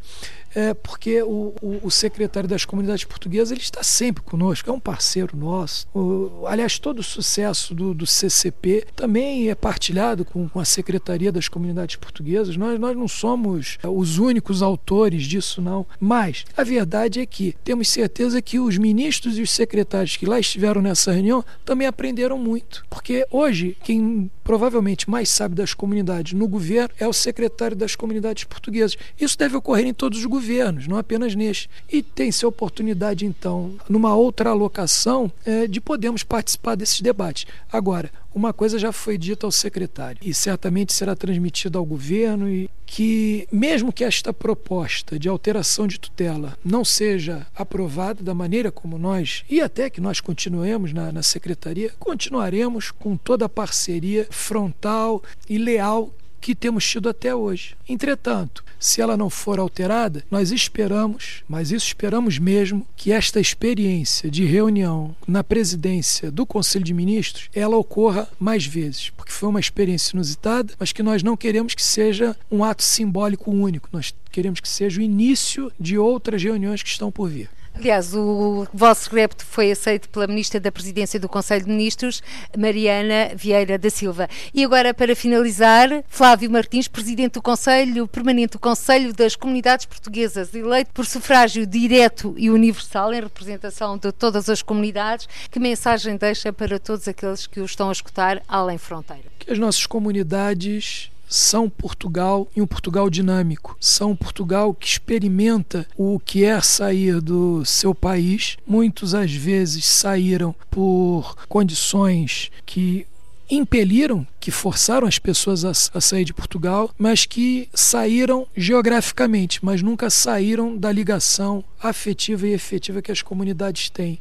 é 0.55 0.75
porque 0.75 1.23
o, 1.23 1.55
o, 1.61 1.81
o, 1.83 1.91
secretário 1.91 2.49
das 2.49 2.65
comunidades 2.65 3.05
portuguesas 3.05 3.51
ele 3.51 3.61
está 3.61 3.83
sempre 3.83 4.23
conosco, 4.23 4.69
é 4.69 4.73
um 4.73 4.81
parceiro 4.81 5.37
nosso. 5.37 5.87
O, 5.95 6.47
aliás, 6.47 6.79
todo 6.79 6.99
o 6.99 7.03
sucesso 7.03 7.75
do, 7.75 7.95
do 7.95 8.07
CCP 8.07 8.87
também 8.95 9.49
é 9.49 9.55
partilhado 9.55 10.25
com, 10.25 10.49
com, 10.49 10.61
a 10.61 10.65
Secretaria 10.65 11.33
das 11.33 11.49
Comunidades 11.49 11.97
Portuguesas. 11.97 12.57
Nós, 12.57 12.79
nós 12.79 12.97
não 12.97 13.09
somos 13.09 13.79
é, 13.83 13.89
os 13.89 14.19
únicos 14.19 14.63
autores 14.63 15.25
disso, 15.25 15.61
não. 15.61 15.87
Mas 15.99 16.45
a 16.57 16.65
verdade 16.65 17.21
é 17.21 17.27
que 17.27 17.55
temos 17.65 17.89
certeza 17.89 18.43
que 18.43 18.59
os 18.59 18.79
ministros 18.79 19.39
e 19.39 19.43
os 19.43 19.51
secretários 19.51 20.17
que 20.17 20.27
lá 20.27 20.39
estiveram 20.39 20.83
nessa 20.83 21.13
reunião 21.13 21.45
também 21.65 21.87
aprenderam 21.87 22.39
muito. 22.39 22.85
Porque 22.89 23.27
hoje, 23.31 23.77
quem 23.83 24.31
provavelmente 24.45 25.09
mais 25.09 25.29
sabe 25.29 25.55
das 25.55 25.75
comunidades 25.75 26.33
no 26.33 26.49
governo 26.49 26.91
é 26.99 27.07
o 27.07 27.13
secretário 27.13 27.77
das 27.77 27.95
comunidades 27.95 28.45
portuguesas. 28.45 28.97
Isso 29.19 29.39
deve 29.39 29.57
ocorrer 29.57 29.87
em 29.87 29.95
todos 29.95 30.19
os 30.19 30.27
governos, 30.27 30.42
não 30.87 30.97
apenas 30.97 31.35
neste. 31.35 31.69
E 31.91 32.03
tem-se 32.03 32.45
a 32.45 32.49
oportunidade, 32.49 33.25
então, 33.25 33.75
numa 33.89 34.15
outra 34.15 34.51
alocação, 34.51 35.31
é, 35.45 35.67
de 35.67 35.81
podermos 35.81 36.23
participar 36.23 36.75
desses 36.75 37.01
debates. 37.01 37.47
Agora, 37.71 38.11
uma 38.35 38.53
coisa 38.53 38.79
já 38.79 38.93
foi 38.93 39.19
dita 39.19 39.47
ao 39.47 39.53
secretário 39.53 40.19
e 40.23 40.33
certamente 40.33 40.93
será 40.93 41.15
transmitida 41.15 41.79
ao 41.79 41.85
governo 41.85 42.49
e 42.49 42.71
que 42.87 43.47
mesmo 43.53 43.93
que 43.93 44.05
esta 44.05 44.33
proposta 44.33 45.19
de 45.19 45.29
alteração 45.29 45.87
de 45.87 46.01
tutela 46.01 46.57
não 46.65 46.85
seja 46.85 47.47
aprovada 47.55 48.23
da 48.23 48.35
maneira 48.35 48.71
como 48.73 48.99
nós 48.99 49.45
e 49.51 49.61
até 49.61 49.91
que 49.91 50.01
nós 50.01 50.21
continuemos 50.21 50.93
na, 50.93 51.13
na 51.13 51.23
secretaria, 51.23 51.93
continuaremos 51.99 52.91
com 52.91 53.17
toda 53.17 53.45
a 53.45 53.51
parceria 53.51 54.27
frontal 54.31 55.23
e 55.49 55.59
leal 55.59 56.11
que 56.43 56.57
temos 56.57 56.85
tido 56.85 57.09
até 57.09 57.33
hoje. 57.35 57.77
Entretanto, 57.89 58.65
se 58.79 59.01
ela 59.01 59.17
não 59.17 59.31
for 59.31 59.61
alterada, 59.61 60.25
nós 60.29 60.51
esperamos, 60.51 61.45
mas 61.49 61.71
isso 61.71 61.87
esperamos 61.87 62.37
mesmo, 62.37 62.85
que 62.97 63.13
esta 63.13 63.39
experiência 63.39 64.29
de 64.29 64.45
reunião 64.45 65.15
na 65.27 65.45
presidência 65.45 66.33
do 66.33 66.45
Conselho 66.45 66.85
de 66.85 66.93
Ministros, 66.93 67.49
ela 67.55 67.77
ocorra 67.77 68.29
mais 68.41 68.67
vezes, 68.67 69.11
porque 69.11 69.31
foi 69.31 69.49
uma 69.49 69.61
experiência 69.61 70.17
inusitada, 70.17 70.75
mas 70.81 70.93
que 70.93 71.03
nós 71.03 71.23
não 71.23 71.37
queremos 71.37 71.75
que 71.75 71.83
seja 71.83 72.37
um 72.51 72.65
ato 72.65 72.83
simbólico 72.83 73.53
único. 73.53 73.89
Nós 73.93 74.13
queremos 74.33 74.59
que 74.59 74.69
seja 74.69 74.99
o 74.99 75.03
início 75.03 75.73
de 75.79 75.97
outras 75.97 76.43
reuniões 76.43 76.83
que 76.83 76.89
estão 76.89 77.13
por 77.13 77.29
vir. 77.29 77.49
Aliás, 77.75 78.15
o 78.15 78.67
vosso 78.73 79.15
repto 79.15 79.45
foi 79.45 79.73
aceito 79.73 80.09
pela 80.09 80.27
Ministra 80.27 80.61
da 80.61 80.71
Presidência 80.71 81.19
do 81.19 81.29
Conselho 81.29 81.65
de 81.65 81.71
Ministros, 81.71 82.23
Mariana 82.57 83.33
Vieira 83.35 83.79
da 83.79 83.91
Silva. 83.91 84.29
E 84.55 84.65
agora, 84.65 84.93
para 84.93 85.17
finalizar, 85.17 85.89
Flávio 86.09 86.51
Martins, 86.51 86.87
Presidente 86.87 87.35
do 87.35 87.43
Conselho 87.43 88.07
Permanente 88.07 88.53
do 88.53 88.59
Conselho 88.59 89.13
das 89.13 89.35
Comunidades 89.35 89.87
Portuguesas, 89.87 90.55
eleito 90.55 90.91
por 90.93 91.07
sufrágio 91.07 91.67
direto 91.67 92.35
e 92.37 92.51
universal, 92.51 93.13
em 93.13 93.21
representação 93.21 93.97
de 93.97 94.13
todas 94.13 94.49
as 94.49 94.63
comunidades, 94.63 95.29
que 95.51 95.59
mensagem 95.59 96.17
deixa 96.17 96.53
para 96.53 96.79
todos 96.79 97.09
aqueles 97.09 97.47
que 97.47 97.61
o 97.61 97.65
estão 97.65 97.89
a 97.89 97.93
escutar 97.93 98.43
além 98.47 98.79
fronteira? 98.79 99.25
Que 99.39 99.53
as 99.53 99.59
nossas 99.59 99.87
comunidades 99.87 101.12
são 101.33 101.69
Portugal 101.69 102.47
e 102.55 102.61
um 102.61 102.67
Portugal 102.67 103.09
dinâmico. 103.09 103.77
São 103.81 104.15
Portugal 104.15 104.75
que 104.75 104.87
experimenta 104.87 105.87
o 105.97 106.21
que 106.21 106.45
é 106.45 106.61
sair 106.61 107.21
do 107.21 107.65
seu 107.65 107.95
país. 107.95 108.57
Muitos 108.67 109.15
às 109.15 109.33
vezes 109.33 109.85
saíram 109.87 110.55
por 110.71 111.35
condições 111.49 112.51
que 112.67 113.07
impeliram, 113.51 114.27
que 114.41 114.51
forçaram 114.51 115.07
as 115.07 115.19
pessoas 115.19 115.65
a, 115.65 115.71
a, 115.71 116.01
sair 116.01 116.25
de 116.25 116.33
Portugal, 116.35 116.91
mas 116.99 117.27
que 117.27 117.69
saíram 117.75 118.47
geograficamente, 118.57 119.61
mas 119.63 119.83
nunca 119.83 120.11
saíram 120.11 120.77
da 120.77 120.91
ligação 120.91 121.63
afetiva 121.81 122.47
e 122.47 122.53
efetiva 122.53 123.03
que 123.03 123.13
as 123.13 123.23
comunidades 123.23 123.91
têm, 123.91 124.19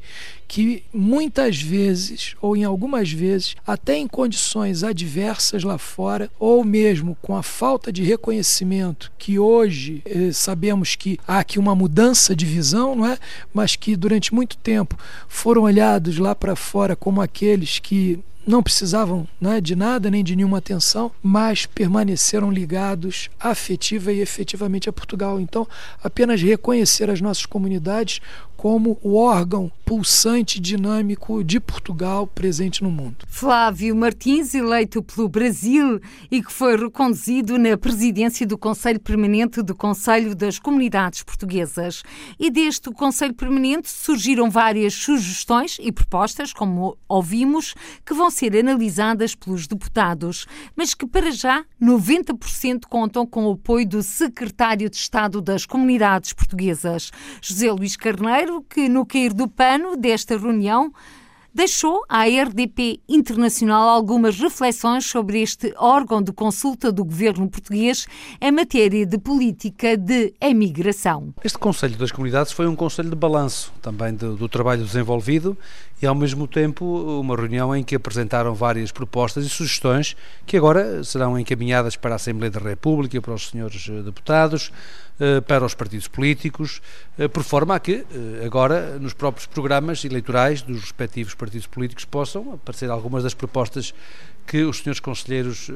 que 0.47 0.83
muitas 0.93 1.61
vezes, 1.61 2.35
ou 2.41 2.57
em 2.57 2.63
algumas 2.63 3.11
vezes, 3.11 3.55
até 3.65 3.95
em 3.97 4.07
condições 4.07 4.83
adversas 4.83 5.63
lá 5.63 5.77
fora, 5.77 6.29
ou 6.39 6.63
mesmo 6.63 7.17
com 7.21 7.35
a 7.35 7.43
falta 7.43 7.91
de 7.91 8.03
reconhecimento, 8.03 9.11
que 9.17 9.39
hoje 9.39 10.01
eh, 10.05 10.31
sabemos 10.33 10.95
que 10.95 11.19
há 11.27 11.39
aqui 11.39 11.57
uma 11.57 11.73
mudança 11.73 12.35
de 12.35 12.45
visão, 12.45 12.95
não 12.95 13.05
é? 13.05 13.17
Mas 13.53 13.75
que 13.75 13.95
durante 13.95 14.33
muito 14.33 14.57
tempo 14.57 14.97
foram 15.27 15.63
olhados 15.63 16.17
lá 16.17 16.35
para 16.35 16.55
fora 16.55 16.95
como 16.95 17.21
aqueles 17.21 17.79
que 17.79 18.19
não 18.45 18.63
precisavam 18.63 19.27
né, 19.39 19.61
de 19.61 19.75
nada 19.75 20.09
nem 20.09 20.23
de 20.23 20.35
nenhuma 20.35 20.57
atenção, 20.57 21.11
mas 21.21 21.65
permaneceram 21.65 22.51
ligados 22.51 23.29
afetiva 23.39 24.11
e 24.11 24.19
efetivamente 24.19 24.89
a 24.89 24.93
Portugal. 24.93 25.39
Então, 25.39 25.67
apenas 26.03 26.41
reconhecer 26.41 27.09
as 27.09 27.21
nossas 27.21 27.45
comunidades 27.45 28.19
como 28.61 28.99
o 29.01 29.15
órgão 29.15 29.71
pulsante 29.83 30.59
dinâmico 30.59 31.43
de 31.43 31.59
Portugal 31.59 32.27
presente 32.27 32.83
no 32.83 32.91
mundo. 32.91 33.25
Flávio 33.27 33.95
Martins, 33.95 34.53
eleito 34.53 35.01
pelo 35.01 35.27
Brasil 35.27 35.99
e 36.29 36.43
que 36.43 36.53
foi 36.53 36.77
reconduzido 36.77 37.57
na 37.57 37.75
presidência 37.75 38.45
do 38.45 38.59
Conselho 38.59 38.99
Permanente 38.99 39.63
do 39.63 39.73
Conselho 39.73 40.35
das 40.35 40.59
Comunidades 40.59 41.23
Portuguesas. 41.23 42.03
E 42.39 42.51
deste 42.51 42.91
Conselho 42.91 43.33
Permanente 43.33 43.89
surgiram 43.89 44.47
várias 44.47 44.93
sugestões 44.93 45.79
e 45.81 45.91
propostas, 45.91 46.53
como 46.53 46.95
ouvimos, 47.09 47.73
que 48.05 48.13
vão 48.13 48.29
ser 48.29 48.55
analisadas 48.55 49.33
pelos 49.33 49.65
deputados, 49.65 50.45
mas 50.75 50.93
que 50.93 51.07
para 51.07 51.31
já 51.31 51.65
90% 51.81 52.81
contam 52.87 53.25
com 53.25 53.47
o 53.47 53.53
apoio 53.53 53.89
do 53.89 54.03
Secretário 54.03 54.87
de 54.87 54.97
Estado 54.97 55.41
das 55.41 55.65
Comunidades 55.65 56.31
Portuguesas, 56.31 57.11
José 57.41 57.71
Luís 57.71 57.97
Carneiro 57.97 58.50
que, 58.59 58.89
no 58.89 59.05
cair 59.05 59.31
do 59.31 59.47
pano 59.47 59.95
desta 59.95 60.35
reunião, 60.35 60.91
deixou 61.53 62.03
à 62.07 62.23
RDP 62.23 63.01
Internacional 63.07 63.89
algumas 63.89 64.39
reflexões 64.39 65.05
sobre 65.05 65.41
este 65.41 65.73
órgão 65.77 66.21
de 66.21 66.31
consulta 66.31 66.91
do 66.91 67.03
governo 67.03 67.49
português 67.49 68.07
em 68.39 68.51
matéria 68.51 69.05
de 69.05 69.17
política 69.17 69.97
de 69.97 70.33
emigração. 70.39 71.33
Este 71.43 71.57
Conselho 71.57 71.97
das 71.97 72.11
Comunidades 72.11 72.53
foi 72.53 72.67
um 72.67 72.75
conselho 72.75 73.09
de 73.09 73.15
balanço 73.15 73.71
também 73.81 74.13
do, 74.13 74.35
do 74.35 74.47
trabalho 74.47 74.83
desenvolvido 74.83 75.57
e, 76.01 76.07
ao 76.07 76.15
mesmo 76.15 76.47
tempo, 76.47 76.85
uma 77.19 77.35
reunião 77.35 77.75
em 77.75 77.83
que 77.83 77.95
apresentaram 77.95 78.55
várias 78.55 78.91
propostas 78.91 79.45
e 79.45 79.49
sugestões 79.49 80.15
que 80.45 80.57
agora 80.57 81.03
serão 81.03 81.37
encaminhadas 81.37 81.95
para 81.95 82.11
a 82.11 82.15
Assembleia 82.15 82.49
da 82.49 82.59
República, 82.59 83.21
para 83.21 83.33
os 83.33 83.49
senhores 83.49 83.87
deputados, 84.03 84.71
para 85.47 85.65
os 85.65 85.75
partidos 85.75 86.07
políticos, 86.07 86.81
por 87.31 87.43
forma 87.43 87.75
a 87.75 87.79
que 87.79 88.05
agora 88.45 88.97
nos 88.97 89.13
próprios 89.13 89.45
programas 89.45 90.03
eleitorais 90.03 90.61
dos 90.61 90.81
respectivos 90.81 91.35
partidos 91.35 91.67
políticos 91.67 92.05
possam 92.05 92.53
aparecer 92.53 92.89
algumas 92.89 93.23
das 93.23 93.33
propostas 93.33 93.93
que 94.47 94.63
os 94.63 94.79
senhores 94.79 94.99
conselheiros 94.99 95.69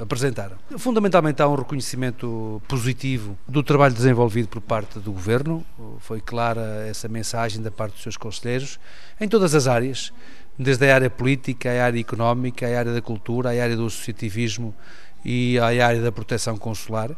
apresentaram. 0.00 0.56
Fundamentalmente 0.78 1.42
há 1.42 1.48
um 1.48 1.56
reconhecimento 1.56 2.62
positivo 2.68 3.36
do 3.48 3.62
trabalho 3.62 3.94
desenvolvido 3.94 4.48
por 4.48 4.60
parte 4.60 4.98
do 5.00 5.12
Governo, 5.12 5.64
foi 5.98 6.20
clara 6.20 6.86
essa 6.86 7.08
mensagem 7.08 7.60
da 7.60 7.70
parte 7.70 7.94
dos 7.94 8.02
seus 8.02 8.16
conselheiros, 8.16 8.78
em 9.20 9.28
todas 9.28 9.54
as 9.54 9.66
áreas, 9.66 10.12
desde 10.56 10.88
a 10.88 10.94
área 10.94 11.10
política, 11.10 11.68
à 11.68 11.86
área 11.86 11.98
económica, 11.98 12.66
à 12.66 12.78
área 12.78 12.92
da 12.92 13.02
cultura, 13.02 13.50
à 13.50 13.52
área 13.52 13.76
do 13.76 13.86
associativismo 13.86 14.74
e 15.24 15.58
à 15.58 15.86
área 15.86 16.00
da 16.00 16.12
proteção 16.12 16.56
consular. 16.56 17.10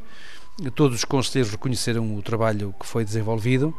Todos 0.75 0.99
os 0.99 1.05
conselheiros 1.05 1.51
reconheceram 1.51 2.17
o 2.17 2.23
trabalho 2.23 2.75
que 2.79 2.87
foi 2.87 3.05
desenvolvido 3.05 3.75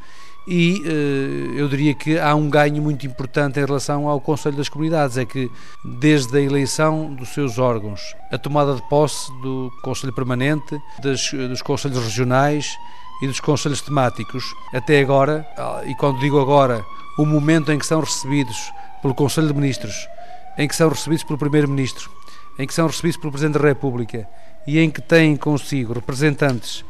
e 0.48 0.84
uh, 0.86 1.58
eu 1.58 1.68
diria 1.68 1.94
que 1.96 2.20
há 2.20 2.36
um 2.36 2.50
ganho 2.50 2.82
muito 2.82 3.06
importante 3.06 3.60
em 3.60 3.66
relação 3.66 4.08
ao 4.08 4.22
Conselho 4.22 4.56
das 4.56 4.70
Comunidades, 4.70 5.18
é 5.18 5.26
que 5.26 5.50
desde 5.84 6.38
a 6.38 6.42
eleição 6.42 7.14
dos 7.16 7.30
seus 7.30 7.58
órgãos, 7.58 8.16
a 8.32 8.38
tomada 8.38 8.76
de 8.76 8.82
posse 8.88 9.32
do 9.42 9.72
Conselho 9.82 10.14
Permanente, 10.14 10.80
das, 11.02 11.32
dos 11.32 11.62
Conselhos 11.64 11.98
Regionais 12.04 12.78
e 13.24 13.28
dos 13.28 13.40
Conselhos 13.40 13.82
Temáticos, 13.82 14.44
até 14.72 15.00
agora, 15.00 15.48
e 15.88 15.96
quando 15.96 16.20
digo 16.20 16.40
agora, 16.40 16.86
o 17.18 17.26
momento 17.26 17.72
em 17.72 17.80
que 17.80 17.86
são 17.86 18.02
recebidos 18.02 18.72
pelo 19.02 19.16
Conselho 19.16 19.48
de 19.48 19.54
Ministros, 19.54 20.08
em 20.58 20.68
que 20.68 20.76
são 20.76 20.90
recebidos 20.90 21.24
pelo 21.24 21.40
Primeiro-Ministro, 21.40 22.12
em 22.60 22.68
que 22.68 22.74
são 22.74 22.86
recebidos 22.86 23.18
pelo 23.18 23.32
Presidente 23.32 23.60
da 23.60 23.68
República 23.68 24.28
e 24.68 24.80
em 24.80 24.90
que 24.90 25.02
têm 25.02 25.36
consigo 25.36 25.94
representantes 25.94 26.84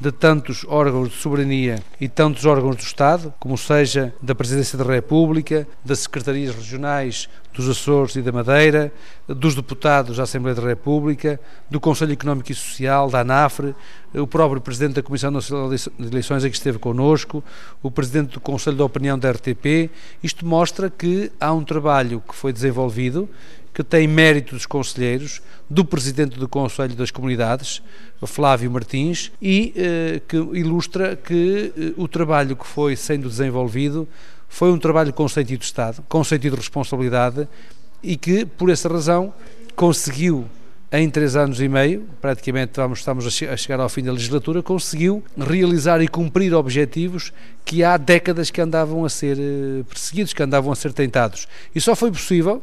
de 0.00 0.10
tantos 0.10 0.64
órgãos 0.66 1.10
de 1.10 1.16
soberania 1.16 1.82
e 2.00 2.08
tantos 2.08 2.46
órgãos 2.46 2.74
do 2.76 2.82
Estado, 2.82 3.34
como 3.38 3.58
seja 3.58 4.14
da 4.22 4.34
Presidência 4.34 4.78
da 4.78 4.84
República, 4.84 5.68
das 5.84 5.98
Secretarias 5.98 6.54
Regionais 6.54 7.28
dos 7.52 7.68
Açores 7.68 8.16
e 8.16 8.22
da 8.22 8.32
Madeira, 8.32 8.90
dos 9.28 9.54
deputados 9.54 10.16
da 10.16 10.22
Assembleia 10.22 10.54
da 10.54 10.66
República, 10.66 11.38
do 11.68 11.78
Conselho 11.78 12.12
Económico 12.12 12.50
e 12.50 12.54
Social, 12.54 13.10
da 13.10 13.20
ANAFRE, 13.20 13.74
o 14.14 14.26
próprio 14.26 14.60
Presidente 14.60 14.94
da 14.94 15.02
Comissão 15.02 15.30
Nacional 15.30 15.68
de 15.68 15.76
Eleições 15.98 16.44
que 16.44 16.48
esteve 16.48 16.78
connosco, 16.78 17.44
o 17.82 17.90
Presidente 17.90 18.32
do 18.32 18.40
Conselho 18.40 18.78
da 18.78 18.84
Opinião 18.84 19.18
da 19.18 19.30
RTP. 19.30 19.90
Isto 20.22 20.46
mostra 20.46 20.88
que 20.88 21.30
há 21.38 21.52
um 21.52 21.62
trabalho 21.62 22.22
que 22.26 22.34
foi 22.34 22.54
desenvolvido 22.54 23.28
que 23.72 23.84
tem 23.84 24.06
mérito 24.06 24.54
dos 24.54 24.66
conselheiros, 24.66 25.40
do 25.68 25.84
Presidente 25.84 26.38
do 26.38 26.48
Conselho 26.48 26.94
das 26.94 27.10
Comunidades, 27.10 27.82
Flávio 28.26 28.70
Martins, 28.70 29.30
e 29.40 29.72
eh, 29.76 30.20
que 30.26 30.36
ilustra 30.36 31.16
que 31.16 31.72
eh, 31.76 31.92
o 31.96 32.08
trabalho 32.08 32.56
que 32.56 32.66
foi 32.66 32.96
sendo 32.96 33.28
desenvolvido 33.28 34.08
foi 34.48 34.72
um 34.72 34.78
trabalho 34.78 35.12
com 35.12 35.28
sentido 35.28 35.60
de 35.60 35.66
Estado, 35.66 36.04
com 36.08 36.24
sentido 36.24 36.54
de 36.54 36.58
responsabilidade 36.58 37.46
e 38.02 38.16
que, 38.16 38.44
por 38.44 38.68
essa 38.68 38.88
razão, 38.88 39.32
conseguiu 39.76 40.46
em 40.92 41.08
três 41.08 41.36
anos 41.36 41.60
e 41.60 41.68
meio, 41.68 42.04
praticamente 42.20 42.72
vamos, 42.74 42.98
estamos 42.98 43.24
a 43.24 43.56
chegar 43.56 43.78
ao 43.78 43.88
fim 43.88 44.02
da 44.02 44.10
legislatura, 44.10 44.60
conseguiu 44.60 45.22
realizar 45.38 46.02
e 46.02 46.08
cumprir 46.08 46.52
objetivos 46.52 47.32
que 47.64 47.84
há 47.84 47.96
décadas 47.96 48.50
que 48.50 48.60
andavam 48.60 49.04
a 49.04 49.08
ser 49.08 49.38
eh, 49.38 49.84
perseguidos, 49.88 50.32
que 50.32 50.42
andavam 50.42 50.72
a 50.72 50.74
ser 50.74 50.92
tentados. 50.92 51.46
E 51.72 51.80
só 51.80 51.94
foi 51.94 52.10
possível 52.10 52.60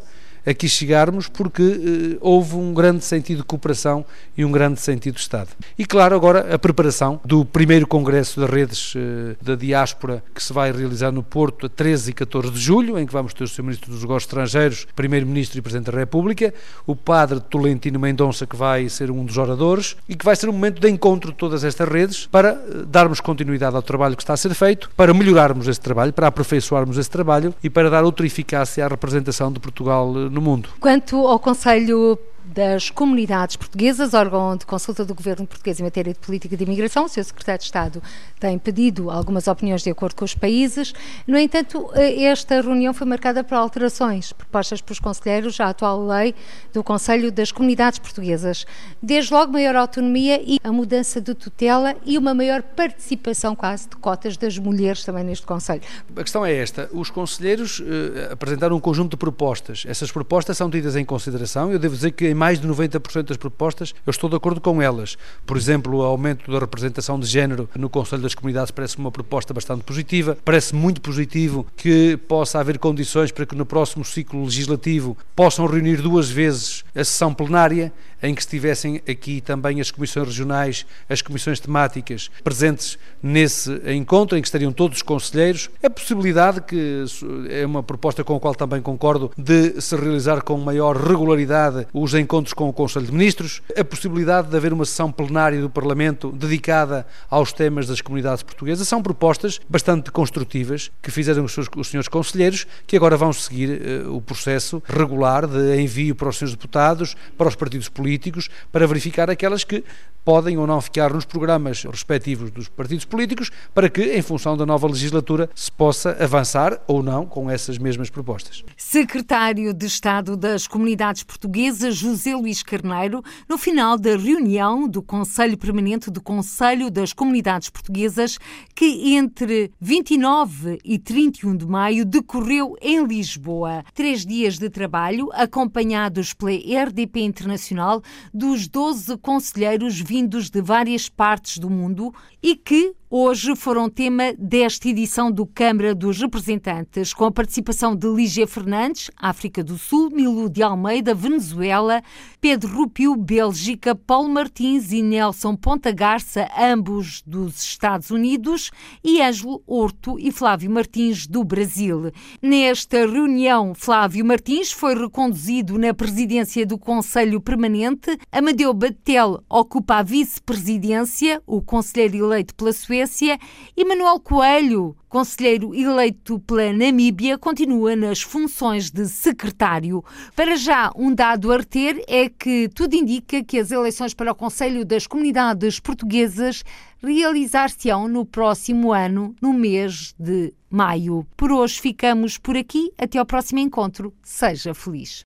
aqui 0.47 0.69
chegarmos 0.69 1.27
porque 1.27 1.61
uh, 1.61 2.17
houve 2.21 2.55
um 2.55 2.73
grande 2.73 3.03
sentido 3.03 3.39
de 3.39 3.43
cooperação 3.43 4.05
e 4.37 4.45
um 4.45 4.51
grande 4.51 4.79
sentido 4.79 5.15
de 5.15 5.19
Estado. 5.19 5.49
E 5.77 5.85
claro, 5.85 6.15
agora 6.15 6.53
a 6.53 6.57
preparação 6.57 7.19
do 7.25 7.43
primeiro 7.43 7.85
Congresso 7.85 8.39
das 8.39 8.49
Redes 8.49 8.95
uh, 8.95 9.35
da 9.41 9.55
Diáspora 9.55 10.23
que 10.33 10.41
se 10.41 10.53
vai 10.53 10.71
realizar 10.71 11.11
no 11.11 11.21
Porto 11.21 11.65
a 11.65 11.69
13 11.69 12.11
e 12.11 12.13
14 12.13 12.51
de 12.51 12.59
julho, 12.59 12.97
em 12.97 13.05
que 13.05 13.11
vamos 13.11 13.33
ter 13.33 13.43
o 13.43 13.47
Sr. 13.47 13.63
Ministro 13.63 13.91
dos 13.91 14.01
Negócios 14.01 14.23
Estrangeiros, 14.23 14.87
Primeiro-Ministro 14.95 15.59
e 15.59 15.61
Presidente 15.61 15.91
da 15.91 15.97
República, 15.97 16.53
o 16.85 16.95
Padre 16.95 17.41
Tolentino 17.41 17.99
Mendonça 17.99 18.47
que 18.47 18.55
vai 18.55 18.87
ser 18.87 19.11
um 19.11 19.25
dos 19.25 19.37
oradores 19.37 19.97
e 20.07 20.15
que 20.15 20.23
vai 20.23 20.35
ser 20.35 20.47
um 20.47 20.53
momento 20.53 20.79
de 20.79 20.89
encontro 20.89 21.31
de 21.31 21.37
todas 21.37 21.65
estas 21.65 21.89
redes 21.89 22.25
para 22.25 22.53
uh, 22.53 22.85
darmos 22.85 23.19
continuidade 23.19 23.75
ao 23.75 23.81
trabalho 23.81 24.15
que 24.15 24.23
está 24.23 24.33
a 24.33 24.37
ser 24.37 24.53
feito, 24.53 24.89
para 24.95 25.13
melhorarmos 25.13 25.67
esse 25.67 25.81
trabalho, 25.81 26.13
para 26.13 26.27
aperfeiçoarmos 26.27 26.97
esse 26.97 27.09
trabalho 27.09 27.53
e 27.61 27.69
para 27.69 27.89
dar 27.89 28.05
outra 28.05 28.25
eficácia 28.25 28.85
à 28.85 28.87
representação 28.87 29.51
de 29.51 29.59
Portugal 29.59 30.13
no 30.13 30.36
mundo. 30.41 30.69
Quanto 30.79 31.27
ao 31.27 31.39
Conselho 31.39 32.17
das 32.53 32.89
comunidades 32.89 33.55
portuguesas, 33.55 34.13
órgão 34.13 34.55
de 34.55 34.65
consulta 34.65 35.03
do 35.03 35.13
governo 35.13 35.45
português 35.45 35.79
em 35.79 35.83
matéria 35.83 36.13
de 36.13 36.19
política 36.19 36.55
de 36.55 36.63
imigração. 36.63 37.05
O 37.05 37.09
seu 37.09 37.23
secretário 37.23 37.59
de 37.59 37.65
Estado 37.65 38.01
tem 38.39 38.57
pedido 38.57 39.09
algumas 39.11 39.47
opiniões 39.47 39.83
de 39.83 39.89
acordo 39.89 40.15
com 40.15 40.25
os 40.25 40.33
países. 40.33 40.93
No 41.27 41.37
entanto, 41.37 41.89
esta 41.95 42.61
reunião 42.61 42.93
foi 42.93 43.05
marcada 43.05 43.43
por 43.43 43.55
alterações 43.55 44.31
propostas 44.31 44.81
pelos 44.81 44.99
conselheiros 44.99 45.59
à 45.59 45.69
atual 45.69 46.05
lei 46.05 46.33
do 46.73 46.83
Conselho 46.83 47.31
das 47.31 47.51
Comunidades 47.51 47.99
Portuguesas. 47.99 48.65
Desde 49.01 49.33
logo, 49.33 49.51
maior 49.51 49.75
autonomia 49.75 50.41
e 50.41 50.59
a 50.63 50.71
mudança 50.71 51.19
de 51.19 51.33
tutela 51.33 51.95
e 52.05 52.17
uma 52.17 52.33
maior 52.33 52.61
participação 52.61 53.55
quase 53.55 53.89
de 53.89 53.95
cotas 53.97 54.37
das 54.37 54.57
mulheres 54.57 55.03
também 55.03 55.23
neste 55.23 55.45
Conselho. 55.45 55.81
A 56.15 56.23
questão 56.23 56.45
é 56.45 56.53
esta: 56.53 56.89
os 56.93 57.09
conselheiros 57.09 57.81
eh, 57.81 58.29
apresentaram 58.31 58.75
um 58.75 58.79
conjunto 58.79 59.11
de 59.11 59.17
propostas. 59.17 59.83
Essas 59.87 60.11
propostas 60.11 60.57
são 60.57 60.69
tidas 60.69 60.95
em 60.95 61.03
consideração. 61.03 61.71
Eu 61.71 61.79
devo 61.79 61.95
dizer 61.95 62.11
que 62.11 62.27
em 62.27 62.33
mais 62.37 62.61
de 62.61 62.67
90% 62.67 63.23
das 63.23 63.37
propostas 63.37 63.93
eu 64.05 64.11
estou 64.11 64.29
de 64.29 64.35
acordo 64.35 64.61
com 64.61 64.81
elas. 64.81 65.17
Por 65.45 65.57
exemplo, 65.57 65.97
o 65.97 66.01
aumento 66.03 66.49
da 66.51 66.59
representação 66.59 67.19
de 67.19 67.25
género 67.25 67.67
no 67.75 67.89
Conselho 67.89 68.21
das 68.21 68.35
Comunidades 68.35 68.71
parece 68.71 68.97
uma 68.97 69.11
proposta 69.11 69.53
bastante 69.53 69.83
positiva. 69.83 70.37
Parece 70.45 70.75
muito 70.75 71.01
positivo 71.01 71.65
que 71.75 72.17
possa 72.27 72.59
haver 72.59 72.77
condições 72.77 73.31
para 73.31 73.45
que 73.45 73.55
no 73.55 73.65
próximo 73.65 74.05
ciclo 74.05 74.43
legislativo 74.43 75.17
possam 75.35 75.65
reunir 75.65 76.01
duas 76.01 76.29
vezes 76.29 76.83
a 76.95 77.03
sessão 77.03 77.33
plenária, 77.33 77.91
em 78.21 78.33
que 78.33 78.41
estivessem 78.41 79.01
aqui 79.07 79.41
também 79.41 79.79
as 79.79 79.91
comissões 79.91 80.27
regionais, 80.27 80.85
as 81.07 81.21
comissões 81.21 81.59
temáticas 81.59 82.31
presentes 82.43 82.97
nesse 83.21 83.71
encontro, 83.93 84.37
em 84.37 84.41
que 84.41 84.47
estariam 84.47 84.71
todos 84.71 84.97
os 84.97 85.03
conselheiros. 85.03 85.69
A 85.83 85.89
possibilidade, 85.89 86.61
que 86.61 87.05
é 87.49 87.65
uma 87.65 87.83
proposta 87.83 88.23
com 88.23 88.35
a 88.35 88.39
qual 88.39 88.55
também 88.55 88.81
concordo, 88.81 89.31
de 89.37 89.79
se 89.79 89.95
realizar 89.95 90.41
com 90.41 90.57
maior 90.57 90.95
regularidade 90.97 91.87
os 91.93 92.13
encontros 92.13 92.26
encontros 92.27 92.53
com 92.53 92.67
o 92.67 92.73
Conselho 92.73 93.05
de 93.05 93.11
Ministros, 93.13 93.61
a 93.75 93.85
possibilidade 93.85 94.49
de 94.49 94.57
haver 94.57 94.73
uma 94.73 94.83
sessão 94.83 95.09
plenária 95.09 95.61
do 95.61 95.69
Parlamento 95.69 96.29
dedicada 96.33 97.07
aos 97.29 97.53
temas 97.53 97.87
das 97.87 98.01
comunidades 98.01 98.43
portuguesas, 98.43 98.85
são 98.85 99.01
propostas 99.01 99.61
bastante 99.69 100.11
construtivas 100.11 100.91
que 101.01 101.09
fizeram 101.09 101.45
os, 101.45 101.53
seus, 101.53 101.67
os 101.77 101.87
senhores 101.87 102.09
conselheiros, 102.09 102.67
que 102.85 102.97
agora 102.97 103.15
vão 103.15 103.31
seguir 103.31 103.81
uh, 103.81 104.13
o 104.13 104.21
processo 104.21 104.83
regular 104.85 105.47
de 105.47 105.81
envio 105.81 106.13
para 106.15 106.27
os 106.27 106.37
senhores 106.37 106.53
deputados, 106.53 107.15
para 107.37 107.47
os 107.47 107.55
partidos 107.55 107.87
políticos, 107.87 108.49
para 108.73 108.85
verificar 108.85 109.29
aquelas 109.29 109.63
que 109.63 109.85
podem 110.27 110.57
ou 110.57 110.67
não 110.67 110.81
ficar 110.81 111.13
nos 111.13 111.23
programas 111.23 111.85
respectivos 111.85 112.51
dos 112.51 112.67
partidos 112.67 113.05
políticos, 113.05 113.49
para 113.73 113.89
que, 113.89 114.13
em 114.13 114.21
função 114.21 114.57
da 114.57 114.65
nova 114.65 114.85
legislatura, 114.85 115.49
se 115.55 115.71
possa 115.71 116.17
avançar 116.19 116.81
ou 116.85 117.01
não 117.01 117.25
com 117.25 117.49
essas 117.49 117.77
mesmas 117.77 118.09
propostas. 118.09 118.61
Secretário 118.75 119.73
de 119.73 119.85
Estado 119.85 120.35
das 120.35 120.67
Comunidades 120.67 121.23
Portuguesas, 121.23 122.01
José 122.17 122.35
Luís 122.35 122.63
Carneiro, 122.63 123.23
no 123.47 123.59
final 123.59 123.95
da 123.95 124.17
reunião 124.17 124.87
do 124.87 125.03
Conselho 125.03 125.55
Permanente 125.55 126.09
do 126.09 126.19
Conselho 126.19 126.89
das 126.89 127.13
Comunidades 127.13 127.69
Portuguesas, 127.69 128.39
que 128.73 129.13
entre 129.13 129.71
29 129.79 130.79
e 130.83 130.97
31 130.97 131.55
de 131.55 131.67
maio 131.67 132.03
decorreu 132.03 132.75
em 132.81 133.05
Lisboa. 133.05 133.83
Três 133.93 134.25
dias 134.25 134.57
de 134.57 134.67
trabalho, 134.67 135.29
acompanhados 135.31 136.33
pela 136.33 136.49
RDP 136.49 137.21
Internacional, 137.21 138.01
dos 138.33 138.67
12 138.67 139.15
conselheiros 139.19 140.01
vindos 140.01 140.49
de 140.49 140.59
várias 140.59 141.07
partes 141.07 141.59
do 141.59 141.69
mundo 141.69 142.11
e 142.41 142.55
que 142.55 142.95
hoje 143.09 143.55
foram 143.55 143.89
tema 143.89 144.33
desta 144.37 144.89
edição 144.89 145.31
do 145.31 145.45
Câmara 145.45 145.95
dos 145.95 146.19
Representantes, 146.19 147.13
com 147.13 147.23
a 147.23 147.31
participação 147.31 147.95
de 147.95 148.05
Lígia 148.07 148.45
Fernandes, 148.45 149.09
África 149.15 149.63
do 149.63 149.77
Sul, 149.77 150.09
Milu 150.11 150.49
de 150.49 150.61
Almeida, 150.61 151.13
Venezuela, 151.13 152.01
Pedro 152.41 152.75
Rupio, 152.75 153.15
Bélgica, 153.15 153.95
Paulo 153.95 154.29
Martins 154.29 154.91
e 154.91 155.01
Nelson 155.01 155.55
Ponta 155.55 155.91
Garça, 155.91 156.49
ambos 156.57 157.23
dos 157.25 157.63
Estados 157.63 158.11
Unidos, 158.11 158.71
e 159.01 159.21
Ângelo 159.21 159.63
Horto 159.65 160.19
e 160.19 160.29
Flávio 160.29 160.69
Martins, 160.69 161.27
do 161.27 161.45
Brasil. 161.45 162.11
Nesta 162.41 163.05
reunião, 163.07 163.73
Flávio 163.73 164.25
Martins 164.25 164.71
foi 164.71 164.95
reconduzido 164.95 165.77
na 165.77 165.93
presidência 165.93 166.65
do 166.65 166.77
Conselho 166.77 167.39
Permanente, 167.39 168.17
Amadeu 168.31 168.73
Batel 168.73 169.41
ocupa 169.49 169.95
a 169.95 170.03
vice-presidência, 170.03 171.41
o 171.47 171.61
conselheiro 171.61 172.25
eleito 172.25 172.53
pela 172.53 172.73
Suécia, 172.73 172.96
Suécia 172.97 173.37
e 173.75 173.85
Manuel 173.85 174.19
Coelho, 174.19 174.95
conselheiro 175.07 175.75
eleito 175.75 176.39
pela 176.39 176.73
Namíbia, 176.73 177.37
continua 177.37 177.95
nas 177.95 178.21
funções 178.23 178.89
de 178.89 179.07
secretário. 179.07 180.03
Para 180.35 180.55
já, 180.55 180.91
um 180.95 181.13
dado 181.13 181.51
a 181.51 181.57
reter 181.57 182.03
é 182.07 182.27
que 182.27 182.67
tudo 182.73 182.95
indica 182.95 183.43
que 183.43 183.59
as 183.59 183.69
eleições 183.69 184.15
para 184.15 184.31
o 184.31 184.35
Conselho 184.35 184.83
das 184.83 185.05
Comunidades 185.05 185.79
Portuguesas 185.79 186.63
realizar-se-ão 187.03 188.07
no 188.07 188.25
próximo 188.25 188.91
ano, 188.91 189.35
no 189.39 189.53
mês 189.53 190.15
de 190.17 190.53
maio. 190.67 191.27
Por 191.37 191.51
hoje 191.51 191.79
ficamos 191.79 192.39
por 192.39 192.57
aqui. 192.57 192.91
Até 192.97 193.19
ao 193.19 193.25
próximo 193.25 193.59
encontro. 193.59 194.11
Seja 194.23 194.73
feliz. 194.73 195.23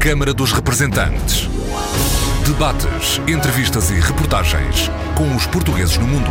Câmara 0.00 0.34
dos 0.34 0.50
Representantes. 0.52 1.48
Debates, 2.44 3.18
entrevistas 3.26 3.88
e 3.90 3.94
reportagens 3.94 4.90
com 5.16 5.34
os 5.34 5.46
portugueses 5.46 5.96
no 5.96 6.06
mundo. 6.06 6.30